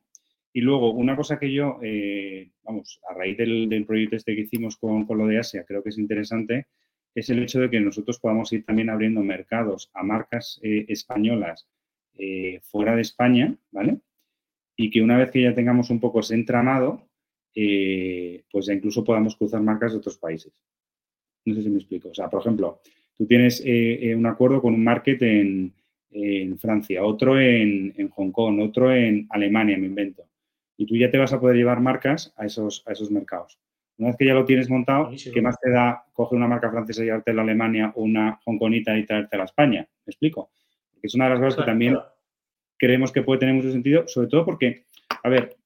y 0.56 0.62
luego, 0.62 0.90
una 0.90 1.14
cosa 1.16 1.38
que 1.38 1.52
yo, 1.52 1.78
eh, 1.82 2.48
vamos, 2.62 2.98
a 3.10 3.12
raíz 3.12 3.36
del, 3.36 3.84
proyecto 3.86 4.16
este 4.16 4.34
que 4.34 4.40
hicimos 4.40 4.78
con, 4.78 5.06
lo 5.06 5.26
de 5.26 5.38
Asia, 5.38 5.66
creo 5.68 5.82
que 5.82 5.90
es 5.90 5.98
interesante, 5.98 6.68
es 7.14 7.28
el 7.28 7.42
hecho 7.42 7.60
de 7.60 7.68
que 7.68 7.78
nosotros 7.78 8.18
podamos 8.18 8.50
ir 8.54 8.64
también 8.64 8.88
abriendo 8.88 9.22
mercados 9.22 9.90
a 9.92 10.02
marcas 10.02 10.58
eh, 10.62 10.86
españolas 10.88 11.68
eh, 12.14 12.60
fuera 12.62 12.96
de 12.96 13.02
España, 13.02 13.54
¿vale? 13.70 13.98
Y 14.76 14.88
que 14.88 15.02
una 15.02 15.18
vez 15.18 15.30
que 15.30 15.42
ya 15.42 15.54
tengamos 15.54 15.90
un 15.90 16.00
poco 16.00 16.20
ese 16.20 16.34
entramado, 16.34 17.06
pues 17.52 18.64
ya 18.64 18.72
incluso 18.72 19.04
podamos 19.04 19.36
cruzar 19.36 19.60
marcas 19.60 19.92
de 19.92 19.98
otros 19.98 20.16
países. 20.16 20.54
No 21.44 21.54
sé 21.54 21.64
si 21.64 21.68
me 21.68 21.76
explico. 21.76 22.08
O 22.08 22.14
sea, 22.14 22.30
por 22.30 22.40
ejemplo, 22.40 22.80
tú 23.14 23.26
tienes 23.26 23.62
un 23.62 24.24
acuerdo 24.24 24.62
con 24.62 24.72
un 24.72 24.84
market 24.84 25.20
en, 25.20 25.74
Francia, 26.58 27.04
otro 27.04 27.38
en, 27.38 27.92
en 27.94 28.08
Hong 28.08 28.30
Kong, 28.30 28.58
otro 28.60 28.90
en 28.90 29.26
Alemania, 29.28 29.76
me 29.76 29.88
invento 29.88 30.26
y 30.76 30.86
tú 30.86 30.96
ya 30.96 31.10
te 31.10 31.18
vas 31.18 31.32
a 31.32 31.40
poder 31.40 31.56
llevar 31.56 31.80
marcas 31.80 32.32
a 32.36 32.46
esos, 32.46 32.82
a 32.86 32.92
esos 32.92 33.10
mercados. 33.10 33.58
Una 33.98 34.08
vez 34.08 34.16
que 34.18 34.26
ya 34.26 34.34
lo 34.34 34.44
tienes 34.44 34.68
montado, 34.68 35.10
¿qué 35.32 35.40
más 35.40 35.58
te 35.58 35.70
da 35.70 36.04
coger 36.12 36.36
una 36.36 36.48
marca 36.48 36.70
francesa 36.70 37.02
y 37.02 37.06
llevarte 37.06 37.30
a 37.30 37.34
la 37.34 37.42
Alemania 37.42 37.92
o 37.96 38.02
una 38.02 38.38
hongkonita 38.44 38.96
y 38.98 39.06
traerte 39.06 39.36
a 39.36 39.38
la 39.38 39.44
España? 39.46 39.88
¿Me 40.04 40.10
explico? 40.10 40.50
Porque 40.92 41.06
es 41.06 41.14
una 41.14 41.24
de 41.24 41.30
las 41.30 41.40
cosas 41.40 41.56
que 41.56 41.70
también 41.70 41.96
creemos 42.76 43.10
que 43.10 43.22
puede 43.22 43.40
tener 43.40 43.54
mucho 43.54 43.72
sentido, 43.72 44.06
sobre 44.06 44.28
todo 44.28 44.44
porque, 44.44 44.84
a 45.22 45.28
ver, 45.30 45.56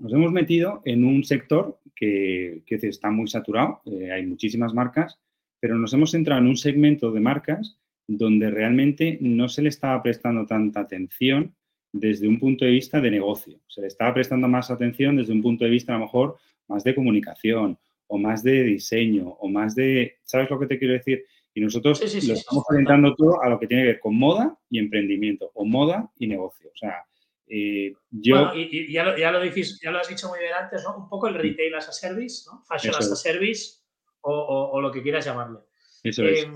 nos 0.00 0.12
hemos 0.12 0.32
metido 0.32 0.82
en 0.84 1.04
un 1.04 1.22
sector 1.22 1.78
que, 1.94 2.62
que 2.66 2.74
está 2.74 3.10
muy 3.10 3.28
saturado, 3.28 3.80
eh, 3.86 4.10
hay 4.10 4.26
muchísimas 4.26 4.74
marcas, 4.74 5.20
pero 5.60 5.76
nos 5.76 5.92
hemos 5.92 6.10
centrado 6.10 6.40
en 6.40 6.48
un 6.48 6.56
segmento 6.56 7.12
de 7.12 7.20
marcas 7.20 7.78
donde 8.08 8.50
realmente 8.50 9.18
no 9.20 9.48
se 9.48 9.62
le 9.62 9.68
estaba 9.68 10.02
prestando 10.02 10.44
tanta 10.44 10.80
atención 10.80 11.54
desde 11.92 12.26
un 12.26 12.38
punto 12.38 12.64
de 12.64 12.70
vista 12.72 13.00
de 13.00 13.10
negocio. 13.10 13.60
Se 13.68 13.80
le 13.82 13.86
estaba 13.86 14.14
prestando 14.14 14.48
más 14.48 14.70
atención 14.70 15.16
desde 15.16 15.32
un 15.32 15.42
punto 15.42 15.64
de 15.64 15.70
vista 15.70 15.94
a 15.94 15.98
lo 15.98 16.06
mejor 16.06 16.38
más 16.68 16.82
de 16.84 16.94
comunicación 16.94 17.78
o 18.06 18.18
más 18.18 18.42
de 18.42 18.62
diseño 18.64 19.28
o 19.28 19.48
más 19.48 19.74
de, 19.74 20.18
¿sabes 20.24 20.50
lo 20.50 20.58
que 20.58 20.66
te 20.66 20.78
quiero 20.78 20.94
decir? 20.94 21.24
Y 21.54 21.60
nosotros 21.60 22.00
lo 22.00 22.34
estamos 22.34 22.64
orientando 22.68 23.14
todo 23.14 23.42
a 23.42 23.48
lo 23.48 23.58
que 23.58 23.66
tiene 23.66 23.82
que 23.82 23.88
ver 23.88 24.00
con 24.00 24.16
moda 24.16 24.56
y 24.70 24.78
emprendimiento 24.78 25.50
o 25.54 25.66
moda 25.66 26.10
y 26.18 26.26
negocio. 26.26 26.70
O 26.74 26.76
sea, 26.76 27.04
eh, 27.46 27.92
yo... 28.10 28.54
y, 28.54 28.90
ya, 28.90 29.04
lo, 29.04 29.18
ya, 29.18 29.30
lo 29.30 29.44
ya, 29.44 29.90
lo 29.90 29.98
has 29.98 30.08
dicho 30.08 30.28
muy 30.28 30.38
bien 30.38 30.52
antes, 30.54 30.82
¿no? 30.84 30.96
Un 30.96 31.08
poco 31.10 31.28
el 31.28 31.34
retail 31.34 31.74
as 31.74 31.88
a 31.88 31.92
service, 31.92 32.44
¿no? 32.50 32.62
Fashion 32.64 32.94
as 32.94 33.10
a 33.10 33.16
service 33.16 33.82
o, 34.22 34.80
lo 34.80 34.90
que 34.90 35.02
quieras 35.02 35.26
llamarle. 35.26 35.58
Eso 36.02 36.24
es. 36.24 36.44
Em, 36.44 36.54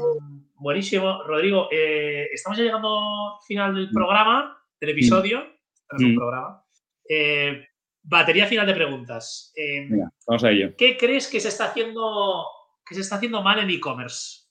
buenísimo. 0.55 1.23
Rodrigo, 1.25 1.69
eh, 1.71 2.29
estamos 2.33 2.57
ya 2.59 2.65
llegando 2.65 3.37
al 3.37 3.45
final 3.47 3.75
del 3.75 3.89
mm. 3.89 3.93
programa 3.93 4.56
del 4.81 4.91
episodio, 4.91 5.41
mm. 5.93 6.05
un 6.05 6.13
mm. 6.13 6.17
programa. 6.17 6.65
Eh, 7.09 7.67
batería 8.03 8.47
final 8.47 8.67
de 8.67 8.75
preguntas. 8.75 9.53
Eh, 9.57 9.89
vamos 10.27 10.45
a 10.45 10.51
ello. 10.51 10.75
¿Qué 10.77 10.97
crees 10.97 11.29
que 11.29 11.41
se 11.41 11.49
está 11.49 11.67
haciendo, 11.67 12.47
que 12.87 12.95
se 12.95 13.01
está 13.01 13.17
haciendo 13.17 13.43
mal 13.43 13.59
en 13.59 13.71
e-commerce? 13.71 14.45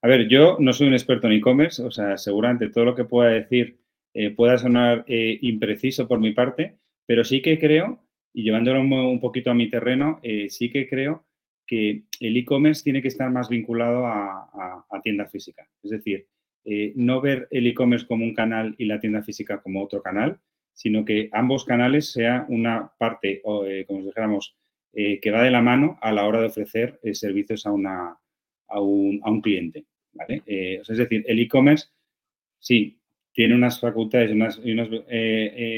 A 0.00 0.08
ver, 0.08 0.26
yo 0.28 0.56
no 0.58 0.72
soy 0.72 0.88
un 0.88 0.94
experto 0.94 1.26
en 1.26 1.34
e-commerce, 1.34 1.82
o 1.82 1.90
sea, 1.90 2.16
seguramente 2.16 2.70
todo 2.70 2.86
lo 2.86 2.94
que 2.94 3.04
pueda 3.04 3.30
decir 3.30 3.78
eh, 4.14 4.30
pueda 4.30 4.56
sonar 4.56 5.04
impreciso 5.06 6.08
por 6.08 6.18
mi 6.18 6.32
parte, 6.32 6.78
pero 7.04 7.24
sí 7.24 7.42
que 7.42 7.58
creo, 7.58 8.02
y 8.32 8.44
llevándolo 8.44 8.80
un, 8.80 9.20
poquito 9.20 9.50
a 9.50 9.54
mi 9.54 9.68
terreno, 9.68 10.20
sí 10.48 10.70
que 10.70 10.88
creo 10.88 11.26
que 11.66 12.04
el 12.20 12.36
e-commerce 12.38 12.82
tiene 12.82 13.02
que 13.02 13.08
estar 13.08 13.30
más 13.30 13.50
vinculado 13.50 14.06
a, 14.06 14.86
a 14.90 15.02
tienda 15.02 15.26
física. 15.26 15.68
Es 15.82 15.90
decir, 15.90 16.26
eh, 16.70 16.92
no 16.96 17.22
ver 17.22 17.48
el 17.50 17.66
e-commerce 17.66 18.06
como 18.06 18.26
un 18.26 18.34
canal 18.34 18.74
y 18.76 18.84
la 18.84 19.00
tienda 19.00 19.22
física 19.22 19.62
como 19.62 19.82
otro 19.82 20.02
canal, 20.02 20.38
sino 20.74 21.02
que 21.02 21.30
ambos 21.32 21.64
canales 21.64 22.12
sea 22.12 22.44
una 22.50 22.92
parte, 22.98 23.40
eh, 23.66 23.84
como 23.86 24.04
dijéramos, 24.04 24.54
eh, 24.92 25.18
que 25.18 25.30
va 25.30 25.42
de 25.42 25.50
la 25.50 25.62
mano 25.62 25.98
a 26.02 26.12
la 26.12 26.26
hora 26.26 26.40
de 26.40 26.48
ofrecer 26.48 27.00
servicios 27.14 27.64
a, 27.64 27.72
una, 27.72 28.18
a, 28.66 28.80
un, 28.82 29.40
cliente. 29.40 29.86
es 30.28 30.86
decir, 30.88 31.24
el 31.26 31.38
e-commerce 31.38 31.86
sí 32.58 33.00
tiene 33.32 33.54
unas 33.54 33.80
facultades 33.80 34.30
y 34.62 34.72
unos 34.72 34.90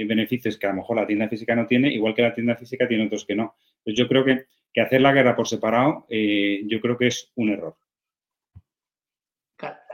beneficios 0.08 0.58
que 0.58 0.66
a 0.66 0.70
lo 0.70 0.76
mejor 0.76 0.96
la 0.96 1.06
tienda 1.06 1.28
física 1.28 1.54
no 1.54 1.68
tiene, 1.68 1.94
igual 1.94 2.16
que 2.16 2.22
la 2.22 2.34
tienda 2.34 2.56
física 2.56 2.88
tiene 2.88 3.06
otros 3.06 3.24
que 3.24 3.36
no. 3.36 3.54
Entonces 3.78 3.96
yo 3.96 4.08
creo 4.08 4.24
que, 4.24 4.46
que 4.72 4.80
hacer 4.80 5.02
la 5.02 5.12
guerra 5.12 5.36
por 5.36 5.46
separado, 5.46 6.06
yo 6.08 6.80
creo 6.80 6.98
que 6.98 7.06
es 7.06 7.30
un 7.36 7.50
error 7.50 7.76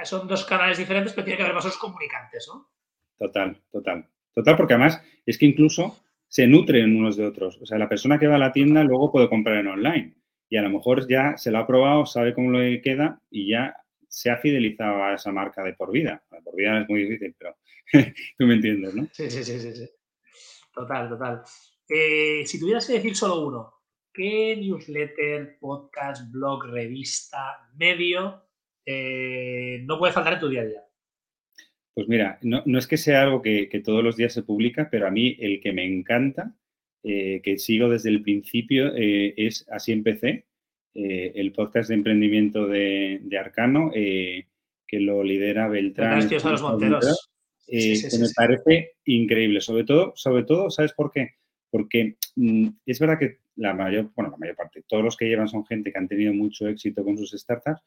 son 0.04 0.28
dos 0.28 0.44
canales 0.44 0.78
diferentes, 0.78 1.12
pero 1.12 1.24
tiene 1.24 1.36
que 1.36 1.42
haber 1.42 1.54
más 1.54 1.64
dos 1.64 1.78
comunicantes, 1.78 2.48
¿no? 2.52 2.70
Total, 3.18 3.60
total. 3.70 4.08
Total, 4.34 4.56
porque 4.56 4.74
además 4.74 5.02
es 5.24 5.38
que 5.38 5.46
incluso 5.46 5.98
se 6.28 6.46
nutren 6.46 6.96
unos 6.96 7.16
de 7.16 7.26
otros. 7.26 7.58
O 7.60 7.66
sea, 7.66 7.78
la 7.78 7.88
persona 7.88 8.18
que 8.18 8.26
va 8.26 8.36
a 8.36 8.38
la 8.38 8.52
tienda 8.52 8.84
luego 8.84 9.10
puede 9.10 9.28
comprar 9.28 9.56
en 9.56 9.68
online 9.68 10.16
y 10.48 10.56
a 10.56 10.62
lo 10.62 10.70
mejor 10.70 11.08
ya 11.08 11.36
se 11.36 11.50
lo 11.50 11.58
ha 11.58 11.66
probado, 11.66 12.06
sabe 12.06 12.34
cómo 12.34 12.50
le 12.52 12.80
queda 12.80 13.20
y 13.30 13.50
ya 13.50 13.74
se 14.08 14.30
ha 14.30 14.36
fidelizado 14.36 15.02
a 15.02 15.14
esa 15.14 15.32
marca 15.32 15.62
de 15.62 15.74
por 15.74 15.90
vida. 15.90 16.22
De 16.30 16.40
por 16.42 16.54
vida 16.54 16.80
es 16.80 16.88
muy 16.88 17.02
difícil, 17.04 17.34
pero 17.38 17.56
tú 18.38 18.46
me 18.46 18.54
entiendes, 18.54 18.94
¿no? 18.94 19.08
Sí, 19.12 19.30
sí, 19.30 19.42
sí, 19.42 19.58
sí. 19.58 19.90
Total, 20.72 21.08
total. 21.08 21.42
Eh, 21.88 22.44
si 22.46 22.60
tuvieras 22.60 22.86
que 22.86 22.94
decir 22.94 23.16
solo 23.16 23.46
uno, 23.46 23.74
¿qué 24.12 24.56
newsletter, 24.56 25.58
podcast, 25.58 26.30
blog, 26.30 26.66
revista, 26.66 27.68
medio 27.74 28.45
eh, 28.86 29.82
no 29.84 29.98
puede 29.98 30.12
faltar 30.12 30.34
en 30.34 30.40
tu 30.40 30.48
día 30.48 30.62
a 30.62 30.66
día? 30.66 30.84
Pues 31.92 32.08
mira, 32.08 32.38
no, 32.42 32.62
es 32.78 32.86
que 32.86 32.96
sea 32.96 33.22
algo 33.22 33.42
que, 33.42 33.68
todos 33.84 34.04
los 34.04 34.16
días 34.16 34.32
se 34.32 34.42
publica, 34.42 34.88
pero 34.90 35.06
a 35.06 35.10
mí 35.10 35.36
el 35.40 35.60
que 35.60 35.72
me 35.72 35.84
encanta, 35.84 36.54
eh, 37.02 37.40
que 37.42 37.58
sigo 37.58 37.88
desde 37.88 38.10
el 38.10 38.22
principio, 38.22 38.94
eh, 38.94 39.34
es 39.36 39.66
Así 39.70 39.92
empecé, 39.92 40.46
el 40.94 41.52
podcast 41.52 41.90
de 41.90 41.94
emprendimiento 41.94 42.66
de, 42.66 43.20
Arcano, 43.38 43.90
que 43.92 45.00
lo 45.00 45.22
lidera 45.22 45.68
Beltrán. 45.68 46.26
los 46.30 46.62
Monteros. 46.62 47.30
que 47.66 48.18
me 48.18 48.28
parece 48.34 48.92
increíble, 49.04 49.60
sobre 49.60 49.84
todo, 49.84 50.12
sobre 50.16 50.44
todo, 50.44 50.70
¿sabes 50.70 50.94
por 50.94 51.12
qué? 51.12 51.34
Porque 51.70 52.16
mm, 52.36 52.68
es 52.86 52.98
verdad 52.98 53.18
que 53.18 53.40
la 53.56 53.74
mayor, 53.74 54.10
bueno, 54.14 54.30
la 54.30 54.36
mayor 54.36 54.56
parte, 54.56 54.84
todos 54.86 55.04
los 55.04 55.16
que 55.16 55.26
llevan 55.26 55.48
son 55.48 55.66
gente 55.66 55.92
que 55.92 55.98
han 55.98 56.08
tenido 56.08 56.32
mucho 56.32 56.68
éxito 56.68 57.04
con 57.04 57.18
sus 57.18 57.32
startups, 57.32 57.82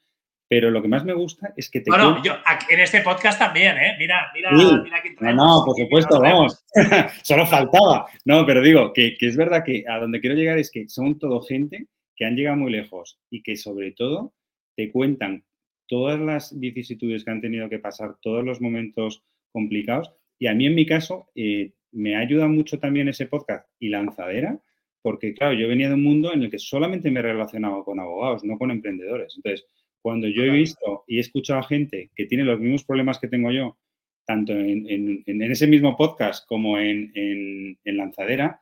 pero 0.50 0.72
lo 0.72 0.82
que 0.82 0.88
más 0.88 1.06
me 1.06 1.14
gusta 1.14 1.54
es 1.56 1.70
que 1.70 1.80
te. 1.80 1.91
Bueno, 1.91 2.24
yo 2.24 2.34
en 2.70 2.80
este 2.80 3.02
podcast 3.02 3.38
también, 3.38 3.78
¿eh? 3.78 3.95
Mira, 4.00 4.32
mira, 4.34 4.52
mira 4.52 5.02
que 5.04 5.16
No, 5.20 5.34
no, 5.34 5.64
por 5.64 5.78
supuesto, 5.78 6.20
vamos. 6.20 6.66
Solo 7.24 7.45
faltaba. 7.45 8.08
No, 8.26 8.47
pero 8.47 8.64
digo 8.64 8.91
que, 8.91 9.16
es 9.20 9.38
verdad 9.38 9.64
que 9.64 9.86
a 9.88 10.00
donde 10.00 10.20
quiero 10.20 10.36
llegar 10.36 10.58
es 10.58 10.72
que 10.72 10.89
son 10.89 11.20
todo 11.20 11.41
gente 11.41 11.86
que 12.16 12.26
han 12.26 12.36
llegado 12.36 12.58
muy 12.58 12.72
lejos 12.72 13.20
y 13.30 13.43
que 13.43 13.56
sobre 13.58 13.91
todo 13.91 14.34
te 14.76 14.91
cuentan 14.91 15.45
todas 15.86 16.20
las 16.20 16.60
vicisitudes 16.60 17.24
que 17.24 17.32
han 17.32 17.41
tenido 17.41 17.70
que 17.70 17.78
pasar, 17.78 18.16
todos 18.20 18.43
los 18.43 18.60
momentos 18.60 19.24
complicados. 19.52 20.12
Y 20.39 20.47
a 20.47 20.56
mí, 20.56 20.66
en 20.66 20.74
mi 20.74 20.88
caso, 20.88 21.30
eh, 21.36 21.74
me 21.91 22.16
ayuda 22.16 22.47
mucho 22.47 22.80
también 22.80 23.08
ese 23.08 23.28
podcast 23.28 23.70
y 23.80 23.89
lanzadera, 23.89 24.60
porque, 25.04 25.34
claro, 25.36 25.54
yo 25.54 25.68
venía 25.68 25.89
de 25.89 25.93
un 25.93 26.04
mundo 26.04 26.34
en 26.34 26.41
el 26.41 26.50
que 26.50 26.58
solamente 26.58 27.12
me 27.12 27.20
he 27.20 27.24
relacionado 27.24 27.84
con 27.84 28.00
abogados, 28.00 28.43
no 28.43 28.58
con 28.58 28.72
emprendedores. 28.72 29.36
Entonces, 29.38 29.68
cuando 30.10 30.28
yo 30.28 30.41
he 30.41 30.49
visto 30.49 31.03
y 31.05 31.18
he 31.18 31.20
escuchado 31.20 31.60
a 31.60 31.68
gente 31.68 32.10
que 32.16 32.26
tiene 32.26 32.43
los 32.43 32.60
mismos 32.60 32.84
problemas 32.84 33.20
que 33.20 33.28
tengo 33.28 33.51
yo, 33.51 33.78
tanto 34.26 34.53
en, 34.53 35.24
ese 35.28 35.68
mismo 35.68 35.95
podcast 35.95 36.47
como 36.47 36.80
en, 36.80 37.78
Lanzadera, 37.86 38.60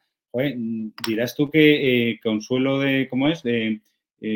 dirás 1.08 1.38
tú 1.38 1.50
que 1.50 2.10
eh, 2.10 2.20
consuelo 2.22 2.80
de, 2.80 3.08
¿cómo 3.10 3.30
es? 3.30 3.44
De 3.44 3.80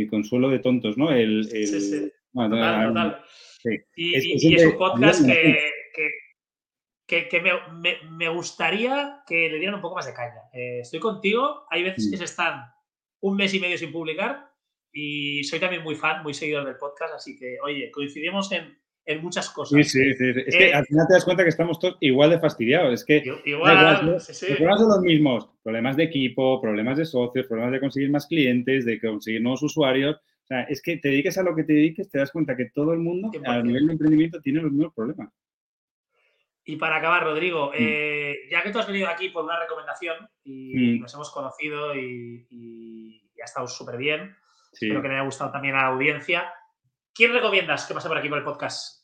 consuelo 0.09 0.47
de 0.47 0.59
tontos, 0.59 0.97
¿no? 0.97 1.11
El, 1.11 1.43
sí, 1.43 1.67
sí. 1.67 2.11
total, 2.33 2.87
total. 2.87 3.21
Y, 3.97 4.15
es, 4.15 4.65
un 4.65 4.77
podcast 4.77 5.25
que, 5.25 7.27
que, 7.27 7.41
me, 8.09 8.29
gustaría 8.29 9.21
que 9.27 9.49
le 9.49 9.57
dieran 9.57 9.75
un 9.75 9.81
poco 9.81 9.95
más 9.95 10.05
de 10.05 10.13
caña. 10.13 10.43
estoy 10.53 11.01
contigo, 11.01 11.65
hay 11.69 11.83
veces 11.83 12.09
que 12.09 12.15
mm. 12.15 12.19
se 12.19 12.23
están 12.23 12.71
un 13.19 13.35
mes 13.35 13.53
y 13.53 13.59
medio 13.59 13.77
sin 13.77 13.91
publicar 13.91 14.50
y 14.91 15.43
soy 15.43 15.59
también 15.59 15.83
muy 15.83 15.95
fan, 15.95 16.23
muy 16.23 16.33
seguidor 16.33 16.65
del 16.65 16.77
podcast, 16.77 17.13
así 17.13 17.37
que, 17.37 17.57
oye, 17.63 17.89
coincidimos 17.91 18.51
en, 18.51 18.77
en 19.05 19.21
muchas 19.21 19.49
cosas. 19.49 19.87
Sí, 19.87 20.13
sí, 20.13 20.13
sí. 20.13 20.33
Es 20.45 20.55
que 20.55 20.69
eh, 20.69 20.73
al 20.73 20.85
final 20.85 21.07
te 21.07 21.13
das 21.13 21.25
cuenta 21.25 21.43
que 21.43 21.49
estamos 21.49 21.79
todos 21.79 21.97
igual 22.01 22.29
de 22.29 22.39
fastidiados. 22.39 22.93
Es 22.93 23.05
que 23.05 23.23
igual, 23.45 24.05
los 24.05 24.27
problemas 24.27 24.79
son 24.79 24.89
los 24.89 25.01
mismos. 25.01 25.49
Problemas 25.63 25.95
de 25.95 26.03
equipo, 26.03 26.61
problemas 26.61 26.97
de 26.97 27.05
socios, 27.05 27.47
problemas 27.47 27.73
de 27.73 27.79
conseguir 27.79 28.09
más 28.09 28.27
clientes, 28.27 28.85
de 28.85 28.99
conseguir 28.99 29.41
nuevos 29.41 29.63
usuarios. 29.63 30.15
O 30.15 30.47
sea, 30.47 30.63
es 30.63 30.81
que 30.81 30.97
te 30.97 31.09
dediques 31.09 31.37
a 31.37 31.43
lo 31.43 31.55
que 31.55 31.63
te 31.63 31.73
dediques, 31.73 32.09
te 32.09 32.19
das 32.19 32.31
cuenta 32.31 32.57
que 32.57 32.65
todo 32.65 32.93
el 32.93 32.99
mundo 32.99 33.31
a 33.45 33.61
nivel 33.61 33.87
de 33.87 33.93
emprendimiento 33.93 34.41
tiene 34.41 34.61
los 34.61 34.71
mismos 34.71 34.93
problemas. 34.93 35.29
Y 36.63 36.75
para 36.75 36.97
acabar, 36.97 37.23
Rodrigo, 37.23 37.69
mm. 37.71 37.75
eh, 37.77 38.35
ya 38.49 38.61
que 38.61 38.71
tú 38.71 38.79
has 38.79 38.87
venido 38.87 39.07
aquí 39.09 39.29
por 39.29 39.43
una 39.43 39.59
recomendación 39.59 40.29
y 40.43 40.97
mm. 40.97 41.01
nos 41.01 41.13
hemos 41.13 41.31
conocido 41.31 41.95
y, 41.95 43.21
ha 43.41 43.45
estado 43.45 43.67
súper 43.67 43.97
bien, 43.97 44.35
espero 44.71 45.01
que 45.01 45.07
le 45.07 45.15
haya 45.15 45.23
gustado 45.23 45.51
también 45.51 45.75
a 45.75 45.83
la 45.83 45.87
audiencia. 45.87 46.51
¿Quién 47.13 47.33
recomiendas 47.33 47.85
que 47.85 47.93
pase 47.93 48.07
por 48.07 48.17
aquí 48.17 48.29
por 48.29 48.37
el 48.37 48.43
podcast? 48.43 49.01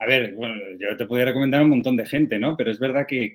A 0.00 0.06
ver, 0.06 0.34
bueno, 0.34 0.54
yo 0.78 0.96
te 0.96 1.06
podría 1.06 1.26
recomendar 1.26 1.60
a 1.60 1.64
un 1.64 1.70
montón 1.70 1.96
de 1.96 2.06
gente, 2.06 2.38
¿no? 2.38 2.56
Pero 2.56 2.70
es 2.70 2.78
verdad 2.78 3.06
que, 3.06 3.34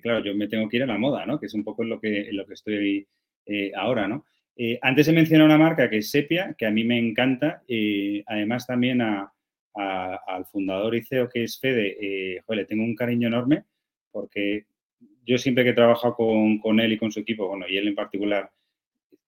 claro, 0.00 0.24
yo 0.24 0.34
me 0.34 0.46
tengo 0.46 0.68
que 0.68 0.76
ir 0.76 0.84
a 0.84 0.86
la 0.86 0.98
moda, 0.98 1.26
¿no? 1.26 1.40
Que 1.40 1.46
es 1.46 1.54
un 1.54 1.64
poco 1.64 1.82
en 1.82 1.88
lo 1.88 2.00
que, 2.00 2.28
lo 2.30 2.46
que 2.46 2.54
estoy 2.54 3.08
eh, 3.46 3.72
ahora, 3.74 4.06
¿no? 4.06 4.24
Eh, 4.56 4.78
antes 4.82 5.08
he 5.08 5.12
mencionado 5.12 5.46
una 5.46 5.58
marca 5.58 5.90
que 5.90 5.98
es 5.98 6.10
Sepia, 6.10 6.54
que 6.56 6.66
a 6.66 6.70
mí 6.70 6.84
me 6.84 6.98
encanta. 6.98 7.62
y 7.66 8.22
además 8.26 8.66
también 8.66 9.00
a, 9.00 9.32
al 9.74 10.46
fundador 10.46 10.94
y 10.94 11.02
CEO 11.02 11.28
que 11.28 11.44
es 11.44 11.58
Fede, 11.58 11.96
eh, 12.00 12.42
le 12.48 12.64
tengo 12.66 12.84
un 12.84 12.94
cariño 12.94 13.28
enorme 13.28 13.64
porque 14.10 14.66
yo 15.24 15.38
siempre 15.38 15.64
que 15.64 15.70
he 15.70 15.74
trabajado 15.74 16.14
con, 16.14 16.80
él 16.80 16.92
y 16.92 16.98
con 16.98 17.12
su 17.12 17.20
equipo, 17.20 17.48
bueno, 17.48 17.66
y 17.68 17.76
él 17.76 17.88
en 17.88 17.94
particular, 17.94 18.50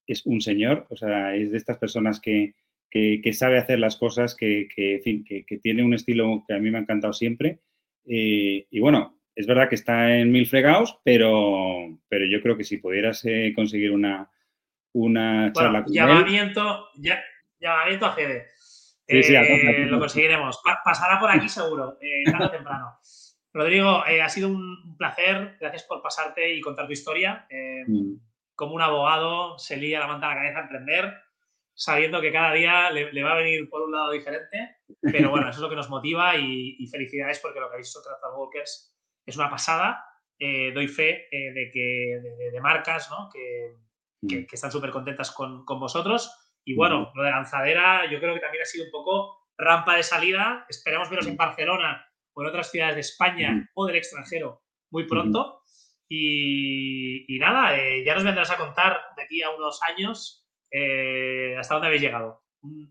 es 0.07 0.25
un 0.25 0.41
señor, 0.41 0.85
o 0.89 0.95
sea, 0.95 1.35
es 1.35 1.51
de 1.51 1.57
estas 1.57 1.77
personas 1.77 2.19
que, 2.19 2.55
sabe 3.33 3.57
hacer 3.57 3.79
las 3.79 3.95
cosas, 3.97 4.35
que, 4.35 4.67
que, 4.75 5.59
tiene 5.61 5.83
un 5.83 5.93
estilo 5.93 6.43
que 6.47 6.53
a 6.53 6.59
mí 6.59 6.69
me 6.71 6.77
ha 6.77 6.81
encantado 6.81 7.13
siempre. 7.13 7.59
Eh, 8.05 8.67
y 8.69 8.79
bueno, 8.79 9.17
es 9.35 9.47
verdad 9.47 9.69
que 9.69 9.75
está 9.75 10.15
en 10.17 10.31
mil 10.31 10.45
fregados, 10.45 10.99
pero, 11.03 11.99
pero 12.07 12.25
yo 12.25 12.41
creo 12.41 12.57
que 12.57 12.63
si 12.63 12.77
pudieras 12.77 13.23
eh, 13.25 13.53
conseguir 13.55 13.91
una, 13.91 14.29
una 14.93 15.51
charla 15.53 15.85
llamamiento, 15.87 16.89
llamamiento 17.59 18.05
a 18.05 18.13
Fede. 18.13 18.47
Eh, 19.07 19.85
lo 19.87 19.99
conseguiremos. 19.99 20.61
pasará 20.83 21.19
por 21.19 21.29
aquí 21.31 21.49
seguro, 21.49 21.97
tarde 22.25 22.45
o 22.45 22.51
temprano. 22.51 22.97
Rodrigo, 23.53 24.03
ha 24.03 24.29
sido 24.29 24.49
un 24.49 24.97
placer. 24.97 25.57
Gracias 25.59 25.83
por 25.83 26.01
pasarte 26.01 26.55
y 26.55 26.61
contar 26.61 26.87
tu 26.87 26.93
historia. 26.93 27.45
Mm. 27.87 28.15
Como 28.55 28.75
un 28.75 28.81
abogado 28.81 29.57
se 29.57 29.77
lía 29.77 29.99
la 29.99 30.07
manta 30.07 30.27
a 30.27 30.35
la 30.35 30.41
cabeza 30.41 30.59
a 30.59 30.61
emprender, 30.63 31.13
sabiendo 31.73 32.21
que 32.21 32.31
cada 32.31 32.53
día 32.53 32.91
le, 32.91 33.23
va 33.23 33.31
a 33.31 33.37
venir 33.37 33.69
por 33.69 33.81
un 33.81 33.91
lado 33.91 34.11
diferente. 34.11 34.77
Pero 35.01 35.29
bueno, 35.29 35.49
eso 35.49 35.57
es 35.57 35.61
lo 35.61 35.69
que 35.69 35.75
nos 35.75 35.89
motiva 35.89 36.35
y, 36.35 36.87
felicidades 36.87 37.39
porque 37.39 37.59
lo 37.59 37.67
que 37.67 37.75
habéis 37.75 37.89
hecho 37.89 38.01
Trazar 38.01 38.37
Walkers 38.37 38.95
es 39.25 39.35
una 39.35 39.49
pasada. 39.49 40.05
doy 40.39 40.87
fe 40.87 41.27
de 41.31 41.71
que 41.73 42.21
de, 42.51 42.61
marcas 42.61 43.09
¿no? 43.09 43.29
que, 43.31 43.75
mm. 44.21 44.45
están 44.51 44.71
súper 44.71 44.91
contentas 44.91 45.31
con, 45.31 45.65
con 45.65 45.79
vosotros 45.79 46.43
y 46.65 46.75
bueno, 46.75 47.11
lo 47.13 47.23
de 47.23 47.31
lanzadera 47.31 48.09
yo 48.09 48.19
creo 48.19 48.33
que 48.33 48.39
también 48.39 48.63
ha 48.63 48.65
sido 48.65 48.85
un 48.85 48.91
poco 48.91 49.37
rampa 49.57 49.95
de 49.95 50.03
salida. 50.03 50.65
Esperemos 50.69 51.09
veros 51.09 51.27
en 51.27 51.37
Barcelona 51.37 52.05
o 52.33 52.41
en 52.41 52.47
otras 52.47 52.71
ciudades 52.71 52.95
de 52.95 53.01
España 53.01 53.69
o 53.73 53.85
del 53.85 53.97
extranjero 53.97 54.63
muy 54.89 55.07
pronto. 55.07 55.62
Y, 56.15 57.39
nada, 57.39 57.75
eh, 57.75 58.03
ya 58.05 58.13
nos 58.13 58.23
vendrás 58.23 58.51
a 58.51 58.57
contar 58.57 58.97
de 59.17 59.23
aquí 59.23 59.41
a 59.41 59.49
unos 59.49 59.79
años 59.81 60.45
eh, 60.69 61.55
hasta 61.57 61.73
dónde 61.73 61.87
habéis 61.87 62.03
llegado. 62.03 62.43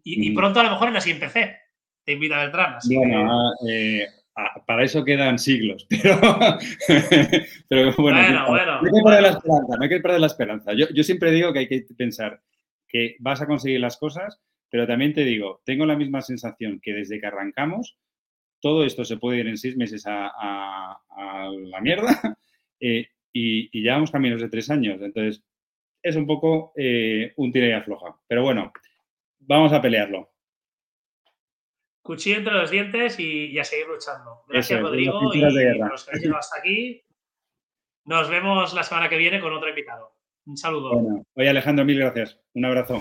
Y, 0.02 0.34
pronto 0.34 0.58
a 0.58 0.64
lo 0.64 0.70
mejor 0.70 0.88
en 0.88 0.94
la 0.94 1.00
siguiente 1.00 1.26
PC. 1.26 1.56
Te 2.04 2.12
invita 2.12 2.40
a 2.40 2.42
Beltrán. 2.42 2.78
bueno, 2.92 3.52
eh, 3.68 4.08
para 4.66 4.82
eso 4.82 5.04
quedan 5.04 5.38
siglos, 5.38 5.86
pero, 5.88 6.18
pero 7.68 7.94
bueno, 7.96 8.48
bueno, 8.48 8.80
no 8.82 8.88
hay 8.88 8.92
que 8.92 9.02
perder 9.04 9.22
la 9.22 9.28
esperanza, 9.28 9.76
no 9.76 9.82
hay 9.82 9.88
que 9.88 10.00
perder 10.00 10.20
la 10.20 10.26
esperanza. 10.26 10.72
Yo, 10.72 10.86
yo 10.92 11.04
siempre 11.04 11.30
digo 11.30 11.52
que 11.52 11.60
hay 11.60 11.68
que 11.68 11.86
pensar, 11.96 12.42
que 12.88 13.14
vas 13.20 13.40
a 13.40 13.46
conseguir 13.46 13.78
las 13.78 13.98
cosas, 13.98 14.40
pero 14.68 14.84
también 14.84 15.14
te 15.14 15.24
digo, 15.24 15.62
tengo 15.64 15.86
la 15.86 15.96
misma 15.96 16.22
sensación 16.22 16.80
que 16.82 16.92
desde 16.92 17.20
que 17.20 17.26
arrancamos, 17.26 17.96
todo 18.60 18.84
esto 18.84 19.04
se 19.04 19.16
puede 19.16 19.38
ir 19.38 19.46
en 19.46 19.58
seis 19.58 19.76
meses 19.76 20.02
a, 20.06 20.98
la 21.70 21.80
mierda 21.80 22.36
eh, 22.82 23.08
y, 23.32 23.78
y, 23.78 23.82
llevamos 23.82 24.10
caminos 24.10 24.42
de 24.42 24.48
tres 24.48 24.68
años. 24.70 25.00
Entonces, 25.00 25.42
es 26.02 26.16
un 26.16 26.26
poco 26.26 26.72
eh, 26.76 27.32
un 27.36 27.52
tira 27.52 27.68
y 27.68 27.72
afloja. 27.72 28.18
Pero 28.26 28.42
bueno, 28.42 28.72
vamos 29.38 29.72
a 29.72 29.80
pelearlo. 29.80 30.30
Cuchillo 32.02 32.38
entre 32.38 32.54
los 32.54 32.70
dientes 32.70 33.18
y, 33.20 33.56
a 33.58 33.64
seguir 33.64 33.86
luchando. 33.86 34.42
Gracias, 34.48 34.80
Rodrigo. 34.80 35.32
Y 35.32 35.40
los 35.40 36.04
que 36.04 36.28
hasta 36.36 36.58
aquí. 36.58 37.02
Nos 38.04 38.28
vemos 38.28 38.74
la 38.74 38.82
semana 38.82 39.08
que 39.08 39.16
viene 39.16 39.40
con 39.40 39.52
otro 39.52 39.68
invitado. 39.68 40.16
Un 40.44 40.56
saludo. 40.56 40.98
Bueno, 40.98 41.24
oye 41.34 41.48
Alejandro, 41.48 41.84
mil 41.84 42.00
gracias. 42.00 42.40
Un 42.54 42.64
abrazo. 42.64 43.00